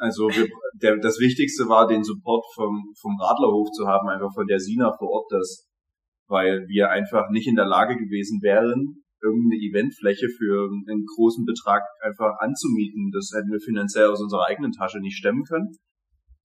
Also 0.00 0.28
wir, 0.32 0.48
der, 0.80 0.96
das 0.96 1.20
Wichtigste 1.20 1.68
war, 1.68 1.86
den 1.86 2.02
Support 2.02 2.46
vom, 2.54 2.94
vom 2.98 3.20
Radlerhof 3.20 3.68
zu 3.70 3.86
haben, 3.86 4.08
einfach 4.08 4.32
von 4.32 4.46
der 4.46 4.58
Sina 4.58 4.96
vor 4.96 5.10
Ort, 5.10 5.26
das, 5.28 5.68
weil 6.26 6.64
wir 6.68 6.88
einfach 6.88 7.28
nicht 7.28 7.46
in 7.46 7.54
der 7.54 7.66
Lage 7.66 7.96
gewesen 7.96 8.40
wären, 8.40 9.04
irgendeine 9.20 9.60
Eventfläche 9.60 10.28
für 10.32 10.72
einen 10.88 11.04
großen 11.04 11.44
Betrag 11.44 11.82
einfach 12.00 12.32
anzumieten. 12.40 13.12
Das 13.12 13.30
hätten 13.36 13.52
wir 13.52 13.60
finanziell 13.60 14.08
aus 14.08 14.22
unserer 14.22 14.48
eigenen 14.48 14.72
Tasche 14.72 15.00
nicht 15.00 15.18
stemmen 15.18 15.44
können. 15.44 15.68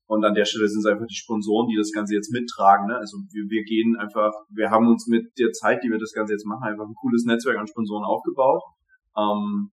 Und 0.05 0.25
an 0.25 0.35
der 0.35 0.43
Stelle 0.43 0.67
sind 0.67 0.83
es 0.83 0.91
einfach 0.91 1.07
die 1.07 1.15
Sponsoren, 1.15 1.69
die 1.71 1.77
das 1.77 1.95
Ganze 1.95 2.13
jetzt 2.13 2.33
mittragen. 2.35 2.87
Ne? 2.87 2.97
Also 2.97 3.17
wir, 3.31 3.47
wir 3.47 3.63
gehen 3.63 3.95
einfach, 3.95 4.33
wir 4.51 4.69
haben 4.69 4.87
uns 4.89 5.07
mit 5.07 5.31
der 5.39 5.51
Zeit, 5.53 5.81
die 5.81 5.89
wir 5.89 5.97
das 5.97 6.11
Ganze 6.11 6.33
jetzt 6.33 6.45
machen, 6.45 6.67
einfach 6.67 6.85
ein 6.85 6.99
cooles 6.99 7.23
Netzwerk 7.23 7.57
an 7.57 7.71
Sponsoren 7.71 8.03
aufgebaut. 8.03 8.61
Ähm, 9.15 9.71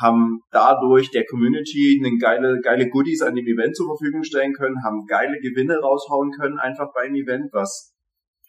haben 0.00 0.40
dadurch 0.50 1.10
der 1.10 1.24
Community 1.26 2.00
eine 2.00 2.16
geile, 2.18 2.60
geile 2.62 2.88
Goodies 2.88 3.22
an 3.22 3.34
dem 3.34 3.46
Event 3.46 3.76
zur 3.76 3.86
Verfügung 3.86 4.24
stellen 4.24 4.54
können, 4.54 4.82
haben 4.82 5.06
geile 5.06 5.38
Gewinne 5.38 5.78
raushauen 5.78 6.30
können, 6.32 6.58
einfach 6.58 6.88
beim 6.94 7.14
Event, 7.14 7.52
was 7.52 7.92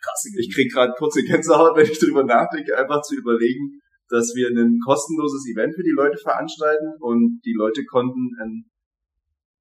krass. 0.02 0.26
Ich 0.38 0.54
krieg 0.54 0.72
gerade 0.72 0.94
kurze 0.98 1.24
Gänsehaut, 1.24 1.76
wenn 1.76 1.86
ich 1.86 2.00
drüber 2.00 2.24
nachdenke, 2.24 2.78
einfach 2.78 3.02
zu 3.02 3.16
überlegen, 3.16 3.82
dass 4.10 4.34
wir 4.36 4.50
ein 4.50 4.80
kostenloses 4.84 5.48
Event 5.48 5.76
für 5.76 5.84
die 5.84 5.96
Leute 5.96 6.18
veranstalten 6.18 6.96
und 7.00 7.42
die 7.46 7.56
Leute 7.56 7.84
konnten 7.86 8.32
ein, 8.42 8.66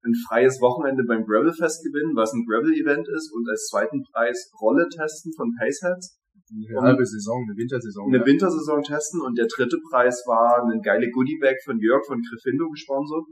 ein 0.03 0.13
freies 0.27 0.59
Wochenende 0.59 1.03
beim 1.07 1.25
Gravelfest 1.25 1.83
gewinnen, 1.83 2.15
was 2.15 2.33
ein 2.33 2.45
Gravel-Event 2.45 3.07
ist 3.07 3.31
und 3.33 3.47
als 3.49 3.67
zweiten 3.67 4.03
Preis 4.11 4.51
Rolle 4.59 4.87
testen 4.89 5.31
von 5.33 5.55
Paceheads 5.57 6.20
eine 6.51 6.81
halbe 6.81 7.05
Saison, 7.05 7.45
eine 7.47 7.57
Wintersaison. 7.57 8.07
Eine 8.07 8.19
ja. 8.19 8.25
Wintersaison 8.25 8.83
testen 8.83 9.21
und 9.21 9.37
der 9.37 9.47
dritte 9.47 9.77
Preis 9.89 10.23
war 10.27 10.67
ein 10.67 10.81
geile 10.81 11.09
Goodiebag 11.09 11.63
von 11.63 11.79
Jörg 11.79 12.05
von 12.05 12.21
Grifindo 12.21 12.69
gesponsert. 12.69 13.25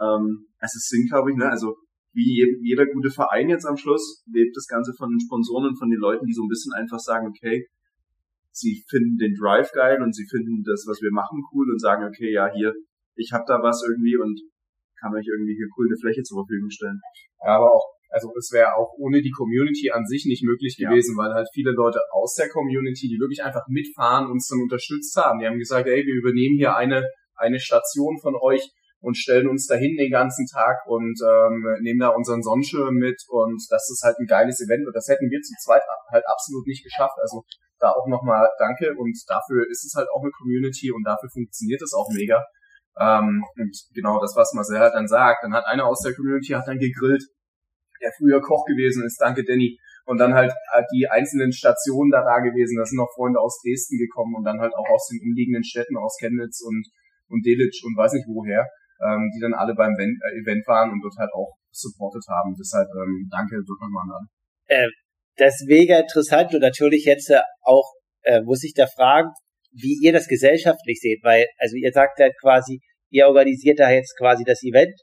Ähm, 0.00 0.48
es 0.58 0.72
sind, 0.88 1.10
glaube 1.10 1.30
ich, 1.30 1.36
ne, 1.36 1.50
also 1.50 1.76
wie 2.12 2.44
jeder 2.62 2.86
gute 2.86 3.10
Verein 3.10 3.48
jetzt 3.48 3.66
am 3.66 3.76
Schluss 3.76 4.24
lebt 4.26 4.56
das 4.56 4.66
Ganze 4.66 4.92
von 4.96 5.10
den 5.10 5.20
Sponsoren 5.20 5.68
und 5.68 5.78
von 5.78 5.88
den 5.88 6.00
Leuten, 6.00 6.26
die 6.26 6.34
so 6.34 6.44
ein 6.44 6.48
bisschen 6.48 6.72
einfach 6.74 6.98
sagen, 6.98 7.28
okay, 7.28 7.66
sie 8.52 8.84
finden 8.88 9.16
den 9.16 9.34
Drive 9.34 9.72
geil 9.72 10.02
und 10.02 10.14
sie 10.14 10.26
finden 10.28 10.62
das, 10.62 10.84
was 10.86 11.00
wir 11.00 11.10
machen, 11.10 11.40
cool 11.52 11.70
und 11.72 11.80
sagen, 11.80 12.04
okay, 12.04 12.32
ja, 12.32 12.52
hier, 12.52 12.74
ich 13.16 13.32
habe 13.32 13.44
da 13.46 13.62
was 13.62 13.82
irgendwie 13.88 14.16
und 14.16 14.40
kann 15.00 15.14
euch 15.14 15.26
irgendwie 15.26 15.56
hier 15.56 15.68
cool 15.76 15.88
eine 15.88 15.98
Fläche 15.98 16.22
zur 16.22 16.44
Verfügung 16.44 16.70
stellen. 16.70 17.00
Ja, 17.44 17.56
aber 17.56 17.72
auch, 17.72 17.84
also 18.12 18.30
es 18.36 18.52
wäre 18.52 18.76
auch 18.76 18.92
ohne 18.98 19.22
die 19.22 19.30
Community 19.30 19.90
an 19.90 20.04
sich 20.04 20.26
nicht 20.26 20.44
möglich 20.44 20.76
gewesen, 20.76 21.16
ja. 21.16 21.24
weil 21.24 21.34
halt 21.34 21.48
viele 21.54 21.72
Leute 21.72 21.98
aus 22.12 22.34
der 22.34 22.50
Community, 22.50 23.08
die 23.08 23.18
wirklich 23.18 23.42
einfach 23.42 23.66
mitfahren, 23.68 24.30
uns 24.30 24.48
dann 24.48 24.60
unterstützt 24.60 25.16
haben. 25.16 25.40
Die 25.40 25.46
haben 25.46 25.58
gesagt, 25.58 25.88
ey, 25.88 26.04
wir 26.04 26.14
übernehmen 26.14 26.58
hier 26.58 26.76
eine, 26.76 27.08
eine 27.34 27.58
Station 27.58 28.20
von 28.20 28.36
euch 28.36 28.68
und 29.00 29.16
stellen 29.16 29.48
uns 29.48 29.66
dahin 29.66 29.96
den 29.96 30.12
ganzen 30.12 30.46
Tag 30.46 30.84
und 30.86 31.18
ähm, 31.24 31.64
nehmen 31.80 32.00
da 32.00 32.08
unseren 32.08 32.42
Sonnenschirm 32.42 32.94
mit 32.94 33.20
und 33.28 33.64
das 33.70 33.88
ist 33.90 34.02
halt 34.04 34.18
ein 34.20 34.26
geiles 34.26 34.60
Event 34.60 34.86
und 34.86 34.94
das 34.94 35.08
hätten 35.08 35.30
wir 35.30 35.40
zu 35.40 35.54
zweit 35.64 35.82
halt 36.12 36.24
absolut 36.28 36.66
nicht 36.66 36.84
geschafft. 36.84 37.16
Also 37.20 37.42
da 37.78 37.90
auch 37.90 38.06
nochmal 38.06 38.46
danke 38.58 38.94
und 38.94 39.16
dafür 39.26 39.64
ist 39.70 39.84
es 39.84 39.94
halt 39.96 40.08
auch 40.14 40.22
eine 40.22 40.30
Community 40.30 40.92
und 40.92 41.02
dafür 41.02 41.30
funktioniert 41.32 41.80
es 41.80 41.94
auch 41.94 42.08
mega. 42.12 42.44
Ähm, 43.00 43.42
und 43.56 43.74
genau 43.94 44.20
das, 44.20 44.36
was 44.36 44.52
Marcel 44.52 44.78
halt 44.78 44.94
dann 44.94 45.08
sagt, 45.08 45.42
dann 45.42 45.54
hat 45.54 45.64
einer 45.64 45.86
aus 45.86 46.02
der 46.02 46.14
Community 46.14 46.52
hat 46.52 46.68
dann 46.68 46.78
gegrillt, 46.78 47.24
der 48.02 48.12
früher 48.18 48.40
Koch 48.40 48.64
gewesen 48.66 49.04
ist, 49.06 49.20
danke 49.20 49.44
Danny. 49.44 49.78
Und 50.04 50.18
dann 50.18 50.34
halt, 50.34 50.52
halt 50.72 50.86
die 50.92 51.06
einzelnen 51.08 51.52
Stationen 51.52 52.10
da 52.10 52.24
da 52.26 52.42
gewesen, 52.42 52.76
da 52.76 52.84
sind 52.84 52.98
noch 52.98 53.14
Freunde 53.14 53.38
aus 53.38 53.62
Dresden 53.62 53.98
gekommen 53.98 54.34
und 54.34 54.44
dann 54.44 54.60
halt 54.60 54.74
auch 54.74 54.90
aus 54.90 55.06
den 55.06 55.22
umliegenden 55.22 55.62
Städten, 55.62 55.96
aus 55.96 56.16
Chemnitz 56.18 56.60
und, 56.60 56.82
und 57.28 57.46
Delitzsch 57.46 57.84
und 57.84 57.96
weiß 57.96 58.12
nicht 58.14 58.26
woher 58.26 58.66
ähm, 59.02 59.30
die 59.34 59.40
dann 59.40 59.54
alle 59.54 59.74
beim 59.74 59.94
Event, 59.94 60.18
äh, 60.22 60.40
Event 60.40 60.66
waren 60.66 60.90
und 60.90 61.02
dort 61.02 61.16
halt 61.18 61.30
auch 61.34 61.54
supportet 61.70 62.24
haben. 62.28 62.54
Deshalb 62.58 62.88
ähm, 62.94 63.28
danke 63.30 63.56
dort 63.66 63.80
nochmal 63.80 64.18
an. 64.18 64.26
Äh, 64.66 64.88
das 65.36 65.60
ist 65.60 65.68
interessant 65.68 66.54
und 66.54 66.60
natürlich 66.60 67.04
jetzt 67.04 67.30
äh, 67.30 67.40
auch 67.62 67.92
äh, 68.22 68.40
muss 68.42 68.62
ich 68.62 68.74
da 68.74 68.86
fragen, 68.86 69.30
wie 69.72 69.98
ihr 70.02 70.12
das 70.12 70.28
gesellschaftlich 70.28 71.00
seht, 71.00 71.24
weil 71.24 71.46
also 71.58 71.76
ihr 71.76 71.92
sagt 71.92 72.20
halt 72.20 72.34
quasi, 72.40 72.80
ihr 73.10 73.26
organisiert 73.26 73.80
da 73.80 73.90
jetzt 73.90 74.16
quasi 74.18 74.44
das 74.44 74.62
Event, 74.62 74.94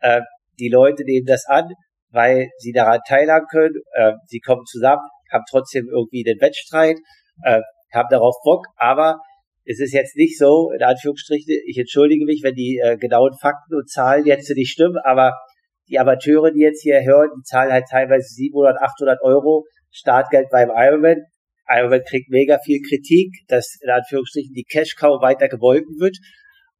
äh, 0.00 0.20
die 0.58 0.68
Leute 0.68 1.04
nehmen 1.04 1.26
das 1.26 1.44
an, 1.46 1.68
weil 2.12 2.48
sie 2.58 2.72
daran 2.72 3.00
teilhaben 3.06 3.46
können, 3.50 3.74
äh, 3.94 4.12
sie 4.26 4.40
kommen 4.40 4.64
zusammen, 4.66 5.02
haben 5.30 5.44
trotzdem 5.50 5.88
irgendwie 5.90 6.22
den 6.22 6.40
Wettstreit, 6.40 6.96
äh, 7.44 7.60
haben 7.92 8.08
darauf 8.10 8.36
Bock, 8.44 8.66
aber 8.76 9.18
es 9.64 9.80
ist 9.80 9.92
jetzt 9.92 10.16
nicht 10.16 10.38
so, 10.38 10.70
in 10.72 10.82
Anführungsstrichen, 10.82 11.54
ich 11.66 11.78
entschuldige 11.78 12.24
mich, 12.24 12.42
wenn 12.42 12.54
die 12.54 12.80
äh, 12.82 12.96
genauen 12.96 13.32
Fakten 13.40 13.74
und 13.74 13.88
Zahlen 13.88 14.24
jetzt 14.26 14.50
nicht 14.50 14.70
stimmen, 14.70 14.98
aber 15.04 15.34
die 15.88 15.98
Amateure, 15.98 16.50
die 16.52 16.60
jetzt 16.60 16.82
hier 16.82 17.02
hören, 17.04 17.30
die 17.36 17.42
zahlen 17.42 17.72
halt 17.72 17.84
teilweise 17.90 18.26
700, 18.28 18.80
800 18.80 19.20
Euro 19.22 19.64
Startgeld 19.90 20.48
beim 20.50 20.70
Ironman. 20.70 21.22
Ironman 21.68 22.02
kriegt 22.08 22.30
mega 22.30 22.58
viel 22.64 22.80
Kritik, 22.80 23.28
dass 23.48 23.78
in 23.82 23.90
Anführungsstrichen 23.90 24.54
die 24.54 24.64
Cash-Cow 24.64 25.20
weiter 25.22 25.48
gewolken 25.48 26.00
wird. 26.00 26.16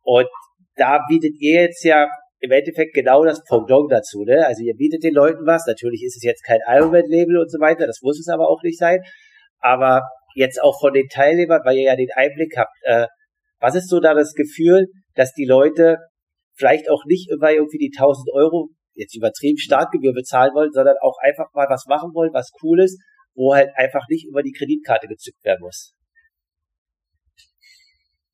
Und 0.03 0.29
da 0.77 1.01
bietet 1.09 1.35
ihr 1.39 1.63
jetzt 1.63 1.85
ja 1.85 2.09
im 2.43 2.51
Endeffekt 2.51 2.93
genau 2.95 3.25
das 3.25 3.43
Pendant 3.45 3.91
dazu. 3.91 4.25
Ne? 4.25 4.45
Also 4.45 4.63
ihr 4.63 4.75
bietet 4.75 5.05
den 5.05 5.15
Leuten 5.15 5.47
was. 5.47 5.65
Natürlich 5.67 6.03
ist 6.03 6.17
es 6.17 6.25
jetzt 6.25 6.45
kein 6.45 6.59
Ironman-Label 6.67 7.39
und 7.39 7.51
so 7.51 7.61
weiter, 7.61 7.87
das 7.87 8.01
muss 8.03 8.19
es 8.19 8.29
aber 8.29 8.49
auch 8.49 8.63
nicht 8.63 8.79
sein. 8.79 8.99
Aber 9.61 10.03
jetzt 10.35 10.61
auch 10.61 10.79
von 10.81 10.93
den 10.93 11.09
Teilnehmern, 11.09 11.61
weil 11.65 11.77
ihr 11.77 11.85
ja 11.85 11.97
den 11.97 12.11
Einblick 12.15 12.57
habt, 12.57 12.75
äh, 12.83 13.07
was 13.61 13.77
ist 13.77 13.89
so 13.89 14.01
da 14.01 14.13
das 14.15 14.35
Gefühl, 14.35 14.89
dass 15.15 15.33
die 15.35 15.45
Leute 15.45 15.99
vielleicht 16.55 16.91
auch 16.91 17.05
nicht 17.07 17.31
immer 17.31 17.53
irgendwie 17.53 17.79
die 17.79 17.93
1000 17.97 18.29
Euro 18.35 18.71
jetzt 18.95 19.17
übertrieben 19.17 19.59
Startgebühr 19.59 20.13
bezahlen 20.13 20.53
wollen, 20.53 20.73
sondern 20.73 20.97
auch 21.01 21.17
einfach 21.23 21.47
mal 21.55 21.69
was 21.69 21.87
machen 21.87 22.11
wollen, 22.13 22.35
was 22.35 22.51
cool 22.63 22.81
ist, 22.81 23.01
wo 23.35 23.55
halt 23.55 23.71
einfach 23.77 24.07
nicht 24.09 24.27
über 24.27 24.43
die 24.43 24.53
Kreditkarte 24.53 25.07
gezückt 25.07 25.45
werden 25.45 25.61
muss. 25.61 25.95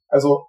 Also, 0.09 0.47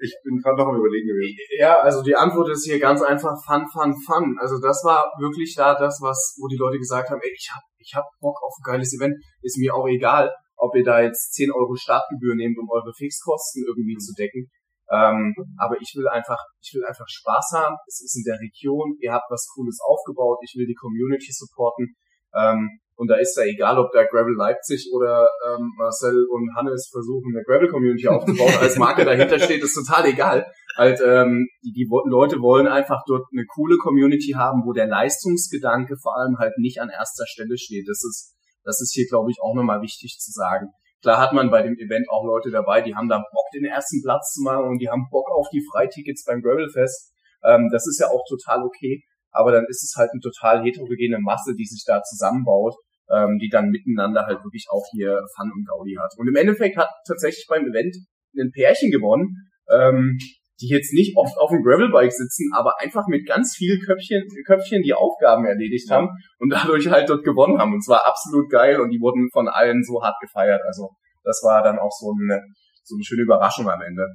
ich 0.00 0.14
bin 0.24 0.38
gerade 0.38 0.56
noch 0.56 0.68
am 0.68 0.76
überlegen 0.76 1.08
gewesen. 1.08 1.36
Ja, 1.58 1.80
also 1.80 2.02
die 2.02 2.16
Antwort 2.16 2.48
ist 2.50 2.64
hier 2.64 2.78
ganz 2.78 3.02
einfach 3.02 3.36
Fun, 3.44 3.66
Fun, 3.72 3.94
Fun. 4.06 4.36
Also 4.40 4.58
das 4.60 4.82
war 4.84 5.12
wirklich 5.20 5.54
da 5.54 5.74
das, 5.74 6.00
was, 6.00 6.36
wo 6.40 6.48
die 6.48 6.56
Leute 6.56 6.78
gesagt 6.78 7.10
haben, 7.10 7.20
ey, 7.22 7.32
ich 7.34 7.50
hab, 7.54 7.62
ich 7.78 7.92
hab 7.94 8.04
Bock 8.20 8.36
auf 8.42 8.54
ein 8.58 8.72
geiles 8.72 8.94
Event, 8.94 9.14
ist 9.42 9.58
mir 9.58 9.74
auch 9.74 9.86
egal 9.86 10.30
ob 10.60 10.76
ihr 10.76 10.84
da 10.84 11.00
jetzt 11.00 11.32
10 11.34 11.50
Euro 11.52 11.74
Startgebühr 11.74 12.36
nehmt, 12.36 12.58
um 12.58 12.68
eure 12.70 12.92
Fixkosten 12.92 13.64
irgendwie 13.66 13.96
zu 13.96 14.12
decken. 14.12 14.50
Ähm, 14.92 15.34
aber 15.56 15.80
ich 15.80 15.94
will 15.96 16.06
einfach, 16.08 16.38
ich 16.60 16.74
will 16.74 16.84
einfach 16.84 17.08
Spaß 17.08 17.52
haben. 17.54 17.76
Es 17.86 18.02
ist 18.02 18.16
in 18.16 18.24
der 18.24 18.38
Region. 18.38 18.96
Ihr 19.00 19.12
habt 19.12 19.30
was 19.30 19.48
Cooles 19.54 19.78
aufgebaut. 19.80 20.38
Ich 20.42 20.54
will 20.56 20.66
die 20.66 20.74
Community 20.74 21.32
supporten. 21.32 21.94
Ähm, 22.34 22.80
und 23.00 23.08
da 23.08 23.16
ist 23.16 23.34
da 23.34 23.42
egal, 23.42 23.78
ob 23.78 23.92
da 23.92 24.04
Gravel 24.04 24.34
Leipzig 24.36 24.90
oder 24.92 25.26
ähm, 25.48 25.72
Marcel 25.78 26.26
und 26.30 26.54
Hannes 26.54 26.90
versuchen, 26.92 27.32
eine 27.34 27.44
Gravel 27.44 27.68
Community 27.68 28.08
aufzubauen. 28.08 28.52
Als 28.60 28.76
Marke 28.76 29.06
dahinter 29.06 29.38
steht, 29.38 29.62
ist 29.62 29.74
total 29.74 30.04
egal. 30.06 30.46
Halt, 30.76 31.00
ähm, 31.00 31.48
die, 31.64 31.72
die 31.72 31.88
Leute 32.04 32.40
wollen 32.40 32.66
einfach 32.66 33.02
dort 33.06 33.24
eine 33.32 33.46
coole 33.46 33.78
Community 33.78 34.32
haben, 34.36 34.62
wo 34.66 34.72
der 34.72 34.86
Leistungsgedanke 34.86 35.96
vor 35.96 36.18
allem 36.18 36.36
halt 36.38 36.58
nicht 36.58 36.80
an 36.80 36.90
erster 36.90 37.24
Stelle 37.26 37.56
steht. 37.56 37.88
Das 37.88 38.04
ist 38.04 38.36
das 38.64 38.80
ist 38.80 38.92
hier, 38.92 39.06
glaube 39.06 39.30
ich, 39.30 39.38
auch 39.40 39.54
nochmal 39.54 39.82
wichtig 39.82 40.18
zu 40.18 40.30
sagen. 40.32 40.68
Klar 41.02 41.18
hat 41.18 41.32
man 41.32 41.50
bei 41.50 41.62
dem 41.62 41.78
Event 41.78 42.10
auch 42.10 42.24
Leute 42.26 42.50
dabei, 42.50 42.82
die 42.82 42.94
haben 42.94 43.08
da 43.08 43.16
Bock, 43.18 43.46
den 43.54 43.64
ersten 43.64 44.02
Platz 44.02 44.34
zu 44.34 44.42
machen 44.42 44.68
und 44.68 44.78
die 44.78 44.90
haben 44.90 45.08
Bock 45.10 45.30
auf 45.30 45.48
die 45.50 45.64
Freitickets 45.72 46.24
beim 46.24 46.42
Gravelfest. 46.42 47.12
Ähm, 47.42 47.70
das 47.72 47.86
ist 47.86 47.98
ja 48.00 48.08
auch 48.08 48.22
total 48.28 48.62
okay. 48.64 49.02
Aber 49.32 49.52
dann 49.52 49.64
ist 49.68 49.82
es 49.82 49.94
halt 49.96 50.10
eine 50.12 50.20
total 50.20 50.62
heterogene 50.62 51.18
Masse, 51.20 51.54
die 51.54 51.64
sich 51.64 51.84
da 51.86 52.02
zusammenbaut, 52.02 52.74
ähm, 53.12 53.38
die 53.38 53.48
dann 53.48 53.70
miteinander 53.70 54.26
halt 54.26 54.44
wirklich 54.44 54.66
auch 54.70 54.84
hier 54.92 55.20
Fun 55.36 55.50
und 55.54 55.66
Gaudi 55.66 55.96
hat. 56.00 56.12
Und 56.16 56.28
im 56.28 56.36
Endeffekt 56.36 56.76
hat 56.76 56.88
tatsächlich 57.06 57.46
beim 57.48 57.66
Event 57.66 57.96
ein 58.38 58.52
Pärchen 58.52 58.90
gewonnen, 58.90 59.50
ähm, 59.70 60.18
die 60.60 60.68
jetzt 60.68 60.92
nicht 60.92 61.16
oft 61.16 61.36
auf 61.38 61.50
dem 61.50 61.62
Gravelbike 61.62 62.12
sitzen, 62.12 62.50
aber 62.54 62.80
einfach 62.80 63.06
mit 63.08 63.26
ganz 63.26 63.56
viel 63.56 63.78
Köpfchen, 63.80 64.28
Köpfchen 64.46 64.82
die 64.82 64.92
Aufgaben 64.92 65.44
erledigt 65.44 65.90
haben 65.90 66.08
und 66.38 66.50
dadurch 66.50 66.88
halt 66.88 67.08
dort 67.08 67.24
gewonnen 67.24 67.58
haben. 67.58 67.72
Und 67.72 67.84
zwar 67.84 68.06
absolut 68.06 68.50
geil 68.50 68.80
und 68.80 68.90
die 68.90 69.00
wurden 69.00 69.30
von 69.32 69.48
allen 69.48 69.82
so 69.82 70.02
hart 70.02 70.16
gefeiert. 70.20 70.60
Also 70.66 70.90
das 71.24 71.40
war 71.42 71.62
dann 71.62 71.78
auch 71.78 71.92
so 71.92 72.12
eine, 72.12 72.42
so 72.82 72.96
eine 72.96 73.04
schöne 73.04 73.22
Überraschung 73.22 73.68
am 73.68 73.80
Ende. 73.80 74.06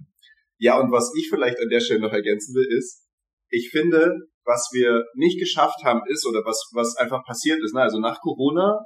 Ja, 0.58 0.80
und 0.80 0.92
was 0.92 1.12
ich 1.18 1.30
vielleicht 1.30 1.60
an 1.60 1.70
der 1.70 1.80
Stelle 1.80 2.02
noch 2.02 2.14
ergänzen 2.14 2.54
will, 2.56 2.68
ist, 2.78 3.04
ich 3.50 3.70
finde, 3.72 4.16
was 4.46 4.70
wir 4.72 5.04
nicht 5.16 5.40
geschafft 5.40 5.84
haben, 5.84 6.02
ist, 6.08 6.26
oder 6.28 6.46
was, 6.46 6.70
was 6.74 6.96
einfach 6.98 7.24
passiert 7.26 7.60
ist, 7.64 7.74
ne? 7.74 7.82
also 7.82 8.00
nach 8.00 8.22
Corona 8.22 8.80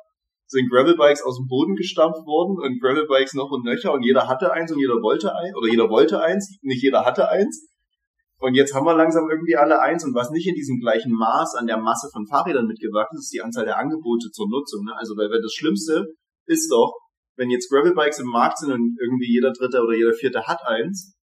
sind 0.48 0.70
Gravelbikes 0.72 1.22
aus 1.22 1.38
dem 1.38 1.48
Boden 1.48 1.76
gestampft 1.76 2.26
worden 2.26 2.58
und 2.58 2.82
Gravelbikes 2.82 3.34
noch 3.36 3.52
und 3.52 3.66
nöcher 3.66 3.94
und 3.94 4.02
jeder 4.04 4.28
hatte 4.28 4.52
eins 4.52 4.72
und 4.72 4.80
jeder 4.80 4.96
wollte 4.96 5.36
eins 5.36 5.56
oder 5.56 5.68
jeder 5.68 5.90
wollte 5.90 6.22
eins, 6.22 6.58
nicht 6.62 6.82
jeder 6.82 7.06
hatte 7.06 7.30
eins. 7.30 7.68
Und 8.42 8.56
jetzt 8.56 8.74
haben 8.74 8.86
wir 8.86 8.96
langsam 8.96 9.30
irgendwie 9.30 9.58
alle 9.58 9.82
eins 9.82 10.06
und 10.06 10.16
was 10.16 10.32
nicht 10.32 10.48
in 10.48 10.56
diesem 10.56 10.80
gleichen 10.80 11.12
Maß 11.12 11.56
an 11.56 11.68
der 11.68 11.78
Masse 11.78 12.10
von 12.12 12.26
Fahrrädern 12.26 12.66
mitgewachsen 12.66 13.18
ist, 13.18 13.26
ist 13.26 13.34
die 13.34 13.42
Anzahl 13.42 13.66
der 13.66 13.78
Angebote 13.78 14.32
zur 14.32 14.50
Nutzung. 14.50 14.86
Ne? 14.86 14.94
Also 14.96 15.16
weil, 15.18 15.30
weil 15.30 15.42
das 15.42 15.54
Schlimmste 15.54 16.08
ist 16.46 16.72
doch, 16.72 16.94
wenn 17.36 17.52
jetzt 17.52 17.70
Gravelbikes 17.70 18.20
im 18.20 18.28
Markt 18.28 18.60
sind 18.60 18.72
und 18.72 18.98
irgendwie 19.00 19.32
jeder 19.32 19.52
dritte 19.52 19.82
oder 19.84 19.96
jeder 19.96 20.14
vierte 20.14 20.48
hat 20.48 20.66
eins 20.66 21.19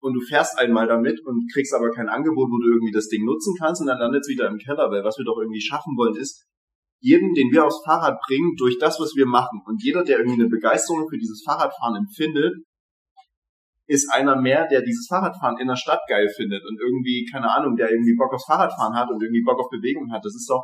und 0.00 0.14
du 0.14 0.20
fährst 0.20 0.58
einmal 0.58 0.86
damit 0.86 1.20
und 1.24 1.50
kriegst 1.52 1.74
aber 1.74 1.90
kein 1.90 2.08
Angebot, 2.08 2.48
wo 2.48 2.58
du 2.58 2.68
irgendwie 2.72 2.92
das 2.92 3.08
Ding 3.08 3.24
nutzen 3.24 3.54
kannst 3.58 3.80
und 3.80 3.88
dann 3.88 3.98
landet 3.98 4.22
es 4.22 4.28
wieder 4.28 4.48
im 4.48 4.58
Keller, 4.58 4.90
weil 4.90 5.04
was 5.04 5.18
wir 5.18 5.24
doch 5.24 5.38
irgendwie 5.38 5.60
schaffen 5.60 5.96
wollen 5.96 6.16
ist, 6.16 6.46
jeden, 7.00 7.34
den 7.34 7.50
wir 7.52 7.64
aufs 7.64 7.82
Fahrrad 7.84 8.18
bringen, 8.26 8.54
durch 8.56 8.78
das, 8.78 8.98
was 8.98 9.14
wir 9.14 9.26
machen. 9.26 9.62
Und 9.66 9.82
jeder, 9.82 10.02
der 10.02 10.18
irgendwie 10.18 10.40
eine 10.40 10.50
Begeisterung 10.50 11.08
für 11.08 11.18
dieses 11.18 11.42
Fahrradfahren 11.44 11.96
empfindet, 11.96 12.54
ist 13.86 14.12
einer 14.12 14.36
mehr, 14.36 14.68
der 14.68 14.82
dieses 14.82 15.06
Fahrradfahren 15.08 15.58
in 15.58 15.68
der 15.68 15.76
Stadt 15.76 16.00
geil 16.08 16.28
findet 16.28 16.62
und 16.68 16.78
irgendwie, 16.78 17.26
keine 17.30 17.50
Ahnung, 17.50 17.76
der 17.76 17.90
irgendwie 17.90 18.14
Bock 18.16 18.34
aufs 18.34 18.46
Fahrradfahren 18.46 18.94
hat 18.94 19.10
und 19.10 19.22
irgendwie 19.22 19.42
Bock 19.42 19.58
auf 19.58 19.70
Bewegung 19.70 20.12
hat. 20.12 20.24
Das 20.24 20.34
ist 20.34 20.48
doch, 20.50 20.62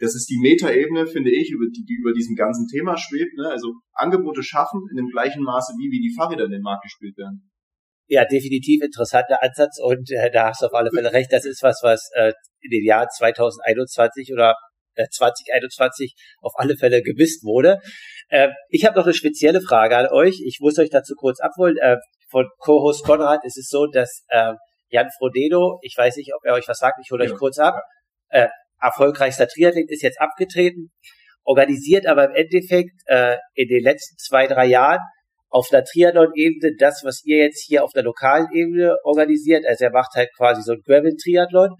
das 0.00 0.16
ist 0.16 0.28
die 0.28 0.40
Metaebene, 0.40 1.06
finde 1.06 1.30
ich, 1.30 1.52
über 1.52 1.66
die, 1.66 1.84
die 1.84 1.94
über 1.94 2.12
diesem 2.12 2.34
ganzen 2.34 2.66
Thema 2.66 2.96
schwebt. 2.96 3.36
Ne? 3.36 3.48
Also 3.48 3.74
Angebote 3.92 4.42
schaffen 4.42 4.82
in 4.90 4.96
dem 4.96 5.08
gleichen 5.08 5.42
Maße, 5.42 5.74
wie 5.78 5.90
wie 5.92 6.00
die 6.00 6.14
Fahrräder 6.14 6.46
in 6.46 6.50
den 6.50 6.62
Markt 6.62 6.82
gespielt 6.82 7.16
werden. 7.16 7.48
Ja, 8.08 8.24
definitiv 8.24 8.82
interessanter 8.82 9.42
Ansatz 9.42 9.78
und 9.80 10.10
äh, 10.10 10.30
da 10.30 10.48
hast 10.48 10.62
du 10.62 10.66
auf 10.66 10.74
alle 10.74 10.90
Fälle 10.90 11.12
recht. 11.12 11.32
Das 11.32 11.44
ist 11.44 11.62
was, 11.62 11.80
was 11.82 12.08
äh, 12.14 12.32
in 12.60 12.70
den 12.70 12.84
Jahren 12.84 13.08
2021 13.14 14.32
oder 14.32 14.54
2021 14.96 16.12
äh, 16.12 16.14
auf 16.40 16.52
alle 16.56 16.76
Fälle 16.76 17.02
gewisst 17.02 17.44
wurde. 17.44 17.78
Äh, 18.28 18.48
ich 18.70 18.84
habe 18.86 18.96
noch 18.98 19.04
eine 19.04 19.14
spezielle 19.14 19.60
Frage 19.60 19.96
an 19.96 20.08
euch. 20.08 20.40
Ich 20.44 20.58
muss 20.60 20.78
euch 20.78 20.90
dazu 20.90 21.14
kurz 21.16 21.40
abholen. 21.40 21.76
Äh, 21.76 21.96
von 22.30 22.46
Co-Host 22.58 23.04
Konrad 23.04 23.44
ist 23.44 23.58
es 23.58 23.68
so, 23.68 23.86
dass 23.86 24.24
äh, 24.28 24.52
Jan 24.88 25.08
Frodeno, 25.18 25.78
ich 25.82 25.94
weiß 25.96 26.16
nicht, 26.16 26.34
ob 26.34 26.44
er 26.44 26.54
euch 26.54 26.66
was 26.66 26.78
sagt, 26.78 26.98
ich 27.02 27.10
hole 27.10 27.24
ja. 27.24 27.30
euch 27.30 27.38
kurz 27.38 27.58
ab, 27.58 27.82
äh, 28.30 28.48
erfolgreichster 28.80 29.48
Triathlet 29.48 29.90
ist 29.90 30.02
jetzt 30.02 30.20
abgetreten, 30.20 30.92
organisiert 31.44 32.06
aber 32.06 32.24
im 32.26 32.34
Endeffekt 32.34 33.00
äh, 33.06 33.36
in 33.54 33.68
den 33.68 33.82
letzten 33.82 34.16
zwei, 34.18 34.46
drei 34.46 34.66
Jahren 34.66 35.00
auf 35.50 35.68
der 35.68 35.84
Triathlon-Ebene 35.84 36.76
das, 36.78 37.02
was 37.04 37.22
ihr 37.24 37.38
jetzt 37.38 37.64
hier 37.66 37.84
auf 37.84 37.92
der 37.92 38.02
lokalen 38.02 38.48
Ebene 38.52 38.96
organisiert. 39.04 39.64
Also 39.66 39.86
er 39.86 39.92
macht 39.92 40.14
halt 40.14 40.28
quasi 40.36 40.62
so 40.62 40.72
ein 40.72 40.82
Gravel-Triathlon. 40.84 41.70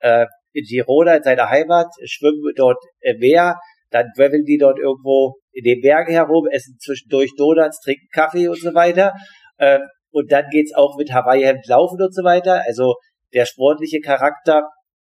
Äh, 0.00 0.26
in 0.52 0.64
Girona, 0.64 1.16
in 1.16 1.22
seiner 1.22 1.50
Heimat, 1.50 1.88
schwimmen 2.06 2.40
dort 2.56 2.78
im 3.00 3.18
Meer, 3.18 3.58
dann 3.90 4.06
graveln 4.16 4.44
die 4.44 4.56
dort 4.58 4.78
irgendwo 4.78 5.34
in 5.52 5.64
den 5.64 5.80
Bergen 5.80 6.12
herum, 6.12 6.46
essen 6.50 6.76
zwischendurch 6.80 7.32
Donuts, 7.36 7.80
trinken 7.80 8.08
Kaffee 8.12 8.48
und 8.48 8.60
so 8.60 8.74
weiter. 8.74 9.12
Ähm, 9.58 9.82
und 10.10 10.32
dann 10.32 10.46
geht's 10.50 10.74
auch 10.74 10.96
mit 10.96 11.12
Hawaii-Hemd 11.12 11.66
laufen 11.66 12.00
und 12.00 12.14
so 12.14 12.24
weiter. 12.24 12.62
Also 12.66 12.94
der 13.34 13.44
sportliche 13.44 14.00
Charakter 14.00 14.62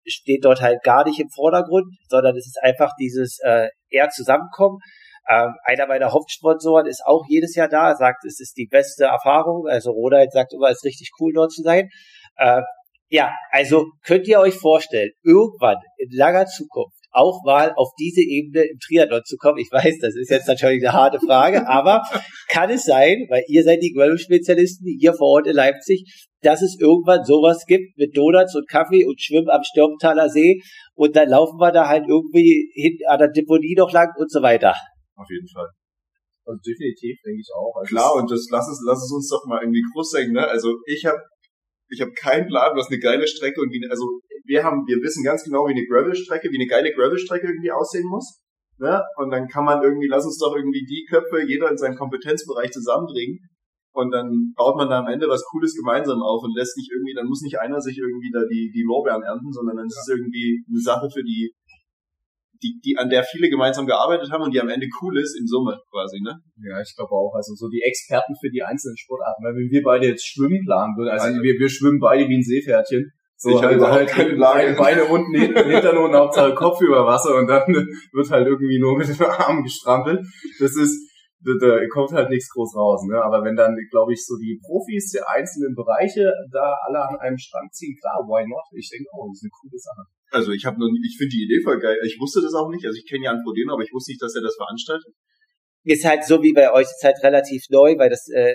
steht 0.06 0.44
dort 0.44 0.60
halt 0.60 0.82
gar 0.82 1.04
nicht 1.04 1.20
im 1.20 1.28
Vordergrund, 1.28 1.86
sondern 2.08 2.36
es 2.36 2.46
ist 2.46 2.58
einfach 2.62 2.92
dieses 2.98 3.38
äh, 3.42 3.68
eher 3.90 4.08
Zusammenkommen. 4.10 4.78
Ähm, 5.28 5.54
einer 5.64 5.86
meiner 5.86 6.12
Hauptsponsoren 6.12 6.86
ist 6.86 7.02
auch 7.04 7.24
jedes 7.28 7.54
Jahr 7.54 7.68
da, 7.68 7.94
sagt, 7.94 8.24
es 8.24 8.40
ist 8.40 8.56
die 8.56 8.68
beste 8.70 9.04
Erfahrung. 9.04 9.66
Also 9.68 9.90
Ronald 9.90 10.32
sagt 10.32 10.52
immer, 10.52 10.68
es 10.68 10.78
ist 10.78 10.84
richtig 10.84 11.10
cool 11.20 11.32
dort 11.32 11.52
zu 11.52 11.62
sein. 11.62 11.88
Äh, 12.36 12.62
ja, 13.12 13.32
also 13.50 13.86
könnt 14.04 14.28
ihr 14.28 14.38
euch 14.38 14.54
vorstellen, 14.54 15.10
irgendwann 15.24 15.78
in 15.98 16.16
langer 16.16 16.46
Zukunft 16.46 16.96
auch 17.10 17.42
mal 17.44 17.72
auf 17.74 17.88
diese 17.98 18.20
Ebene 18.20 18.62
im 18.62 18.78
Triathlon 18.78 19.22
zu 19.24 19.36
kommen? 19.36 19.58
Ich 19.58 19.70
weiß, 19.70 19.98
das 20.00 20.14
ist 20.14 20.30
jetzt 20.30 20.46
natürlich 20.46 20.80
eine 20.84 20.92
harte 20.92 21.18
Frage, 21.18 21.66
aber 21.68 22.02
kann 22.48 22.70
es 22.70 22.84
sein, 22.84 23.26
weil 23.28 23.42
ihr 23.48 23.64
seid 23.64 23.82
die 23.82 23.92
Gravel-Spezialisten, 23.92 24.86
ihr 24.86 25.12
vor 25.14 25.28
Ort 25.28 25.48
in 25.48 25.54
Leipzig, 25.54 26.28
dass 26.42 26.62
es 26.62 26.78
irgendwann 26.80 27.24
sowas 27.24 27.64
gibt 27.66 27.98
mit 27.98 28.16
Donuts 28.16 28.54
und 28.54 28.68
Kaffee 28.68 29.04
und 29.04 29.20
Schwimmen 29.20 29.50
am 29.50 29.62
Stürmtaler 29.62 30.28
See 30.28 30.60
und 30.94 31.16
dann 31.16 31.28
laufen 31.28 31.58
wir 31.58 31.72
da 31.72 31.88
halt 31.88 32.04
irgendwie 32.08 32.70
hin 32.74 32.98
an 33.08 33.18
der 33.18 33.28
Deponie 33.28 33.74
noch 33.76 33.92
lang 33.92 34.10
und 34.16 34.30
so 34.30 34.40
weiter. 34.40 34.74
Auf 35.20 35.28
jeden 35.28 35.48
Fall. 35.48 35.68
Also 36.48 36.58
definitiv, 36.64 37.20
denke 37.20 37.40
ich 37.44 37.52
auch. 37.52 37.76
Also 37.76 37.88
Klar, 37.92 38.14
und 38.16 38.30
das 38.30 38.48
lass 38.50 38.66
es, 38.68 38.80
lass 38.88 39.04
es 39.04 39.12
uns 39.12 39.28
doch 39.28 39.44
mal 39.44 39.60
irgendwie 39.60 39.84
groß 39.92 40.10
denken, 40.16 40.32
ne? 40.32 40.48
Also 40.48 40.80
ich 40.86 41.04
habe 41.04 41.20
ich 41.90 42.00
habe 42.00 42.12
keinen 42.12 42.46
Plan, 42.46 42.76
was 42.76 42.88
eine 42.88 42.98
geile 42.98 43.26
Strecke 43.26 43.60
und 43.60 43.70
wie, 43.72 43.82
also 43.90 44.06
wir 44.46 44.62
haben, 44.62 44.86
wir 44.86 45.02
wissen 45.02 45.24
ganz 45.24 45.42
genau, 45.42 45.66
wie 45.66 45.74
eine 45.74 45.86
Gravel-Strecke, 45.86 46.48
wie 46.50 46.58
eine 46.58 46.70
geile 46.70 46.94
Gravel-Strecke 46.94 47.46
irgendwie 47.46 47.72
aussehen 47.72 48.06
muss. 48.06 48.40
Ne? 48.78 49.02
Und 49.16 49.30
dann 49.30 49.48
kann 49.48 49.64
man 49.64 49.82
irgendwie, 49.82 50.08
lass 50.08 50.24
uns 50.24 50.38
doch 50.38 50.54
irgendwie 50.56 50.86
die 50.86 51.04
Köpfe, 51.10 51.44
jeder 51.46 51.68
in 51.68 51.76
seinem 51.76 51.96
Kompetenzbereich 51.96 52.70
zusammenbringen. 52.70 53.38
Und 53.92 54.12
dann 54.12 54.54
baut 54.54 54.76
man 54.76 54.88
da 54.88 55.00
am 55.00 55.08
Ende 55.10 55.26
was 55.26 55.44
Cooles 55.50 55.74
gemeinsam 55.74 56.22
auf 56.22 56.42
und 56.44 56.56
lässt 56.56 56.78
nicht 56.78 56.90
irgendwie, 56.90 57.12
dann 57.12 57.26
muss 57.26 57.42
nicht 57.42 57.58
einer 57.58 57.80
sich 57.80 57.98
irgendwie 57.98 58.30
da 58.30 58.40
die, 58.46 58.70
die 58.72 58.86
Lorbeeren 58.86 59.22
ernten, 59.22 59.52
sondern 59.52 59.76
dann 59.76 59.90
ja. 59.90 59.90
ist 59.90 60.06
es 60.06 60.14
irgendwie 60.14 60.62
eine 60.62 60.80
Sache 60.80 61.10
für 61.12 61.24
die, 61.24 61.52
die, 62.62 62.80
die, 62.84 62.96
an 62.96 63.08
der 63.08 63.24
viele 63.24 63.48
gemeinsam 63.48 63.86
gearbeitet 63.86 64.30
haben 64.30 64.42
und 64.42 64.52
die 64.54 64.60
am 64.60 64.68
Ende 64.68 64.86
cool 65.00 65.18
ist 65.18 65.38
in 65.38 65.46
Summe 65.46 65.80
quasi, 65.90 66.20
ne? 66.20 66.38
Ja, 66.62 66.80
ich 66.80 66.94
glaube 66.94 67.12
auch. 67.12 67.34
Also 67.34 67.54
so 67.54 67.68
die 67.68 67.82
Experten 67.82 68.34
für 68.40 68.50
die 68.50 68.62
einzelnen 68.62 68.96
Sportarten. 68.96 69.42
Weil 69.42 69.54
wenn 69.54 69.70
wir 69.70 69.82
beide 69.82 70.06
jetzt 70.06 70.26
schwimmen 70.26 70.64
planen 70.64 70.96
würden, 70.96 71.10
also, 71.10 71.26
also 71.26 71.42
wir, 71.42 71.54
wir 71.58 71.68
schwimmen 71.68 72.00
beide 72.00 72.28
wie 72.28 72.36
ein 72.38 72.42
Seepferdchen. 72.42 73.10
So, 73.36 73.56
ich 73.56 73.62
halt, 73.62 73.80
halt 73.80 74.08
keine 74.10 74.36
Beine, 74.36 74.76
Beine 74.76 75.04
unten, 75.06 75.34
Hintern 75.34 75.96
und 75.96 76.14
Hauptsache 76.14 76.54
Kopf 76.54 76.78
über 76.82 77.06
Wasser 77.06 77.36
und 77.36 77.46
dann 77.46 77.64
wird 78.12 78.30
halt 78.30 78.46
irgendwie 78.46 78.78
nur 78.78 78.98
mit 78.98 79.08
den 79.08 79.24
Armen 79.24 79.62
gestrampelt. 79.62 80.20
Das 80.58 80.76
ist, 80.76 81.09
da, 81.40 81.52
da 81.56 81.88
kommt 81.88 82.12
halt 82.12 82.28
nichts 82.28 82.50
groß 82.50 82.76
raus, 82.76 83.02
ne? 83.08 83.16
Aber 83.22 83.44
wenn 83.44 83.56
dann, 83.56 83.76
glaube 83.90 84.12
ich, 84.12 84.24
so 84.24 84.36
die 84.36 84.60
Profis 84.60 85.12
der 85.12 85.28
einzelnen 85.28 85.74
Bereiche 85.74 86.32
da 86.52 86.76
alle 86.86 87.00
an 87.00 87.16
einem 87.16 87.38
Strang 87.38 87.68
ziehen, 87.72 87.96
klar, 88.00 88.20
why 88.28 88.44
not? 88.46 88.64
Ich 88.76 88.90
denke 88.90 89.08
auch, 89.12 89.26
das 89.28 89.40
ist 89.40 89.44
eine 89.48 89.56
coole 89.56 89.78
Sache. 89.78 90.02
Also 90.30 90.52
ich 90.52 90.64
habe 90.64 90.78
nur, 90.78 90.88
ich 91.02 91.16
finde 91.16 91.32
die 91.32 91.44
Idee 91.48 91.64
voll 91.64 91.80
geil. 91.80 91.96
Ich 92.04 92.20
wusste 92.20 92.40
das 92.40 92.54
auch 92.54 92.68
nicht. 92.68 92.84
Also 92.84 92.96
ich 92.96 93.08
kenne 93.08 93.24
Jan 93.24 93.42
Frodeno, 93.42 93.74
aber 93.74 93.82
ich 93.82 93.92
wusste 93.92 94.12
nicht, 94.12 94.22
dass 94.22 94.36
er 94.36 94.42
das 94.42 94.54
veranstaltet. 94.56 95.12
Ist 95.84 96.04
halt 96.04 96.24
so 96.24 96.42
wie 96.42 96.52
bei 96.52 96.72
euch, 96.72 96.84
ist 96.84 97.02
halt 97.02 97.16
relativ 97.24 97.64
neu, 97.70 97.96
weil 97.96 98.10
das, 98.10 98.28
äh, 98.28 98.52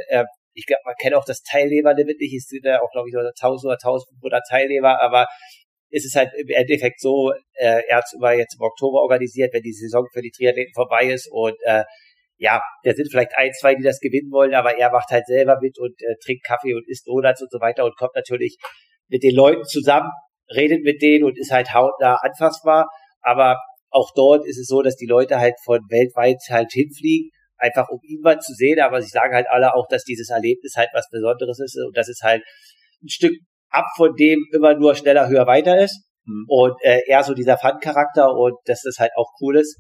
ich 0.54 0.66
glaube, 0.68 0.82
man 0.86 0.96
kennt 1.02 1.16
auch 1.16 1.26
das 1.26 1.42
Teilnehmerlimit 1.42 2.20
nicht, 2.20 2.38
es 2.38 2.46
sind 2.46 2.64
ja 2.66 2.82
auch, 2.82 2.92
glaube 2.92 3.10
ich, 3.10 3.16
1000 3.16 3.66
oder 3.66 3.78
1500 3.82 4.44
Teilnehmer, 4.48 5.02
aber 5.02 5.26
es 5.90 6.06
ist 6.06 6.16
halt 6.16 6.30
im 6.38 6.50
Endeffekt 6.50 7.00
so, 7.00 7.32
äh, 7.54 7.82
er 7.88 7.98
hat 7.98 8.06
es 8.06 8.14
jetzt 8.38 8.56
im 8.56 8.62
Oktober 8.62 9.02
organisiert, 9.02 9.54
wenn 9.54 9.64
die 9.64 9.74
Saison 9.74 10.06
für 10.14 10.22
die 10.22 10.32
Triathleten 10.32 10.74
vorbei 10.74 11.12
ist 11.12 11.28
und 11.32 11.56
äh, 11.66 11.84
ja, 12.38 12.62
da 12.84 12.94
sind 12.94 13.10
vielleicht 13.10 13.32
ein, 13.38 13.52
zwei, 13.54 13.76
die 13.76 13.84
das 13.84 14.00
gewinnen 14.00 14.32
wollen, 14.32 14.54
aber 14.54 14.78
er 14.78 14.92
macht 14.92 15.10
halt 15.10 15.26
selber 15.26 15.58
mit 15.62 15.80
und 15.80 15.94
äh, 16.02 16.16
trinkt 16.24 16.46
Kaffee 16.46 16.74
und 16.74 16.88
isst 16.88 17.08
Donuts 17.08 17.42
und 17.42 17.52
so 17.52 17.60
weiter 17.60 17.86
und 17.86 17.96
kommt 17.98 18.16
natürlich 18.16 18.58
mit 19.08 19.24
den 19.24 19.36
Leuten 19.36 19.64
zusammen, 19.64 20.10
redet 20.54 20.84
mit 20.84 21.02
denen 21.02 21.24
und 21.24 21.38
ist 21.38 21.52
halt 21.52 21.74
hautnah 21.74 22.18
anfassbar. 22.22 22.88
Aber 23.22 23.58
auch 23.90 24.12
dort 24.16 24.46
ist 24.46 24.60
es 24.60 24.68
so, 24.68 24.82
dass 24.82 24.96
die 24.96 25.06
Leute 25.06 25.40
halt 25.40 25.56
von 25.64 25.80
weltweit 25.90 26.38
halt 26.50 26.72
hinfliegen, 26.72 27.32
einfach 27.58 27.88
um 27.90 28.00
ihn 28.04 28.22
mal 28.22 28.40
zu 28.40 28.54
sehen. 28.54 28.80
Aber 28.82 29.02
sie 29.02 29.10
sagen 29.10 29.34
halt 29.34 29.48
alle 29.50 29.74
auch, 29.74 29.88
dass 29.88 30.04
dieses 30.04 30.30
Erlebnis 30.30 30.74
halt 30.76 30.90
was 30.94 31.08
Besonderes 31.10 31.60
ist 31.60 31.78
und 31.78 31.96
dass 31.96 32.10
es 32.10 32.20
halt 32.22 32.44
ein 33.02 33.10
Stück 33.10 33.34
ab 33.70 33.86
von 33.96 34.16
dem 34.16 34.46
immer 34.52 34.76
nur 34.76 34.96
schneller, 34.96 35.30
höher, 35.30 35.48
weiter 35.48 35.80
ist. 35.80 36.04
Mhm. 36.26 36.46
Und 36.48 36.74
äh, 36.82 37.02
eher 37.08 37.24
so 37.24 37.34
dieser 37.34 37.58
Fun-Charakter 37.58 38.30
und 38.34 38.56
dass 38.66 38.82
das 38.82 38.98
halt 39.00 39.12
auch 39.16 39.32
cool 39.42 39.58
ist. 39.58 39.78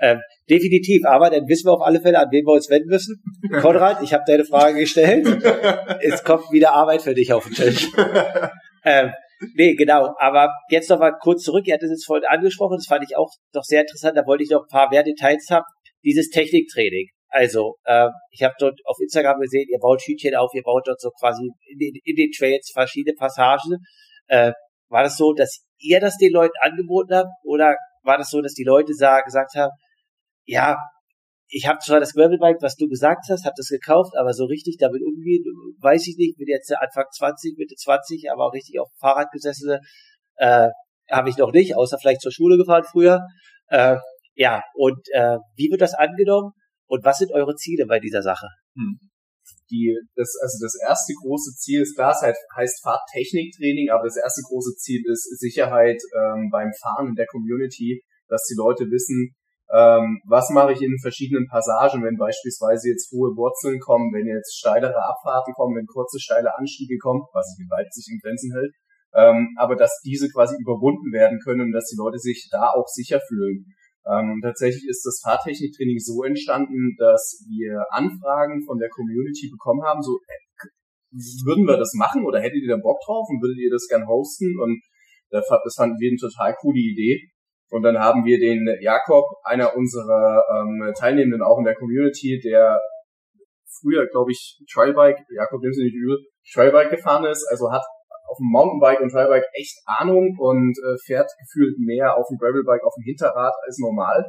Ähm, 0.00 0.20
definitiv, 0.48 1.04
aber 1.04 1.28
dann 1.30 1.46
wissen 1.46 1.66
wir 1.66 1.74
auf 1.74 1.82
alle 1.82 2.00
Fälle, 2.00 2.18
an 2.18 2.28
wen 2.30 2.44
wir 2.46 2.54
uns 2.54 2.70
wenden 2.70 2.88
müssen. 2.88 3.22
Konrad, 3.60 4.02
ich 4.02 4.14
habe 4.14 4.24
deine 4.26 4.44
Frage 4.44 4.78
gestellt. 4.78 5.26
es 6.00 6.24
kommt 6.24 6.50
wieder 6.50 6.72
Arbeit 6.72 7.02
für 7.02 7.14
dich 7.14 7.32
auf 7.32 7.44
den 7.44 7.54
Tisch. 7.54 7.88
ähm, 8.84 9.12
Nee, 9.54 9.74
genau. 9.74 10.14
Aber 10.18 10.50
jetzt 10.68 10.90
noch 10.90 10.98
mal 10.98 11.12
kurz 11.18 11.44
zurück. 11.44 11.66
Ihr 11.66 11.74
hattet 11.74 11.90
es 11.90 12.04
vorhin 12.04 12.26
angesprochen. 12.28 12.76
Das 12.76 12.86
fand 12.86 13.04
ich 13.04 13.16
auch 13.16 13.30
doch 13.52 13.64
sehr 13.64 13.80
interessant. 13.80 14.16
Da 14.16 14.26
wollte 14.26 14.44
ich 14.44 14.50
noch 14.50 14.62
ein 14.62 14.70
paar 14.70 14.90
mehr 14.90 15.02
Details 15.02 15.46
haben. 15.50 15.64
Dieses 16.04 16.28
Techniktraining. 16.28 17.08
Also, 17.28 17.76
äh, 17.84 18.08
ich 18.32 18.42
habe 18.42 18.54
dort 18.58 18.78
auf 18.84 18.96
Instagram 19.00 19.38
gesehen, 19.40 19.66
ihr 19.70 19.78
baut 19.78 20.02
Hütchen 20.02 20.34
auf, 20.34 20.50
ihr 20.52 20.62
baut 20.62 20.86
dort 20.86 21.00
so 21.00 21.10
quasi 21.10 21.48
in 21.68 21.78
den, 21.78 21.94
in 22.04 22.16
den 22.16 22.30
Trails 22.36 22.70
verschiedene 22.72 23.14
Passagen. 23.14 23.78
Äh, 24.26 24.52
war 24.88 25.04
das 25.04 25.16
so, 25.16 25.32
dass 25.32 25.64
ihr 25.78 26.00
das 26.00 26.16
den 26.16 26.32
Leuten 26.32 26.54
angeboten 26.60 27.14
habt? 27.14 27.30
Oder 27.44 27.76
war 28.02 28.18
das 28.18 28.30
so, 28.30 28.42
dass 28.42 28.54
die 28.54 28.64
Leute 28.64 28.92
sah, 28.94 29.20
gesagt 29.20 29.54
haben, 29.54 29.70
ja, 30.50 30.76
ich 31.46 31.66
habe 31.66 31.78
zwar 31.78 32.00
das 32.00 32.12
Gravelbike, 32.12 32.60
was 32.60 32.76
du 32.76 32.88
gesagt 32.88 33.26
hast, 33.28 33.44
habe 33.44 33.54
das 33.56 33.68
gekauft, 33.68 34.12
aber 34.16 34.32
so 34.32 34.44
richtig 34.44 34.76
damit 34.78 35.02
umgehen, 35.02 35.44
weiß 35.80 36.06
ich 36.06 36.16
nicht. 36.16 36.38
Bin 36.38 36.48
jetzt 36.48 36.72
Anfang 36.72 37.06
20, 37.10 37.56
Mitte 37.56 37.74
20, 37.74 38.30
aber 38.30 38.46
auch 38.46 38.52
richtig 38.52 38.78
auf 38.78 38.88
dem 38.90 38.98
Fahrrad 38.98 39.30
gesessen, 39.32 39.78
äh, 40.36 40.68
habe 41.10 41.28
ich 41.28 41.36
noch 41.36 41.52
nicht, 41.52 41.76
außer 41.76 41.98
vielleicht 41.98 42.20
zur 42.20 42.32
Schule 42.32 42.56
gefahren 42.56 42.84
früher. 42.84 43.20
Äh, 43.68 43.96
ja, 44.34 44.62
und 44.74 45.00
äh, 45.12 45.38
wie 45.56 45.70
wird 45.70 45.80
das 45.80 45.94
angenommen 45.94 46.52
und 46.86 47.04
was 47.04 47.18
sind 47.18 47.32
eure 47.32 47.54
Ziele 47.56 47.86
bei 47.86 47.98
dieser 47.98 48.22
Sache? 48.22 48.46
Hm. 48.76 48.98
Die, 49.70 49.96
das, 50.16 50.34
also 50.42 50.64
das 50.64 50.74
erste 50.86 51.12
große 51.22 51.54
Ziel 51.56 51.82
ist 51.82 51.94
klar, 51.94 52.10
es 52.10 52.22
heißt, 52.22 52.40
heißt 52.56 52.82
Fahrtechniktraining, 52.82 53.90
aber 53.90 54.04
das 54.04 54.16
erste 54.16 54.42
große 54.48 54.74
Ziel 54.76 55.02
ist 55.06 55.22
Sicherheit 55.38 56.00
ähm, 56.14 56.48
beim 56.50 56.70
Fahren 56.80 57.08
in 57.08 57.14
der 57.14 57.26
Community, 57.26 58.02
dass 58.28 58.44
die 58.44 58.56
Leute 58.56 58.84
wissen, 58.90 59.34
ähm, 59.72 60.18
was 60.26 60.50
mache 60.50 60.72
ich 60.72 60.82
in 60.82 60.98
verschiedenen 60.98 61.46
Passagen, 61.46 62.02
wenn 62.02 62.16
beispielsweise 62.18 62.90
jetzt 62.90 63.12
hohe 63.12 63.30
Wurzeln 63.38 63.78
kommen, 63.78 64.12
wenn 64.12 64.26
jetzt 64.26 64.58
steilere 64.58 64.98
Abfahrten 64.98 65.54
kommen, 65.54 65.76
wenn 65.76 65.86
kurze 65.86 66.18
steile 66.18 66.50
Anstiege 66.58 66.98
kommen, 66.98 67.22
was 67.32 67.54
sich 67.54 67.62
in 67.62 67.70
sich 67.90 68.06
in 68.10 68.18
Grenzen 68.18 68.50
hält, 68.52 68.74
ähm, 69.14 69.54
aber 69.56 69.76
dass 69.76 70.02
diese 70.04 70.28
quasi 70.28 70.56
überwunden 70.58 71.12
werden 71.12 71.38
können 71.38 71.70
und 71.70 71.72
dass 71.72 71.86
die 71.86 71.96
Leute 71.96 72.18
sich 72.18 72.48
da 72.50 72.74
auch 72.74 72.88
sicher 72.88 73.20
fühlen. 73.28 73.66
Ähm, 74.10 74.40
tatsächlich 74.42 74.88
ist 74.88 75.06
das 75.06 75.20
Fahrtechniktraining 75.22 76.00
so 76.00 76.24
entstanden, 76.24 76.96
dass 76.98 77.46
wir 77.46 77.84
Anfragen 77.90 78.64
von 78.66 78.78
der 78.78 78.88
Community 78.88 79.50
bekommen 79.50 79.84
haben, 79.84 80.02
so 80.02 80.18
äh, 80.26 80.66
würden 81.46 81.66
wir 81.66 81.76
das 81.76 81.94
machen 81.94 82.26
oder 82.26 82.40
hättet 82.40 82.62
ihr 82.62 82.74
da 82.74 82.82
Bock 82.82 82.98
drauf 83.06 83.26
und 83.28 83.42
würdet 83.42 83.58
ihr 83.58 83.70
das 83.70 83.86
gern 83.86 84.06
hosten 84.06 84.58
und 84.58 84.82
das 85.30 85.46
fanden 85.76 85.94
wir 85.98 86.10
eine 86.10 86.18
total 86.18 86.54
coole 86.58 86.80
Idee. 86.80 87.30
Und 87.70 87.82
dann 87.82 87.98
haben 87.98 88.24
wir 88.24 88.38
den 88.38 88.66
Jakob, 88.80 89.24
einer 89.44 89.76
unserer 89.76 90.42
ähm, 90.52 90.92
Teilnehmenden 90.98 91.42
auch 91.42 91.58
in 91.58 91.64
der 91.64 91.76
Community, 91.76 92.40
der 92.42 92.80
früher, 93.80 94.06
glaube 94.08 94.32
ich, 94.32 94.58
Trailbike, 94.72 95.18
Jakob 95.30 95.62
nimm 95.62 95.72
sie 95.72 95.84
nicht 95.84 95.94
übel, 95.94 96.18
Trailbike 96.52 96.90
gefahren 96.90 97.24
ist, 97.24 97.46
also 97.48 97.70
hat 97.70 97.82
auf 98.30 98.38
dem 98.38 98.50
Mountainbike 98.50 99.00
und 99.00 99.10
Trailbike 99.10 99.46
echt 99.54 99.82
Ahnung 99.86 100.36
und 100.38 100.76
äh, 100.78 100.96
fährt 101.04 101.30
gefühlt 101.38 101.78
mehr 101.78 102.16
auf 102.16 102.26
dem 102.28 102.38
Gravelbike 102.38 102.84
auf 102.84 102.94
dem 102.94 103.04
Hinterrad 103.04 103.54
als 103.66 103.78
normal. 103.78 104.24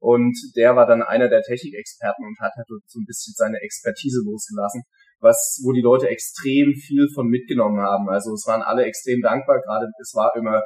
Und 0.00 0.34
der 0.56 0.74
war 0.74 0.86
dann 0.86 1.02
einer 1.02 1.28
der 1.28 1.42
Technikexperten 1.42 2.26
und 2.26 2.40
hat 2.40 2.52
halt 2.56 2.66
so 2.66 2.98
ein 2.98 3.06
bisschen 3.06 3.34
seine 3.36 3.58
Expertise 3.60 4.22
losgelassen, 4.24 4.82
was, 5.20 5.62
wo 5.64 5.72
die 5.72 5.80
Leute 5.80 6.08
extrem 6.08 6.74
viel 6.74 7.06
von 7.14 7.28
mitgenommen 7.28 7.80
haben. 7.80 8.08
Also 8.08 8.32
es 8.32 8.44
waren 8.48 8.62
alle 8.62 8.84
extrem 8.84 9.20
dankbar, 9.20 9.60
gerade 9.60 9.86
es 10.00 10.12
war 10.14 10.34
immer 10.34 10.62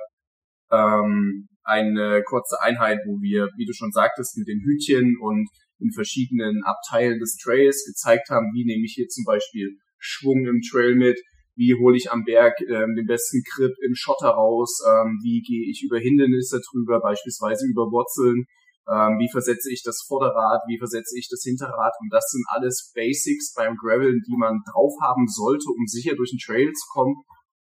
ähm, 0.71 1.49
eine 1.67 2.23
kurze 2.25 2.63
Einheit, 2.63 3.01
wo 3.07 3.21
wir, 3.21 3.51
wie 3.57 3.67
du 3.67 3.73
schon 3.73 3.93
sagtest, 3.93 4.39
mit 4.39 4.49
den 4.49 4.61
Hütchen 4.61 5.17
und 5.21 5.49
in 5.79 5.93
verschiedenen 5.93 6.63
Abteilen 6.65 7.19
des 7.19 7.37
Trails 7.37 7.85
gezeigt 7.87 8.31
haben, 8.31 8.53
wie 8.55 8.65
nehme 8.65 8.85
ich 8.85 8.95
hier 8.95 9.09
zum 9.09 9.25
Beispiel 9.25 9.77
Schwung 9.99 10.47
im 10.47 10.63
Trail 10.63 10.95
mit, 10.95 11.21
wie 11.57 11.75
hole 11.75 11.97
ich 11.97 12.11
am 12.11 12.25
Berg 12.25 12.55
ähm, 12.61 12.95
den 12.97 13.07
besten 13.07 13.43
Grip 13.43 13.73
im 13.85 13.95
Schotter 13.95 14.29
raus, 14.29 14.79
ähm, 14.87 15.19
wie 15.23 15.43
gehe 15.43 15.69
ich 15.69 15.83
über 15.83 15.99
Hindernisse 15.99 16.61
drüber, 16.71 17.01
beispielsweise 17.01 17.67
über 17.67 17.91
Wurzeln, 17.91 18.45
ähm, 18.89 19.19
wie 19.19 19.31
versetze 19.31 19.73
ich 19.73 19.83
das 19.83 20.05
Vorderrad, 20.07 20.63
wie 20.69 20.79
versetze 20.79 21.19
ich 21.19 21.29
das 21.29 21.43
Hinterrad 21.43 21.93
und 22.01 22.13
das 22.13 22.31
sind 22.31 22.45
alles 22.49 22.93
Basics 22.95 23.53
beim 23.55 23.77
Graveln, 23.77 24.23
die 24.29 24.37
man 24.37 24.61
drauf 24.71 24.95
haben 25.03 25.27
sollte, 25.27 25.67
um 25.69 25.87
sicher 25.87 26.15
durch 26.15 26.31
den 26.31 26.39
Trail 26.39 26.73
zu 26.73 26.87
kommen, 26.93 27.17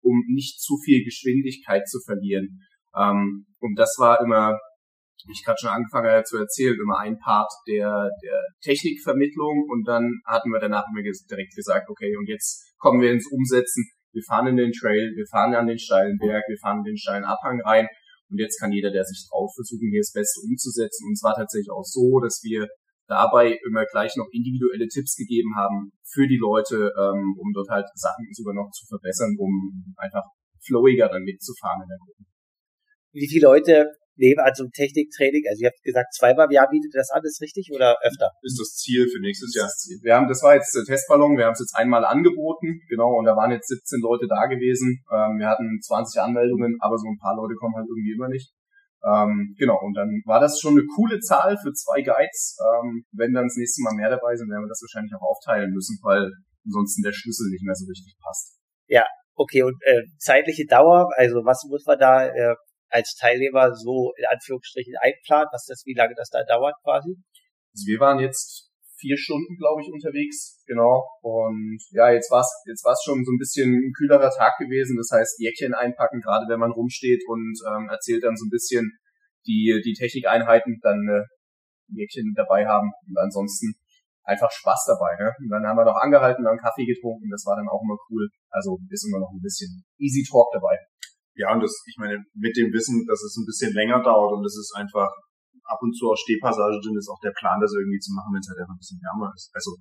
um 0.01 0.21
nicht 0.27 0.59
zu 0.59 0.77
viel 0.83 1.03
Geschwindigkeit 1.03 1.87
zu 1.87 1.99
verlieren. 2.01 2.59
Ähm, 2.97 3.45
und 3.59 3.75
das 3.77 3.95
war 3.97 4.21
immer, 4.21 4.57
wie 5.25 5.33
ich 5.33 5.43
gerade 5.43 5.57
schon 5.59 5.69
angefangen 5.69 6.09
habe 6.09 6.23
zu 6.23 6.37
erzählen, 6.37 6.77
immer 6.79 6.99
ein 6.99 7.17
Part 7.17 7.51
der, 7.67 8.09
der 8.23 8.39
Technikvermittlung 8.61 9.65
und 9.69 9.87
dann 9.87 10.21
hatten 10.25 10.49
wir 10.51 10.59
danach 10.59 10.85
immer 10.91 11.01
direkt 11.01 11.55
gesagt, 11.55 11.89
okay, 11.89 12.15
und 12.17 12.27
jetzt 12.27 12.73
kommen 12.77 13.01
wir 13.01 13.11
ins 13.11 13.27
Umsetzen. 13.31 13.89
Wir 14.11 14.23
fahren 14.27 14.47
in 14.47 14.57
den 14.57 14.71
Trail, 14.71 15.11
wir 15.15 15.25
fahren 15.29 15.55
an 15.55 15.67
den 15.67 15.79
steilen 15.79 16.17
Berg, 16.17 16.43
wir 16.47 16.57
fahren 16.61 16.79
in 16.79 16.95
den 16.95 16.97
steilen 16.97 17.25
Abhang 17.25 17.59
rein 17.61 17.87
und 18.29 18.39
jetzt 18.39 18.59
kann 18.59 18.71
jeder, 18.71 18.91
der 18.91 19.03
sich 19.03 19.27
traut, 19.29 19.53
versuchen, 19.53 19.89
hier 19.89 20.01
das 20.01 20.13
Beste 20.13 20.41
umzusetzen. 20.41 21.07
Und 21.07 21.13
es 21.13 21.23
war 21.23 21.35
tatsächlich 21.35 21.71
auch 21.71 21.85
so, 21.85 22.19
dass 22.19 22.41
wir 22.43 22.67
dabei 23.07 23.57
immer 23.65 23.85
gleich 23.85 24.15
noch 24.15 24.27
individuelle 24.31 24.87
Tipps 24.87 25.15
gegeben 25.15 25.53
haben 25.55 25.91
für 26.03 26.27
die 26.27 26.41
Leute, 26.41 26.91
ähm, 26.97 27.35
um 27.37 27.53
dort 27.53 27.69
halt 27.69 27.85
Sachen 27.93 28.25
sogar 28.31 28.55
noch 28.55 28.71
zu 28.71 28.85
verbessern, 28.87 29.35
um 29.37 29.93
einfach 29.97 30.23
flowiger 30.65 31.07
dann 31.09 31.23
mitzufahren 31.23 31.83
in 31.83 31.89
der 31.89 31.97
Gruppe. 31.97 32.34
Wie 33.15 33.31
viele 33.31 33.47
Leute 33.47 33.95
nehmen 34.17 34.43
an 34.43 34.51
so 34.53 34.63
einem 34.63 34.75
Techniktraining? 34.75 35.47
Also 35.47 35.63
ihr 35.63 35.71
habt 35.71 35.79
gesagt, 35.83 36.11
zweimal 36.13 36.47
im 36.47 36.51
Jahr 36.51 36.67
bietet 36.67 36.91
das 36.93 37.11
an, 37.11 37.23
ist 37.23 37.39
richtig 37.39 37.71
oder 37.71 37.95
öfter? 38.03 38.31
Ist 38.43 38.59
das 38.59 38.75
Ziel 38.75 39.07
für 39.07 39.19
nächstes 39.23 39.55
Jahr? 39.55 39.71
Wir 40.03 40.15
haben, 40.15 40.27
das 40.27 40.43
war 40.43 40.55
jetzt 40.55 40.75
der 40.75 40.83
Testballon, 40.83 41.37
wir 41.37 41.45
haben 41.45 41.55
es 41.55 41.63
jetzt 41.63 41.75
einmal 41.75 42.03
angeboten, 42.03 42.83
genau, 42.89 43.15
und 43.15 43.23
da 43.23 43.35
waren 43.35 43.51
jetzt 43.51 43.67
17 43.67 44.01
Leute 44.01 44.27
da 44.27 44.47
gewesen. 44.47 44.99
Ähm, 45.07 45.39
wir 45.39 45.47
hatten 45.47 45.79
20 45.79 46.19
Anmeldungen, 46.19 46.75
aber 46.79 46.97
so 46.97 47.07
ein 47.07 47.17
paar 47.17 47.35
Leute 47.35 47.55
kommen 47.55 47.75
halt 47.75 47.87
irgendwie 47.87 48.11
immer 48.11 48.27
nicht. 48.27 48.51
Ähm, 49.07 49.55
genau, 49.57 49.79
und 49.79 49.93
dann 49.93 50.09
war 50.25 50.41
das 50.41 50.59
schon 50.59 50.73
eine 50.73 50.83
coole 50.95 51.19
Zahl 51.19 51.55
für 51.55 51.71
zwei 51.71 52.01
Guides. 52.01 52.57
Ähm, 52.59 53.05
wenn 53.15 53.31
dann 53.31 53.47
das 53.47 53.55
nächste 53.55 53.83
Mal 53.83 53.95
mehr 53.95 54.09
dabei 54.09 54.35
sind, 54.35 54.49
werden 54.51 54.65
wir 54.65 54.73
das 54.75 54.83
wahrscheinlich 54.83 55.15
auch 55.15 55.23
aufteilen 55.23 55.71
müssen, 55.71 55.99
weil 56.03 56.31
ansonsten 56.65 57.03
der 57.03 57.13
Schlüssel 57.13 57.47
nicht 57.51 57.63
mehr 57.63 57.75
so 57.75 57.85
richtig 57.85 58.17
passt. 58.19 58.59
Ja, 58.87 59.05
okay, 59.35 59.63
und 59.63 59.77
äh, 59.85 60.03
zeitliche 60.17 60.65
Dauer, 60.65 61.07
also 61.15 61.45
was 61.45 61.63
muss 61.69 61.85
man 61.85 61.99
da 61.99 62.25
äh, 62.27 62.55
als 62.89 63.15
Teilnehmer 63.15 63.73
so 63.73 64.13
in 64.17 64.25
Anführungsstrichen 64.25 64.93
einplanen, 65.01 65.49
was 65.51 65.65
das, 65.65 65.83
wie 65.85 65.95
lange 65.95 66.13
das 66.15 66.29
da 66.29 66.43
dauert 66.43 66.75
quasi? 66.83 67.15
Also 67.73 67.85
wir 67.87 67.99
waren 67.99 68.19
jetzt 68.19 68.71
vier 68.97 69.17
Stunden, 69.17 69.57
glaube 69.57 69.81
ich, 69.81 69.91
unterwegs, 69.91 70.63
genau. 70.65 71.03
Und 71.21 71.79
ja, 71.91 72.11
jetzt 72.11 72.31
war 72.31 72.41
es 72.41 72.49
jetzt 72.65 72.85
war's 72.85 73.01
schon 73.03 73.23
so 73.25 73.31
ein 73.31 73.37
bisschen 73.37 73.69
ein 73.69 73.93
kühlerer 73.93 74.31
Tag 74.31 74.57
gewesen. 74.57 74.97
Das 74.97 75.09
heißt, 75.11 75.39
Jäckchen 75.39 75.73
einpacken, 75.73 76.21
gerade 76.21 76.45
wenn 76.47 76.59
man 76.59 76.71
rumsteht 76.71 77.21
und 77.27 77.55
ähm, 77.67 77.89
erzählt 77.89 78.23
dann 78.23 78.35
so 78.35 78.45
ein 78.45 78.53
bisschen 78.53 78.97
die, 79.45 79.81
die 79.83 79.93
Technikeinheiten, 79.93 80.79
dann 80.81 81.05
äh, 81.07 81.23
Jäckchen 81.93 82.33
dabei 82.35 82.65
haben 82.65 82.91
und 83.07 83.17
ansonsten 83.17 83.75
einfach 84.23 84.51
Spaß 84.51 84.85
dabei. 84.87 85.15
Ne? 85.23 85.31
Und 85.39 85.49
dann 85.49 85.65
haben 85.65 85.77
wir 85.77 85.85
noch 85.85 86.01
angehalten, 86.01 86.43
dann 86.43 86.57
Kaffee 86.57 86.85
getrunken, 86.85 87.29
das 87.29 87.45
war 87.45 87.55
dann 87.55 87.69
auch 87.69 87.81
immer 87.83 87.97
cool. 88.09 88.27
Also 88.49 88.79
ist 88.89 89.05
immer 89.05 89.19
noch 89.19 89.31
ein 89.31 89.41
bisschen 89.41 89.85
Easy 89.99 90.25
Talk 90.27 90.49
dabei. 90.51 90.77
Ja, 91.35 91.53
und 91.53 91.61
das, 91.61 91.83
ich 91.87 91.97
meine, 91.97 92.23
mit 92.33 92.55
dem 92.55 92.71
Wissen, 92.71 93.05
dass 93.07 93.21
es 93.23 93.35
ein 93.35 93.45
bisschen 93.45 93.73
länger 93.73 94.01
dauert 94.01 94.33
und 94.33 94.45
es 94.45 94.55
ist 94.55 94.73
einfach 94.75 95.09
ab 95.65 95.79
und 95.81 95.93
zu 95.93 96.07
auch 96.09 96.15
Stehpassage 96.15 96.79
drin, 96.79 96.95
ist 96.97 97.09
auch 97.09 97.19
der 97.19 97.33
Plan, 97.35 97.59
das 97.59 97.73
irgendwie 97.73 97.99
zu 97.99 98.13
machen, 98.13 98.31
wenn 98.31 98.39
es 98.39 98.47
halt 98.47 98.59
einfach 98.59 98.75
ein 98.75 98.81
bisschen 98.81 99.01
wärmer 99.01 99.31
ist. 99.35 99.51
Also 99.53 99.75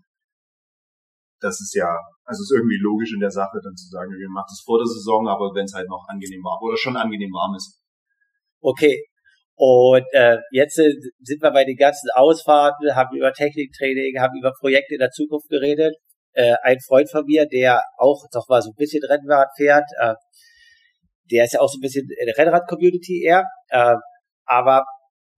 das 1.40 1.60
ist 1.60 1.74
ja, 1.74 1.94
also 2.24 2.42
ist 2.42 2.54
irgendwie 2.54 2.80
logisch 2.80 3.12
in 3.12 3.20
der 3.20 3.30
Sache, 3.30 3.60
dann 3.62 3.76
zu 3.76 3.88
sagen, 3.88 4.10
wir 4.10 4.30
machen 4.30 4.50
es 4.50 4.62
vor 4.64 4.78
der 4.78 4.88
Saison, 4.88 5.28
aber 5.28 5.52
wenn 5.54 5.66
es 5.68 5.74
halt 5.74 5.88
noch 5.88 6.08
angenehm 6.08 6.42
warm 6.42 6.62
oder 6.62 6.76
schon 6.76 6.96
angenehm 6.96 7.30
warm 7.30 7.54
ist. 7.54 7.80
Okay. 8.60 9.04
Und 9.56 10.04
äh, 10.12 10.38
jetzt 10.50 10.74
sind 10.74 11.42
wir 11.42 11.52
bei 11.52 11.64
den 11.64 11.76
ganzen 11.76 12.08
Ausfahrten, 12.14 12.96
haben 12.96 13.14
über 13.14 13.32
Techniktraining, 13.32 14.18
haben 14.18 14.36
über 14.38 14.52
Projekte 14.58 14.94
in 14.94 15.00
der 15.00 15.10
Zukunft 15.10 15.48
geredet. 15.48 15.94
Äh, 16.32 16.56
ein 16.64 16.78
Freund 16.80 17.08
von 17.08 17.24
mir, 17.24 17.46
der 17.46 17.80
auch 17.98 18.24
doch 18.32 18.48
mal 18.48 18.62
so 18.62 18.70
ein 18.70 18.76
bisschen 18.76 19.04
Rennrad 19.04 19.48
fährt, 19.56 19.86
äh, 20.00 20.14
der 21.30 21.44
ist 21.44 21.54
ja 21.54 21.60
auch 21.60 21.68
so 21.68 21.78
ein 21.78 21.80
bisschen 21.80 22.08
in 22.20 22.26
der 22.26 22.36
Rennrad-Community 22.36 23.22
eher, 23.22 23.44
äh, 23.68 23.94
aber 24.44 24.84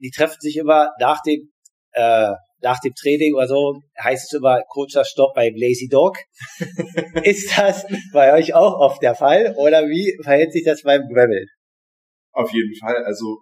die 0.01 0.11
treffen 0.11 0.41
sich 0.41 0.57
immer 0.57 0.91
nach 1.01 1.23
dem 1.23 1.51
äh, 1.93 2.33
nach 2.63 2.81
dem 2.81 2.95
Training 2.95 3.35
oder 3.35 3.47
so, 3.47 3.81
heißt 4.03 4.33
es 4.33 4.39
immer 4.39 4.63
kurzer 4.69 5.05
Stopp 5.05 5.35
beim 5.35 5.55
Lazy 5.55 5.89
Dog. 5.89 6.17
ist 7.23 7.57
das 7.59 7.87
bei 8.13 8.33
euch 8.35 8.55
auch 8.55 8.79
oft 8.81 9.03
der 9.03 9.15
Fall 9.15 9.55
oder 9.57 9.83
wie 9.89 10.17
verhält 10.23 10.53
sich 10.53 10.65
das 10.65 10.83
beim 10.83 11.03
Gravel? 11.13 11.47
Auf 12.33 12.53
jeden 12.53 12.75
Fall. 12.77 13.05
Also 13.05 13.39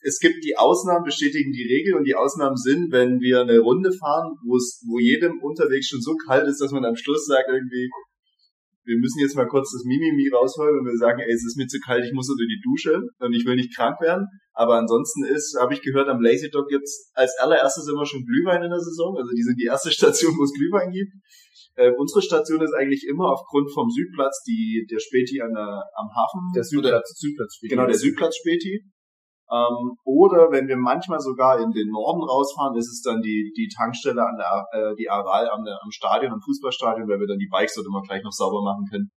es 0.00 0.18
gibt 0.20 0.44
die 0.44 0.56
Ausnahmen 0.56 1.04
bestätigen 1.04 1.52
die 1.52 1.66
Regel 1.66 1.94
und 1.94 2.04
die 2.04 2.14
Ausnahmen 2.14 2.56
sind, 2.56 2.92
wenn 2.92 3.20
wir 3.20 3.40
eine 3.40 3.58
Runde 3.58 3.90
fahren, 3.92 4.36
wo 4.46 4.56
es, 4.56 4.82
wo 4.86 4.98
jedem 4.98 5.40
unterwegs 5.42 5.88
schon 5.88 6.00
so 6.00 6.14
kalt 6.26 6.46
ist, 6.46 6.60
dass 6.60 6.70
man 6.70 6.84
am 6.84 6.96
Schluss 6.96 7.26
sagt 7.26 7.48
irgendwie, 7.48 7.90
wir 8.88 8.96
müssen 8.96 9.20
jetzt 9.20 9.36
mal 9.36 9.46
kurz 9.46 9.70
das 9.70 9.84
Mimimi 9.84 10.32
rausholen 10.32 10.80
und 10.80 10.86
wir 10.88 10.96
sagen, 10.96 11.20
ey, 11.20 11.28
es 11.28 11.44
ist 11.44 11.60
mir 11.60 11.68
zu 11.68 11.78
kalt, 11.78 12.04
ich 12.04 12.16
muss 12.16 12.30
unter 12.32 12.48
die 12.48 12.60
Dusche 12.64 12.96
und 13.20 13.32
ich 13.34 13.44
will 13.44 13.56
nicht 13.56 13.76
krank 13.76 14.00
werden. 14.00 14.26
Aber 14.56 14.80
ansonsten 14.80 15.24
ist, 15.24 15.60
habe 15.60 15.74
ich 15.74 15.82
gehört, 15.82 16.08
am 16.08 16.20
Lazy 16.20 16.48
Dog 16.48 16.68
gibt's 16.68 17.12
als 17.12 17.36
allererstes 17.38 17.86
immer 17.86 18.06
schon 18.06 18.24
Glühwein 18.24 18.64
in 18.64 18.70
der 18.70 18.80
Saison. 18.80 19.14
Also 19.18 19.30
die 19.36 19.44
sind 19.44 19.60
die 19.60 19.66
erste 19.66 19.90
Station, 19.98 20.32
wo 20.38 20.42
es 20.42 20.56
Glühwein 20.56 20.90
gibt. 20.90 21.12
Äh, 21.76 21.92
unsere 21.96 22.22
Station 22.22 22.62
ist 22.62 22.72
eigentlich 22.72 23.06
immer 23.06 23.30
aufgrund 23.30 23.70
vom 23.72 23.90
Südplatz, 23.90 24.42
die 24.42 24.88
der 24.90 24.98
Späti 24.98 25.42
an 25.42 25.52
der, 25.52 25.84
am 25.94 26.08
Hafen. 26.16 26.48
Der 26.56 26.64
Südplatz, 26.64 27.12
Südplatz 27.14 27.54
Späti. 27.56 27.70
Genau, 27.70 27.86
der 27.86 27.98
Südplatz 27.98 28.36
Späti. 28.36 28.82
Ähm, 29.48 29.96
oder 30.04 30.52
wenn 30.52 30.68
wir 30.68 30.76
manchmal 30.76 31.20
sogar 31.20 31.56
in 31.56 31.72
den 31.72 31.88
Norden 31.88 32.20
rausfahren, 32.20 32.76
ist 32.76 32.92
es 32.92 33.00
dann 33.00 33.22
die, 33.22 33.52
die 33.56 33.68
Tankstelle 33.72 34.20
an 34.20 34.36
der, 34.36 34.66
äh, 34.72 34.94
die 34.96 35.08
Aral 35.08 35.48
am, 35.48 35.64
am 35.64 35.90
Stadion, 35.90 36.32
am 36.32 36.40
Fußballstadion, 36.40 37.08
weil 37.08 37.20
wir 37.20 37.26
dann 37.26 37.40
die 37.40 37.48
Bikes 37.50 37.74
dort 37.74 37.86
immer 37.86 38.02
gleich 38.02 38.22
noch 38.22 38.32
sauber 38.32 38.60
machen 38.60 38.84
können. 38.90 39.08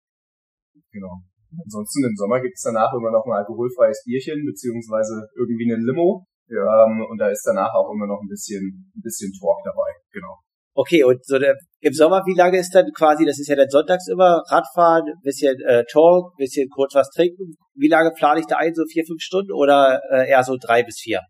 Genau. 0.90 1.20
Ansonsten 1.52 2.04
im 2.04 2.16
Sommer 2.16 2.40
gibt 2.40 2.56
es 2.56 2.64
danach 2.64 2.92
immer 2.96 3.12
noch 3.12 3.24
ein 3.26 3.44
alkoholfreies 3.44 4.04
Bierchen, 4.06 4.40
beziehungsweise 4.46 5.28
irgendwie 5.36 5.68
eine 5.68 5.80
Limo. 5.84 6.24
Ja. 6.48 6.64
Ähm, 6.84 7.04
und 7.04 7.18
da 7.18 7.28
ist 7.28 7.44
danach 7.44 7.72
auch 7.74 7.92
immer 7.92 8.06
noch 8.06 8.20
ein 8.20 8.28
bisschen, 8.28 8.92
ein 8.96 9.02
bisschen 9.04 9.32
Talk 9.36 9.60
dabei. 9.64 9.92
Genau. 10.12 10.40
Okay, 10.74 11.04
und 11.04 11.24
so 11.24 11.38
der, 11.38 11.54
im 11.80 11.92
Sommer, 11.92 12.22
wie 12.24 12.34
lange 12.34 12.58
ist 12.58 12.74
dann 12.74 12.86
quasi, 12.96 13.26
das 13.26 13.38
ist 13.38 13.48
ja 13.48 13.56
dann 13.56 13.68
sonntags 13.68 14.08
immer, 14.08 14.42
Radfahren, 14.48 15.04
bisschen 15.22 15.60
äh, 15.66 15.84
Talk, 15.90 16.34
bisschen 16.36 16.68
kurz 16.70 16.94
was 16.94 17.10
trinken. 17.10 17.56
Wie 17.74 17.88
lange 17.88 18.10
plane 18.16 18.40
ich 18.40 18.46
da 18.46 18.56
ein? 18.56 18.72
So 18.74 18.84
vier, 18.90 19.04
fünf 19.06 19.20
Stunden 19.20 19.52
oder 19.52 20.00
äh, 20.10 20.30
eher 20.30 20.42
so 20.44 20.56
drei 20.58 20.82
bis 20.82 20.98
vier? 20.98 21.20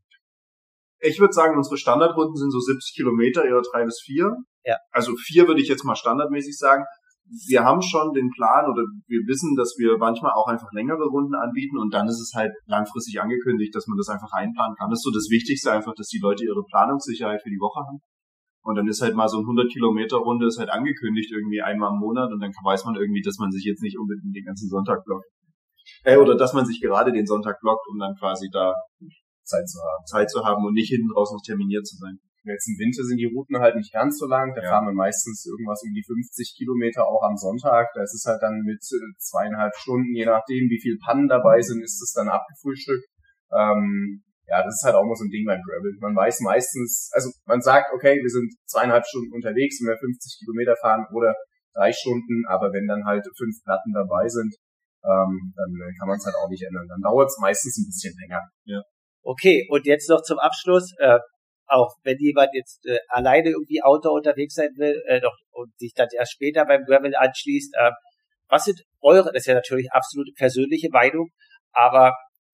Ich 1.01 1.18
würde 1.18 1.32
sagen, 1.32 1.57
unsere 1.57 1.76
Standardrunden 1.76 2.36
sind 2.36 2.53
so 2.53 2.61
70 2.61 2.95
Kilometer, 2.95 3.45
eher 3.45 3.61
drei 3.72 3.84
bis 3.84 4.01
vier. 4.05 4.36
Ja. 4.64 4.76
Also 4.93 5.16
vier 5.16 5.49
würde 5.49 5.61
ich 5.61 5.68
jetzt 5.68 5.84
mal 5.84 5.97
standardmäßig 5.97 6.57
sagen. 6.57 6.84
Wir 7.49 7.64
haben 7.64 7.82
schon 7.82 8.12
den 8.12 8.30
Plan 8.30 8.70
oder 8.70 8.82
wir 9.09 9.20
wissen, 9.26 9.57
dass 9.57 9.74
wir 9.78 9.99
manchmal 9.99 10.32
auch 10.32 10.47
einfach 10.47 10.70
längere 10.72 11.07
Runden 11.07 11.34
anbieten 11.34 11.78
und 11.78 11.93
dann 11.93 12.07
ist 12.07 12.20
es 12.20 12.32
halt 12.36 12.53
langfristig 12.66 13.20
angekündigt, 13.20 13.74
dass 13.74 13.86
man 13.88 13.97
das 13.97 14.09
einfach 14.09 14.30
einplanen 14.32 14.76
kann. 14.78 14.90
Das 14.90 15.01
ist 15.01 15.05
so 15.05 15.11
das 15.11 15.30
Wichtigste 15.30 15.72
einfach, 15.72 15.95
dass 15.97 16.07
die 16.09 16.20
Leute 16.22 16.45
ihre 16.45 16.62
Planungssicherheit 16.62 17.43
für 17.43 17.51
die 17.51 17.59
Woche 17.59 17.80
haben. 17.80 17.99
Und 18.63 18.77
dann 18.77 18.87
ist 18.87 19.03
halt 19.03 19.15
mal 19.15 19.29
so 19.29 19.39
ein 19.39 19.45
100 19.45 19.73
Kilometer 19.73 20.19
Runde 20.19 20.47
ist 20.47 20.59
halt 20.59 20.71
angekündigt 20.71 21.33
irgendwie 21.33 21.63
einmal 21.63 21.91
im 21.93 21.99
Monat 21.99 22.31
und 22.31 22.41
dann 22.41 22.53
weiß 22.53 22.85
man 22.85 22.95
irgendwie, 22.95 23.23
dass 23.23 23.39
man 23.39 23.51
sich 23.51 23.65
jetzt 23.65 23.83
nicht 23.83 23.99
unbedingt 23.99 24.35
den 24.35 24.45
ganzen 24.45 24.69
Sonntag 24.69 25.05
blockt. 25.05 25.27
Äh, 26.05 26.17
oder 26.17 26.37
dass 26.37 26.53
man 26.53 26.65
sich 26.65 26.81
gerade 26.81 27.13
den 27.13 27.27
Sonntag 27.27 27.61
blockt, 27.61 27.87
um 27.91 27.99
dann 27.99 28.15
quasi 28.15 28.49
da 28.53 28.73
Zeit 29.43 29.69
zu 29.69 29.79
haben, 29.81 30.07
Zeit 30.07 30.31
zu 30.31 30.45
haben 30.45 30.65
und 30.65 30.75
nicht 30.75 30.91
hinten 30.91 31.11
raus 31.11 31.33
noch 31.33 31.43
terminiert 31.45 31.87
zu 31.87 31.97
sein. 31.97 32.19
Jetzt 32.45 32.67
im 32.67 32.79
Winter 32.79 33.05
sind 33.05 33.19
die 33.19 33.31
Routen 33.31 33.59
halt 33.59 33.77
nicht 33.77 33.93
ganz 33.93 34.19
so 34.19 34.27
lang. 34.27 34.53
Da 34.55 34.63
ja. 34.63 34.71
fahren 34.71 34.87
wir 34.87 34.95
meistens 34.95 35.47
irgendwas 35.47 35.83
um 35.87 35.95
die 35.95 36.03
50 36.03 36.55
Kilometer 36.59 37.07
auch 37.07 37.23
am 37.23 37.37
Sonntag. 37.37 37.91
Da 37.95 38.03
ist 38.03 38.15
es 38.15 38.25
halt 38.27 38.43
dann 38.43 38.63
mit 38.67 38.83
äh, 38.83 39.15
zweieinhalb 39.19 39.75
Stunden, 39.77 40.15
je 40.15 40.27
nachdem, 40.27 40.67
wie 40.69 40.81
viel 40.81 40.99
Pannen 40.99 41.29
dabei 41.29 41.63
sind, 41.63 41.83
ist 41.83 42.03
es 42.03 42.13
dann 42.15 42.29
abgefrühstückt. 42.29 43.07
Ähm, 43.55 44.25
ja, 44.53 44.62
das 44.62 44.76
ist 44.76 44.84
halt 44.84 44.94
auch 44.94 45.09
mal 45.09 45.16
so 45.16 45.24
ein 45.24 45.32
Ding 45.32 45.46
beim 45.48 45.62
Gravel. 45.64 45.96
Man 46.05 46.14
weiß 46.14 46.40
meistens, 46.40 47.09
also 47.16 47.32
man 47.46 47.62
sagt, 47.62 47.88
okay, 47.96 48.20
wir 48.20 48.28
sind 48.28 48.53
zweieinhalb 48.68 49.07
Stunden 49.07 49.32
unterwegs, 49.32 49.80
wenn 49.80 49.88
wir 49.88 49.96
50 49.96 50.44
Kilometer 50.44 50.76
fahren 50.76 51.07
oder 51.16 51.32
drei 51.72 51.90
Stunden, 51.90 52.44
aber 52.46 52.68
wenn 52.68 52.86
dann 52.86 53.07
halt 53.07 53.24
fünf 53.32 53.64
Platten 53.64 53.96
dabei 53.96 54.28
sind, 54.28 54.53
ähm, 55.09 55.57
dann 55.57 55.72
kann 55.98 56.07
man 56.07 56.18
es 56.20 56.26
halt 56.26 56.36
auch 56.36 56.50
nicht 56.50 56.62
ändern. 56.68 56.84
Dann 56.86 57.00
dauert 57.00 57.32
es 57.32 57.40
meistens 57.40 57.80
ein 57.80 57.88
bisschen 57.88 58.12
länger. 58.20 58.44
Ja. 58.64 58.82
Okay, 59.24 59.66
und 59.70 59.86
jetzt 59.86 60.11
noch 60.11 60.20
zum 60.20 60.38
Abschluss, 60.38 60.92
äh, 60.98 61.18
auch 61.66 61.96
wenn 62.05 62.18
jemand 62.18 62.50
jetzt 62.53 62.84
äh, 62.84 62.98
alleine 63.09 63.57
irgendwie 63.57 63.82
Outdoor 63.82 64.20
unterwegs 64.20 64.53
sein 64.53 64.76
will 64.76 65.00
äh, 65.09 65.22
doch, 65.22 65.32
und 65.53 65.72
sich 65.78 65.94
dann 65.94 66.09
erst 66.12 66.32
später 66.32 66.66
beim 66.66 66.84
Gravel 66.84 67.16
anschließt, 67.16 67.72
äh, 67.72 67.90
was 68.48 68.64
sind 68.64 68.82
eure, 69.00 69.32
das 69.32 69.42
ist 69.42 69.46
ja 69.46 69.55
natürlich 69.55 69.90
absolute 69.92 70.32
persönliche 70.36 70.90
Meinung, 70.90 71.30
aber 71.72 72.12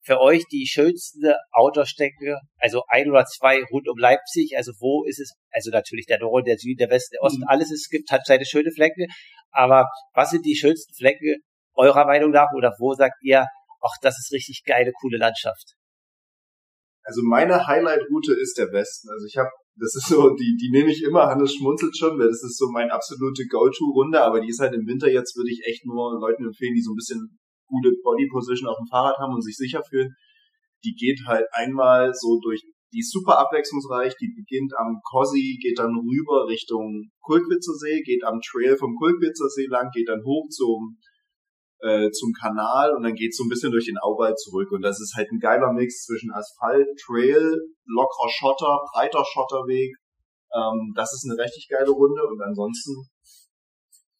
für 0.08 0.20
euch 0.20 0.44
die 0.50 0.66
schönste 0.66 1.36
Outdoor-Strecke, 1.52 2.40
also 2.56 2.82
ein 2.88 3.10
oder 3.10 3.26
zwei 3.26 3.62
rund 3.70 3.88
um 3.88 3.98
Leipzig, 3.98 4.56
also 4.56 4.72
wo 4.80 5.04
ist 5.04 5.20
es, 5.20 5.34
also 5.50 5.70
natürlich 5.70 6.06
der 6.06 6.18
Norden, 6.18 6.46
der 6.46 6.56
Süden, 6.56 6.78
der 6.78 6.88
Westen, 6.88 7.16
der 7.16 7.22
Osten, 7.22 7.40
mhm. 7.40 7.48
alles, 7.48 7.70
es 7.70 7.88
gibt, 7.90 8.10
hat 8.10 8.24
seine 8.24 8.46
schöne 8.46 8.70
Flecke, 8.70 9.06
aber 9.50 9.86
was 10.14 10.30
sind 10.30 10.46
die 10.46 10.56
schönsten 10.56 10.94
Flecken 10.94 11.36
eurer 11.74 12.06
Meinung 12.06 12.30
nach 12.30 12.48
oder 12.56 12.72
wo 12.78 12.94
sagt 12.94 13.22
ihr, 13.22 13.44
ach, 13.82 13.96
das 14.00 14.18
ist 14.18 14.32
richtig 14.32 14.62
geile, 14.64 14.92
coole 14.98 15.18
Landschaft? 15.18 15.74
Also 17.02 17.20
meine 17.22 17.66
Highlight-Route 17.66 18.32
ist 18.40 18.56
der 18.56 18.72
Westen. 18.72 19.08
Also 19.10 19.26
ich 19.26 19.36
habe, 19.36 19.48
das 19.76 19.94
ist 19.94 20.08
so, 20.08 20.30
die, 20.30 20.56
die 20.56 20.70
nehme 20.70 20.90
ich 20.90 21.02
immer, 21.02 21.26
Hannes 21.26 21.54
schmunzelt 21.54 21.96
schon, 21.96 22.18
weil 22.18 22.28
das 22.28 22.42
ist 22.42 22.56
so 22.56 22.70
meine 22.70 22.92
absolute 22.92 23.46
Go-To-Runde, 23.46 24.20
aber 24.22 24.40
die 24.40 24.48
ist 24.48 24.60
halt 24.60 24.74
im 24.74 24.86
Winter 24.86 25.10
jetzt, 25.10 25.36
würde 25.36 25.50
ich 25.50 25.62
echt 25.66 25.84
nur 25.84 26.18
Leuten 26.18 26.46
empfehlen, 26.46 26.74
die 26.74 26.82
so 26.82 26.92
ein 26.92 26.96
bisschen 26.96 27.38
gute 27.68 27.92
Body 28.02 28.28
Position 28.30 28.68
auf 28.68 28.76
dem 28.76 28.88
Fahrrad 28.90 29.18
haben 29.18 29.34
und 29.34 29.42
sich 29.42 29.56
sicher 29.56 29.82
fühlen. 29.82 30.14
die 30.84 30.94
geht 30.94 31.20
halt 31.26 31.46
einmal 31.52 32.14
so 32.14 32.38
durch, 32.40 32.62
die 32.92 33.00
ist 33.00 33.10
super 33.10 33.38
abwechslungsreich, 33.38 34.14
die 34.20 34.32
beginnt 34.34 34.72
am 34.78 35.00
Kossi, 35.04 35.58
geht 35.60 35.78
dann 35.78 35.92
rüber 35.92 36.46
Richtung 36.48 37.10
Kulkwitzer 37.20 37.74
See, 37.74 38.00
geht 38.02 38.24
am 38.24 38.40
Trail 38.40 38.76
vom 38.76 38.94
Kulkwitzer 38.96 39.48
See 39.48 39.66
lang, 39.66 39.90
geht 39.92 40.08
dann 40.08 40.22
hoch 40.24 40.48
zum 40.48 40.98
äh, 41.80 42.10
zum 42.10 42.32
Kanal 42.32 42.94
und 42.94 43.02
dann 43.02 43.14
geht 43.14 43.34
so 43.34 43.44
ein 43.44 43.48
bisschen 43.48 43.70
durch 43.70 43.86
den 43.86 43.98
Auwald 43.98 44.38
zurück. 44.38 44.70
Und 44.72 44.82
das 44.82 45.00
ist 45.00 45.14
halt 45.16 45.28
ein 45.30 45.38
geiler 45.38 45.72
Mix 45.72 46.04
zwischen 46.04 46.32
Asphalt, 46.32 46.88
Trail, 46.98 47.54
lockerer 47.86 48.30
Schotter, 48.30 48.78
breiter 48.92 49.24
Schotterweg. 49.24 49.94
Ähm, 50.54 50.92
das 50.96 51.12
ist 51.12 51.28
eine 51.28 51.40
richtig 51.40 51.68
geile 51.68 51.90
Runde 51.90 52.22
und 52.26 52.40
ansonsten 52.42 53.06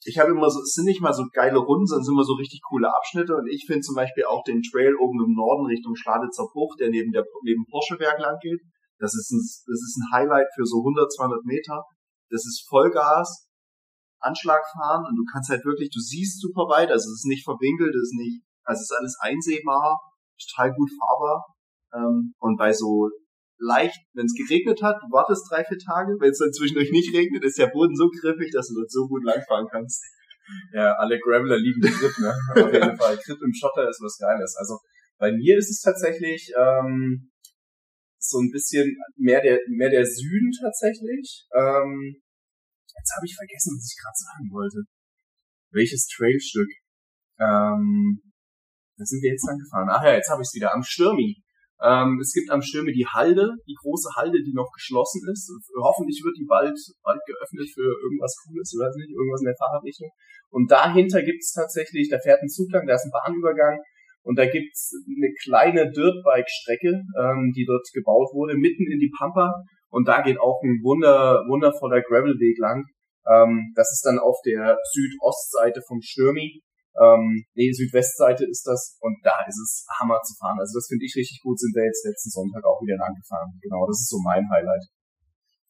ich 0.09 0.19
habe 0.19 0.33
immer 0.33 0.49
so, 0.49 0.61
es 0.61 0.73
sind 0.73 0.87
nicht 0.87 1.03
mal 1.03 1.13
so 1.13 1.25
geile 1.33 1.59
Runden, 1.59 1.87
sondern 1.87 2.01
es 2.01 2.07
sind 2.07 2.17
immer 2.17 2.25
so 2.25 2.35
richtig 2.35 2.61
coole 2.67 2.89
Abschnitte 2.89 3.37
und 3.37 3.47
ich 3.47 3.65
finde 3.67 3.83
zum 3.83 3.95
Beispiel 3.95 4.25
auch 4.25 4.43
den 4.43 4.63
Trail 4.63 4.97
oben 4.97 5.21
im 5.23 5.35
Norden 5.37 5.67
Richtung 5.67 5.95
Schladitzer 5.95 6.49
Bruch, 6.53 6.77
der 6.81 6.89
neben 6.89 7.13
der, 7.13 7.25
neben 7.43 7.67
Porschewerk 7.69 8.19
lang 8.19 8.39
geht. 8.41 8.61
Das 8.99 9.15
ist 9.15 9.31
ein, 9.31 9.39
das 9.39 9.81
ist 9.85 10.01
ein 10.01 10.09
Highlight 10.13 10.49
für 10.55 10.65
so 10.65 10.79
100, 10.81 11.13
200 11.13 11.45
Meter. 11.45 11.85
Das 12.31 12.47
ist 12.47 12.67
Vollgas, 12.69 13.49
Anschlag 14.21 14.65
fahren 14.73 15.05
und 15.05 15.15
du 15.17 15.25
kannst 15.31 15.51
halt 15.51 15.65
wirklich, 15.65 15.91
du 15.91 16.01
siehst 16.01 16.41
super 16.41 16.69
weit, 16.69 16.91
also 16.91 17.07
es 17.13 17.23
ist 17.23 17.29
nicht 17.29 17.45
verwinkelt, 17.45 17.95
es 17.95 18.11
ist 18.11 18.17
nicht, 18.17 18.43
also 18.65 18.81
es 18.81 18.91
ist 18.91 18.97
alles 18.97 19.17
einsehbar, 19.21 20.01
total 20.41 20.73
gut 20.73 20.91
fahrbar. 20.99 21.45
Ähm, 21.95 22.35
und 22.39 22.57
bei 22.57 22.73
so 22.73 23.09
leicht, 23.59 23.99
wenn 24.15 24.27
es 24.27 24.35
geregnet 24.35 24.83
hat, 24.83 24.97
du 25.03 25.11
wartest 25.11 25.51
drei, 25.51 25.65
vier 25.65 25.79
Tage, 25.79 26.17
wenn 26.21 26.31
es 26.31 26.39
dann 26.39 26.53
zwischendurch 26.53 26.91
nicht 26.91 27.15
regnet, 27.15 27.45
ist 27.45 27.59
der 27.59 27.69
Boden 27.69 27.97
so 27.97 28.09
griffig, 28.09 28.51
dass 28.53 28.69
du 28.69 28.75
dort 28.75 28.91
so 28.91 29.07
gut 29.07 29.25
langfahren 29.25 29.67
kannst. 29.71 30.03
Ja, 30.73 30.95
alle 30.95 31.19
Graveler 31.19 31.59
lieben 31.59 31.81
den 31.81 31.93
Grip, 31.93 32.19
ne? 32.19 32.33
Auf 32.65 32.73
jeden 32.73 32.97
Fall. 32.97 33.19
Grip 33.19 33.43
im 33.43 33.53
Schotter 33.53 33.89
ist 33.89 34.01
was 34.01 34.17
Geiles. 34.19 34.57
Also 34.57 34.79
bei 35.19 35.33
mir 35.33 35.59
ist 35.59 35.71
es 35.71 35.83
tatsächlich 35.83 36.51
ähm, 36.57 37.31
so 38.19 38.39
ein 38.39 38.51
bisschen 38.51 38.97
mehr 39.17 39.43
der 39.43 39.59
mehr 39.69 39.91
der 39.91 40.07
Süden 40.07 40.51
tatsächlich. 40.59 41.47
Ähm, 41.53 42.23
Jetzt 42.99 43.15
habe 43.15 43.27
ich 43.27 43.35
vergessen, 43.35 43.79
was 43.79 43.87
ich 43.87 43.99
gerade 44.03 44.19
sagen 44.19 44.47
wollte. 44.51 44.79
Welches 45.71 46.07
Trailstück? 46.09 46.71
Ähm, 47.39 48.21
da 48.97 49.05
sind 49.05 49.23
wir 49.23 49.31
jetzt 49.31 49.47
lang 49.47 49.59
gefahren. 49.59 49.89
Ach 49.91 50.03
ja, 50.03 50.15
jetzt 50.15 50.31
habe 50.31 50.43
ich 50.43 50.49
es 50.49 50.55
wieder. 50.55 50.75
Am 50.75 50.83
Stürmi. 50.83 51.41
Ähm, 51.83 52.19
es 52.21 52.33
gibt 52.33 52.51
am 52.51 52.63
Stürmi 52.63 52.93
die 52.93 53.07
Halde, 53.07 53.55
die 53.67 53.77
große 53.79 54.11
Halde, 54.17 54.43
die 54.43 54.53
noch 54.53 54.71
geschlossen 54.75 55.23
ist. 55.31 55.51
Hoffentlich 55.79 56.23
wird 56.25 56.37
die 56.37 56.47
bald, 56.47 56.75
bald 57.03 57.21
geöffnet 57.27 57.71
für 57.73 57.87
irgendwas 58.03 58.35
Cooles, 58.43 58.75
ich 58.75 58.81
weiß 58.83 58.95
nicht, 58.97 59.15
irgendwas 59.15 59.41
in 59.43 59.51
der 59.51 59.59
Fahrradrichtung. 59.59 60.11
Und 60.51 60.71
dahinter 60.71 61.23
gibt 61.23 61.41
es 61.41 61.53
tatsächlich, 61.53 62.09
da 62.11 62.19
fährt 62.19 62.43
ein 62.43 62.49
Zug 62.49 62.73
lang, 62.73 62.87
da 62.87 62.95
ist 62.95 63.07
ein 63.07 63.15
Bahnübergang 63.15 63.79
und 64.23 64.39
da 64.39 64.47
gibt's 64.47 64.93
eine 65.07 65.33
kleine 65.43 65.91
Dirtbike-Strecke, 65.91 67.01
ähm, 67.17 67.53
die 67.55 67.65
dort 67.65 67.87
gebaut 67.95 68.35
wurde, 68.35 68.57
mitten 68.57 68.91
in 68.91 68.99
die 68.99 69.13
Pampa. 69.17 69.53
Und 69.91 70.07
da 70.09 70.21
geht 70.21 70.39
auch 70.39 70.61
ein 70.63 70.81
wunder, 70.83 71.45
wundervoller 71.49 72.03
Gravelweg 72.03 72.59
lang. 72.59 72.85
Ähm, 73.27 73.73
das 73.75 73.93
ist 73.93 74.05
dann 74.05 74.19
auf 74.19 74.37
der 74.45 74.79
Südostseite 74.93 75.81
vom 75.87 76.01
Stürmi. 76.03 76.61
Ähm, 76.99 77.45
nee, 77.55 77.71
Südwestseite 77.71 78.45
ist 78.45 78.67
das 78.67 78.99
und 79.01 79.17
da 79.23 79.47
ist 79.47 79.59
es 79.59 79.87
Hammer 79.99 80.21
zu 80.23 80.35
fahren. 80.35 80.59
Also 80.59 80.79
das 80.79 80.87
finde 80.89 81.05
ich 81.07 81.15
richtig 81.15 81.41
gut, 81.43 81.59
sind 81.59 81.75
wir 81.75 81.85
jetzt 81.85 82.05
letzten 82.05 82.31
Sonntag 82.31 82.65
auch 82.65 82.83
wieder 82.83 82.99
lang 82.99 83.15
gefahren. 83.15 83.55
Genau, 83.63 83.87
das 83.87 84.03
ist 84.03 84.11
so 84.11 84.19
mein 84.19 84.43
Highlight. 84.51 84.85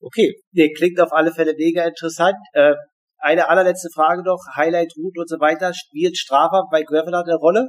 Okay, 0.00 0.34
nee, 0.52 0.72
klingt 0.72 1.00
auf 1.00 1.12
alle 1.12 1.32
Fälle 1.32 1.54
mega 1.58 1.84
interessant. 1.84 2.36
Äh, 2.52 2.74
eine 3.18 3.48
allerletzte 3.48 3.90
Frage 3.92 4.22
noch, 4.22 4.38
Highlight, 4.54 4.94
Route 4.96 5.20
und 5.20 5.28
so 5.28 5.40
weiter. 5.40 5.74
Spielt 5.74 6.16
Strava 6.16 6.68
bei 6.70 6.82
Graveler 6.82 7.24
eine 7.24 7.34
Rolle? 7.34 7.68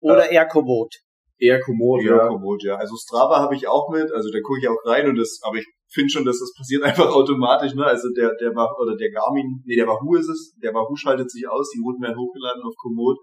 Oder 0.00 0.30
äh, 0.30 0.34
eher 0.34 0.46
Komoot? 0.46 0.94
Eher 1.38 1.60
Komoot, 1.60 2.02
ja. 2.02 2.16
Eher 2.16 2.28
Komoot, 2.28 2.64
ja. 2.64 2.76
Also 2.76 2.96
Strava 2.96 3.40
habe 3.40 3.54
ich 3.54 3.68
auch 3.68 3.90
mit, 3.90 4.10
also 4.10 4.30
da 4.32 4.38
gucke 4.40 4.60
ich 4.60 4.68
auch 4.68 4.78
rein 4.86 5.08
und 5.08 5.16
das, 5.16 5.40
aber 5.42 5.56
ich 5.56 5.66
finde 5.92 6.10
schon, 6.10 6.24
dass 6.24 6.38
das 6.38 6.52
passiert 6.56 6.82
einfach 6.88 7.08
automatisch, 7.08 7.74
ne? 7.74 7.84
Also 7.84 8.08
der, 8.14 8.34
der 8.40 8.54
war, 8.54 8.68
oder 8.80 8.96
der 8.96 9.10
Garmin, 9.10 9.62
nee, 9.64 9.76
der 9.76 9.86
Wahoo 9.86 10.16
ist 10.16 10.28
es, 10.28 10.54
der 10.62 10.72
Wahoo 10.74 10.96
schaltet 10.96 11.30
sich 11.30 11.48
aus, 11.48 11.70
die 11.70 11.80
Routen 11.80 12.02
werden 12.02 12.18
hochgeladen 12.18 12.62
auf 12.62 12.74
Komoot 12.76 13.18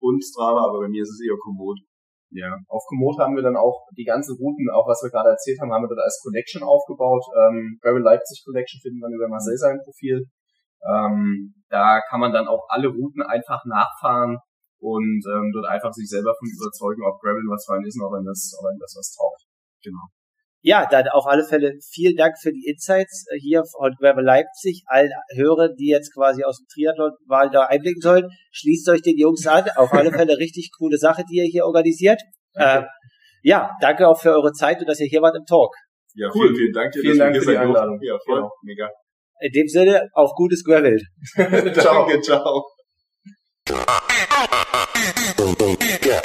und 0.00 0.22
Strava, 0.22 0.68
aber 0.68 0.80
bei 0.80 0.88
mir 0.88 1.02
ist 1.02 1.10
es 1.10 1.20
eher 1.20 1.36
Komoot. 1.38 1.78
Ja, 2.30 2.52
auf 2.68 2.84
Komoot 2.86 3.18
haben 3.18 3.36
wir 3.36 3.42
dann 3.42 3.56
auch 3.56 3.88
die 3.96 4.04
ganzen 4.04 4.36
Routen, 4.36 4.68
auch 4.68 4.86
was 4.86 5.00
wir 5.02 5.10
gerade 5.10 5.30
erzählt 5.30 5.58
haben, 5.60 5.72
haben 5.72 5.84
wir 5.84 5.88
dort 5.88 6.04
als 6.04 6.20
Collection 6.22 6.62
aufgebaut. 6.62 7.24
Ähm, 7.32 7.78
Gravel 7.80 8.02
Leipzig 8.02 8.44
Collection 8.44 8.80
finden 8.84 9.00
wir 9.00 9.08
über 9.08 9.28
Marcel 9.28 9.56
sein 9.56 9.80
Profil. 9.82 10.28
Ähm, 10.84 11.54
da 11.70 12.00
kann 12.08 12.20
man 12.20 12.32
dann 12.32 12.46
auch 12.46 12.68
alle 12.68 12.88
Routen 12.88 13.22
einfach 13.22 13.64
nachfahren 13.64 14.36
und 14.78 15.22
ähm, 15.24 15.50
dort 15.56 15.66
einfach 15.72 15.92
sich 15.92 16.06
selber 16.08 16.34
von 16.36 16.48
überzeugen, 16.52 17.02
ob 17.02 17.18
Gravel 17.18 17.48
was 17.48 17.64
für 17.64 17.74
einen 17.74 17.86
ist 17.86 17.96
und 17.96 18.06
ob 18.06 18.12
einem 18.12 18.28
das, 18.28 18.52
ob 18.60 18.68
einem 18.68 18.78
das 18.78 18.94
was 18.94 19.16
taugt. 19.16 19.42
Genau. 19.82 20.04
Ja, 20.60 20.86
dann 20.90 21.06
auf 21.08 21.26
alle 21.26 21.44
Fälle 21.44 21.74
vielen 21.92 22.16
Dank 22.16 22.34
für 22.40 22.50
die 22.52 22.66
Insights 22.66 23.26
äh, 23.30 23.38
hier 23.38 23.62
von 23.64 23.94
Gravel 24.00 24.24
Leipzig. 24.24 24.82
Allen 24.86 25.12
Hörern, 25.34 25.74
die 25.78 25.88
jetzt 25.88 26.12
quasi 26.12 26.42
aus 26.42 26.58
dem 26.58 26.66
Triathlon 26.72 27.12
mal 27.26 27.48
da 27.50 27.62
einblicken 27.62 28.00
sollen, 28.00 28.28
schließt 28.50 28.88
euch 28.88 29.02
den 29.02 29.16
Jungs 29.16 29.46
an. 29.46 29.64
Auf 29.76 29.92
alle 29.92 30.10
Fälle 30.10 30.36
richtig 30.38 30.70
coole 30.76 30.98
Sache, 30.98 31.22
die 31.30 31.36
ihr 31.36 31.44
hier 31.44 31.64
organisiert. 31.64 32.20
Äh, 32.54 32.82
ja, 33.42 33.70
danke 33.80 34.08
auch 34.08 34.20
für 34.20 34.32
eure 34.32 34.52
Zeit 34.52 34.80
und 34.80 34.88
dass 34.88 34.98
ihr 34.98 35.06
hier 35.06 35.22
wart 35.22 35.36
im 35.36 35.44
Talk. 35.44 35.72
Ja, 36.14 36.28
cool. 36.34 36.48
vielen, 36.48 36.56
vielen 36.56 36.72
Dank 36.72 36.92
dir, 36.92 37.00
vielen 37.02 37.18
Dank 37.18 37.36
für 37.36 37.50
die 37.52 37.56
Einladung. 37.56 38.00
Ja, 38.02 38.18
voll, 38.26 38.36
genau. 38.36 38.50
mega. 38.62 38.90
In 39.40 39.52
dem 39.52 39.68
Sinne, 39.68 40.08
auf 40.14 40.32
gutes 40.34 40.64
Gravel. 40.64 41.00
ciao. 41.74 42.06
Danke, 42.06 42.20
ciao. 42.20 42.64
Get, 45.78 46.00
get, 46.02 46.24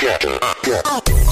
get, 0.00 0.40
get, 0.40 0.61
get, 0.72 0.84
get, 0.84 1.04
get. 1.04 1.31